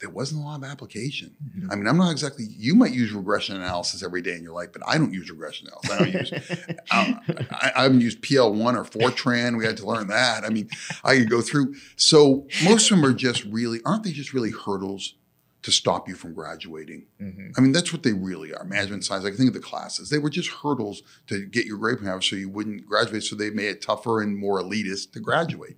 there 0.00 0.10
wasn't 0.10 0.40
a 0.40 0.44
lot 0.44 0.56
of 0.56 0.64
application. 0.64 1.34
Mhm. 1.42 1.72
I 1.72 1.76
mean, 1.76 1.86
I'm 1.86 1.96
not 1.96 2.10
exactly. 2.10 2.44
You 2.50 2.74
might 2.74 2.92
use 2.92 3.12
regression 3.12 3.56
analysis 3.56 4.02
every 4.02 4.20
day 4.22 4.34
in 4.34 4.42
your 4.42 4.52
life, 4.52 4.68
but 4.72 4.82
I 4.86 4.98
don't 4.98 5.12
use 5.12 5.30
regression 5.30 5.68
analysis. 5.68 5.90
I 5.90 5.98
don't 5.98 6.12
use. 6.12 6.32
um, 6.90 7.20
I, 7.50 7.72
I 7.76 7.82
haven't 7.84 8.00
used 8.02 8.20
PL1 8.20 8.76
or 8.76 8.84
Fortran. 8.84 9.56
We 9.56 9.64
had 9.64 9.76
to 9.78 9.86
learn 9.86 10.08
that. 10.08 10.44
I 10.44 10.50
mean, 10.50 10.68
I 11.04 11.16
could 11.16 11.30
go 11.30 11.40
through. 11.40 11.74
So 11.96 12.46
most 12.64 12.90
of 12.90 12.96
them 12.98 13.06
are 13.06 13.14
just 13.14 13.44
really, 13.44 13.80
aren't 13.84 14.04
they 14.04 14.12
just 14.12 14.34
really 14.34 14.50
hurdles 14.50 15.14
to 15.62 15.72
stop 15.72 16.08
you 16.08 16.14
from 16.14 16.32
graduating? 16.34 17.06
Mhm. 17.20 17.52
I 17.56 17.60
mean, 17.60 17.72
that's 17.72 17.92
what 17.92 18.02
they 18.02 18.12
really 18.12 18.54
are. 18.54 18.64
Management 18.64 19.04
science. 19.04 19.24
Like 19.24 19.34
think 19.34 19.48
of 19.48 19.54
the 19.54 19.60
classes. 19.60 20.10
They 20.10 20.18
were 20.18 20.30
just 20.30 20.50
hurdles 20.62 21.02
to 21.28 21.44
get 21.46 21.64
your 21.66 21.78
grade 21.78 21.96
point 21.98 22.08
average, 22.08 22.28
so 22.30 22.36
you 22.36 22.48
wouldn't 22.50 22.86
graduate. 22.86 23.24
So 23.24 23.34
they 23.34 23.50
made 23.50 23.68
it 23.68 23.82
tougher 23.82 24.20
and 24.20 24.36
more 24.36 24.60
elitist 24.62 25.12
to 25.12 25.20
graduate. 25.20 25.76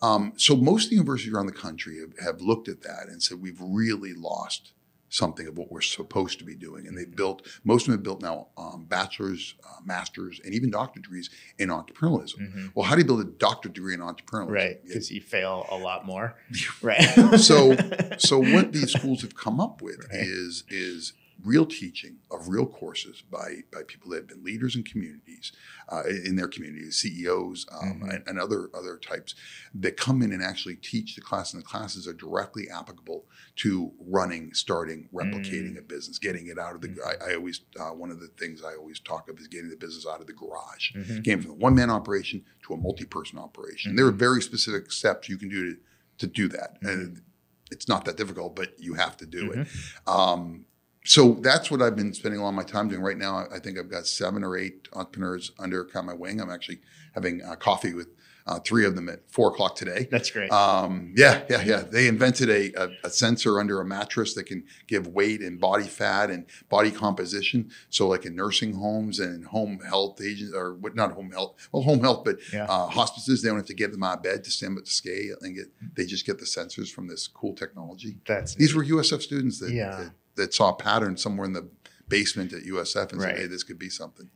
Um, 0.00 0.32
so 0.36 0.54
most 0.56 0.84
of 0.84 0.90
the 0.90 0.96
universities 0.96 1.32
around 1.32 1.46
the 1.46 1.52
country 1.52 1.98
have, 2.00 2.18
have 2.24 2.40
looked 2.40 2.68
at 2.68 2.82
that 2.82 3.08
and 3.08 3.22
said 3.22 3.40
we've 3.40 3.60
really 3.60 4.14
lost 4.14 4.72
something 5.10 5.46
of 5.46 5.56
what 5.56 5.72
we're 5.72 5.80
supposed 5.80 6.38
to 6.38 6.44
be 6.44 6.54
doing. 6.54 6.86
And 6.86 6.96
they've 6.96 7.16
built 7.16 7.40
most 7.64 7.82
of 7.82 7.86
them 7.86 7.94
have 7.94 8.02
built 8.02 8.20
now 8.20 8.48
um, 8.58 8.84
bachelor's, 8.88 9.54
uh, 9.64 9.80
masters, 9.84 10.38
and 10.44 10.52
even 10.54 10.70
doctorate 10.70 11.02
degrees 11.04 11.30
in 11.58 11.70
entrepreneurialism. 11.70 12.38
Mhm. 12.40 12.72
Well, 12.74 12.84
how 12.86 12.94
do 12.94 13.00
you 13.00 13.06
build 13.06 13.20
a 13.20 13.24
doctorate 13.24 13.74
degree 13.74 13.94
in 13.94 14.00
entrepreneurialism? 14.00 14.50
Right, 14.50 14.84
because 14.84 15.10
you 15.10 15.22
fail 15.22 15.66
a 15.70 15.76
lot 15.78 16.04
more. 16.04 16.34
Right. 16.82 17.00
so 17.40 17.74
so 18.18 18.38
what 18.38 18.72
these 18.74 18.92
schools 18.92 19.22
have 19.22 19.34
come 19.34 19.60
up 19.60 19.80
with 19.80 19.96
Right. 20.10 20.20
is 20.26 20.64
is 20.68 21.14
real 21.44 21.64
teaching 21.66 22.16
of 22.32 22.48
real 22.48 22.66
courses 22.66 23.22
by 23.22 23.58
by 23.72 23.82
people 23.86 24.10
that 24.10 24.16
have 24.16 24.26
been 24.26 24.42
leaders 24.42 24.74
in 24.74 24.82
communities 24.82 25.52
uh, 25.88 26.02
in 26.24 26.34
their 26.34 26.48
communities 26.48 26.96
ceos 26.96 27.64
um, 27.80 28.00
Mhm. 28.02 28.14
and, 28.14 28.24
and 28.28 28.38
other 28.40 28.68
other 28.74 28.96
types 28.98 29.36
that 29.72 29.96
come 29.96 30.20
in 30.20 30.32
and 30.32 30.42
actually 30.42 30.74
teach 30.74 31.14
the 31.14 31.20
class 31.20 31.52
and 31.54 31.62
the 31.62 31.66
classes 31.66 32.08
are 32.08 32.12
directly 32.12 32.68
applicable 32.68 33.24
to 33.54 33.92
running 34.00 34.52
starting 34.52 35.08
replicating 35.14 35.78
a 35.78 35.82
business 35.82 36.18
getting 36.18 36.48
it 36.48 36.58
out 36.58 36.74
of 36.74 36.80
the 36.80 36.88
Mhm. 36.88 36.98
I, 37.06 37.30
I 37.30 37.34
always 37.36 37.60
uh, 37.78 37.90
one 37.90 38.10
of 38.10 38.18
the 38.20 38.28
things 38.36 38.62
i 38.64 38.74
always 38.74 38.98
talk 38.98 39.28
of 39.30 39.38
is 39.38 39.46
getting 39.46 39.70
the 39.70 39.76
business 39.76 40.06
out 40.06 40.20
of 40.20 40.26
the 40.26 40.32
garage 40.32 40.92
Mhm. 40.96 41.24
came 41.24 41.40
from 41.42 41.52
a 41.52 41.54
one 41.54 41.74
man 41.76 41.88
operation 41.90 42.44
to 42.66 42.74
a 42.74 42.76
multi 42.76 43.04
person 43.04 43.38
operation. 43.38 43.94
There 43.96 44.06
are 44.06 44.10
very 44.10 44.42
specific 44.42 44.90
steps 44.90 45.28
you 45.28 45.38
can 45.38 45.48
do 45.48 45.74
to, 45.74 45.80
to 46.18 46.26
do 46.26 46.48
that. 46.48 46.78
And 46.82 47.22
it's 47.70 47.86
not 47.86 48.04
that 48.06 48.16
difficult, 48.16 48.56
but 48.56 48.74
you 48.80 48.94
have 48.94 49.16
to 49.18 49.26
do 49.26 49.52
it. 49.52 49.68
Um, 50.06 50.64
so 51.08 51.32
that's 51.40 51.70
what 51.70 51.80
I've 51.82 51.96
been 51.96 52.12
spending 52.12 52.38
a 52.40 52.42
lot 52.42 52.50
of 52.50 52.54
my 52.54 52.62
time 52.64 52.88
doing 52.88 53.02
right 53.02 53.16
now. 53.18 53.46
I- 53.52 53.58
think 53.60 53.78
I've 53.78 53.90
got 53.90 54.06
seven 54.06 54.44
or 54.44 54.56
eight 54.56 54.88
entrepreneurs 54.92 55.52
under 55.58 55.84
kind 55.84 56.04
of 56.08 56.14
my 56.14 56.14
wing. 56.14 56.40
I'm 56.40 56.50
actually 56.50 56.80
having 57.14 57.42
uh, 57.42 57.56
coffee 57.56 57.94
with 57.94 58.08
uh, 58.46 58.58
three 58.60 58.86
of 58.86 58.94
them 58.94 59.10
at 59.10 59.20
four 59.30 59.48
o'clock 59.48 59.76
today. 59.76 60.08
That's 60.10 60.30
great. 60.30 60.50
Um, 60.50 61.12
yeah, 61.16 61.42
yeah, 61.50 61.62
yeah. 61.62 61.80
They 61.82 62.08
invented 62.08 62.48
a, 62.48 62.72
a, 62.82 62.88
a 63.04 63.10
sensor 63.10 63.60
under 63.60 63.78
a 63.80 63.84
mattress 63.84 64.32
that 64.34 64.44
can 64.44 64.64
give 64.86 65.06
weight 65.08 65.40
and 65.42 65.60
body 65.60 65.84
fat 65.84 66.30
and 66.30 66.46
body 66.70 66.90
composition. 66.90 67.70
So, 67.90 68.08
like 68.08 68.24
in 68.24 68.34
nursing 68.36 68.72
homes 68.74 69.18
and 69.20 69.44
home 69.44 69.80
health 69.86 70.22
agents, 70.22 70.54
or 70.54 70.74
what, 70.76 70.94
not 70.94 71.12
home 71.12 71.30
health, 71.30 71.56
well, 71.72 71.82
home 71.82 72.00
health, 72.00 72.22
but 72.24 72.36
Yeah. 72.52 72.64
uh, 72.64 72.86
hospices, 72.86 73.42
they 73.42 73.48
don't 73.50 73.58
have 73.58 73.66
to 73.66 73.74
get 73.74 73.92
them 73.92 74.02
out 74.02 74.18
of 74.18 74.22
bed 74.22 74.44
to 74.44 74.50
stand 74.50 74.78
up 74.78 74.84
to 74.84 74.90
scale 74.90 75.36
and 75.42 75.54
get. 75.54 75.66
They 75.94 76.06
just 76.06 76.24
get 76.24 76.38
the 76.38 76.46
sensors 76.46 76.90
from 76.90 77.06
this 77.08 77.26
cool 77.26 77.54
technology. 77.54 78.16
That's 78.26 78.54
These 78.54 78.74
were 78.74 78.82
USF 78.84 79.20
students 79.20 79.58
that 79.60 79.72
Yeah. 79.72 79.90
that, 80.04 80.10
that 80.38 80.54
saw 80.54 80.70
a 80.70 80.74
pattern 80.76 81.16
somewhere 81.16 81.46
in 81.46 81.52
the 81.52 81.68
basement 82.08 82.52
at 82.54 82.62
USF 82.64 83.12
and 83.12 83.20
Right. 83.20 83.30
said, 83.36 83.38
"Hey, 83.38 83.46
this 83.46 83.62
could 83.62 83.78
be 83.78 83.90
something." 83.90 84.30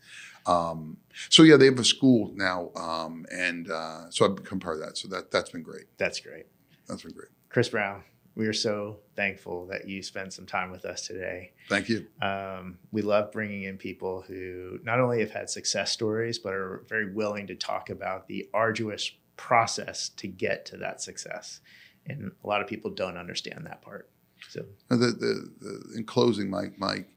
Um, 0.44 0.98
so 1.30 1.42
yeah, 1.42 1.56
they 1.56 1.66
have 1.66 1.78
a 1.78 1.84
school 1.84 2.32
now, 2.34 2.70
um, 2.76 3.24
and 3.32 3.70
uh, 3.70 4.10
so 4.10 4.26
I've 4.26 4.36
become 4.36 4.60
part 4.60 4.76
of 4.78 4.82
that. 4.84 4.98
So 4.98 5.08
that 5.08 5.30
that's 5.30 5.50
been 5.50 5.62
great. 5.62 5.86
that's 5.96 6.20
great. 6.20 6.46
That's 6.88 7.02
been 7.02 7.12
great. 7.12 7.28
Chris 7.48 7.68
Brown, 7.68 8.02
we 8.34 8.46
are 8.46 8.52
so 8.52 8.98
thankful 9.14 9.66
that 9.66 9.88
you 9.88 10.02
spent 10.02 10.32
some 10.32 10.46
time 10.46 10.70
with 10.70 10.84
us 10.84 11.06
today. 11.06 11.52
Thank 11.68 11.88
you. 11.88 12.06
Um, 12.20 12.78
we 12.90 13.02
love 13.02 13.30
bringing 13.30 13.62
in 13.64 13.76
people 13.78 14.22
who 14.22 14.78
not 14.82 14.98
only 15.00 15.20
have 15.20 15.30
had 15.30 15.48
success 15.48 15.92
stories, 15.92 16.38
but 16.38 16.52
are 16.54 16.84
very 16.88 17.12
willing 17.12 17.46
to 17.46 17.54
talk 17.54 17.88
about 17.90 18.26
the 18.26 18.48
arduous 18.52 19.12
process 19.36 20.08
to 20.10 20.26
get 20.26 20.64
to 20.66 20.76
that 20.78 21.00
success. 21.00 21.60
And 22.06 22.32
a 22.42 22.46
lot 22.46 22.60
of 22.60 22.66
people 22.66 22.90
don't 22.90 23.16
understand 23.16 23.64
that 23.66 23.80
part. 23.82 24.08
So, 24.52 24.66
The, 24.90 24.96
the, 24.96 25.50
the, 25.60 25.96
in 25.96 26.04
closing, 26.04 26.50
Mike, 26.50 26.74
Mike, 26.76 27.08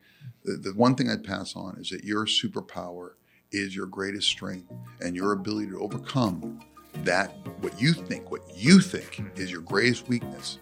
the, 0.46 0.54
the 0.54 0.74
one 0.74 0.96
thing 0.96 1.10
I'd 1.10 1.26
pass 1.26 1.54
on 1.56 1.76
is 1.78 1.90
that 1.90 2.06
your 2.06 2.26
superpower 2.26 3.12
is 3.52 3.76
your 3.76 3.88
greatest 3.88 4.30
strength 4.30 4.72
and 5.02 5.18
your 5.18 5.34
ability 5.34 5.68
to 5.72 5.80
overcome 5.82 6.62
that 7.04 7.36
what 7.60 7.80
you 7.80 7.92
think, 7.92 8.32
what 8.32 8.42
you 8.56 8.80
think 8.80 9.22
is 9.36 9.52
your 9.52 9.62
greatest 9.62 10.08
weakness 10.08 10.60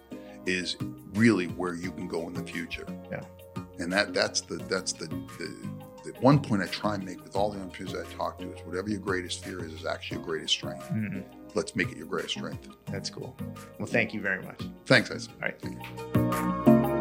is 0.48 0.76
really 1.14 1.46
where 1.46 1.76
you 1.76 1.92
can 1.92 2.08
go 2.08 2.28
in 2.28 2.34
the 2.34 2.44
future. 2.44 2.88
Yeah. 3.12 3.22
And 3.78 3.94
that 3.94 4.14
that's 4.16 4.42
the 4.42 4.56
that's 4.56 4.94
the, 4.94 5.06
the 5.08 5.70
the 6.06 6.12
one 6.22 6.40
point 6.40 6.64
I 6.64 6.68
try 6.68 6.96
and 6.96 7.06
make 7.06 7.24
with 7.24 7.36
all 7.36 7.52
the 7.52 7.60
entrepreneurs 7.60 8.08
I 8.08 8.14
talk 8.16 8.40
to 8.40 8.52
is 8.52 8.60
whatever 8.66 8.90
your 8.90 9.00
greatest 9.00 9.46
fear 9.46 9.64
is 9.64 9.74
is 9.74 9.86
actually 9.86 10.18
your 10.18 10.26
greatest 10.26 10.54
strength. 10.54 10.90
mm, 10.90 11.24
Let's 11.56 11.76
make 11.76 11.92
it 11.92 11.98
your 11.98 12.08
greatest 12.08 12.36
strength. 12.36 12.68
that's 12.88 13.10
cool. 13.10 13.36
Well, 13.80 13.88
thank 13.88 14.14
you 14.14 14.22
very 14.22 14.42
much. 14.44 14.62
Thanks, 14.86 15.10
guys. 15.10 15.28
All 15.28 15.48
right. 15.50 15.60
Thank 15.60 15.82
you. 15.84 16.93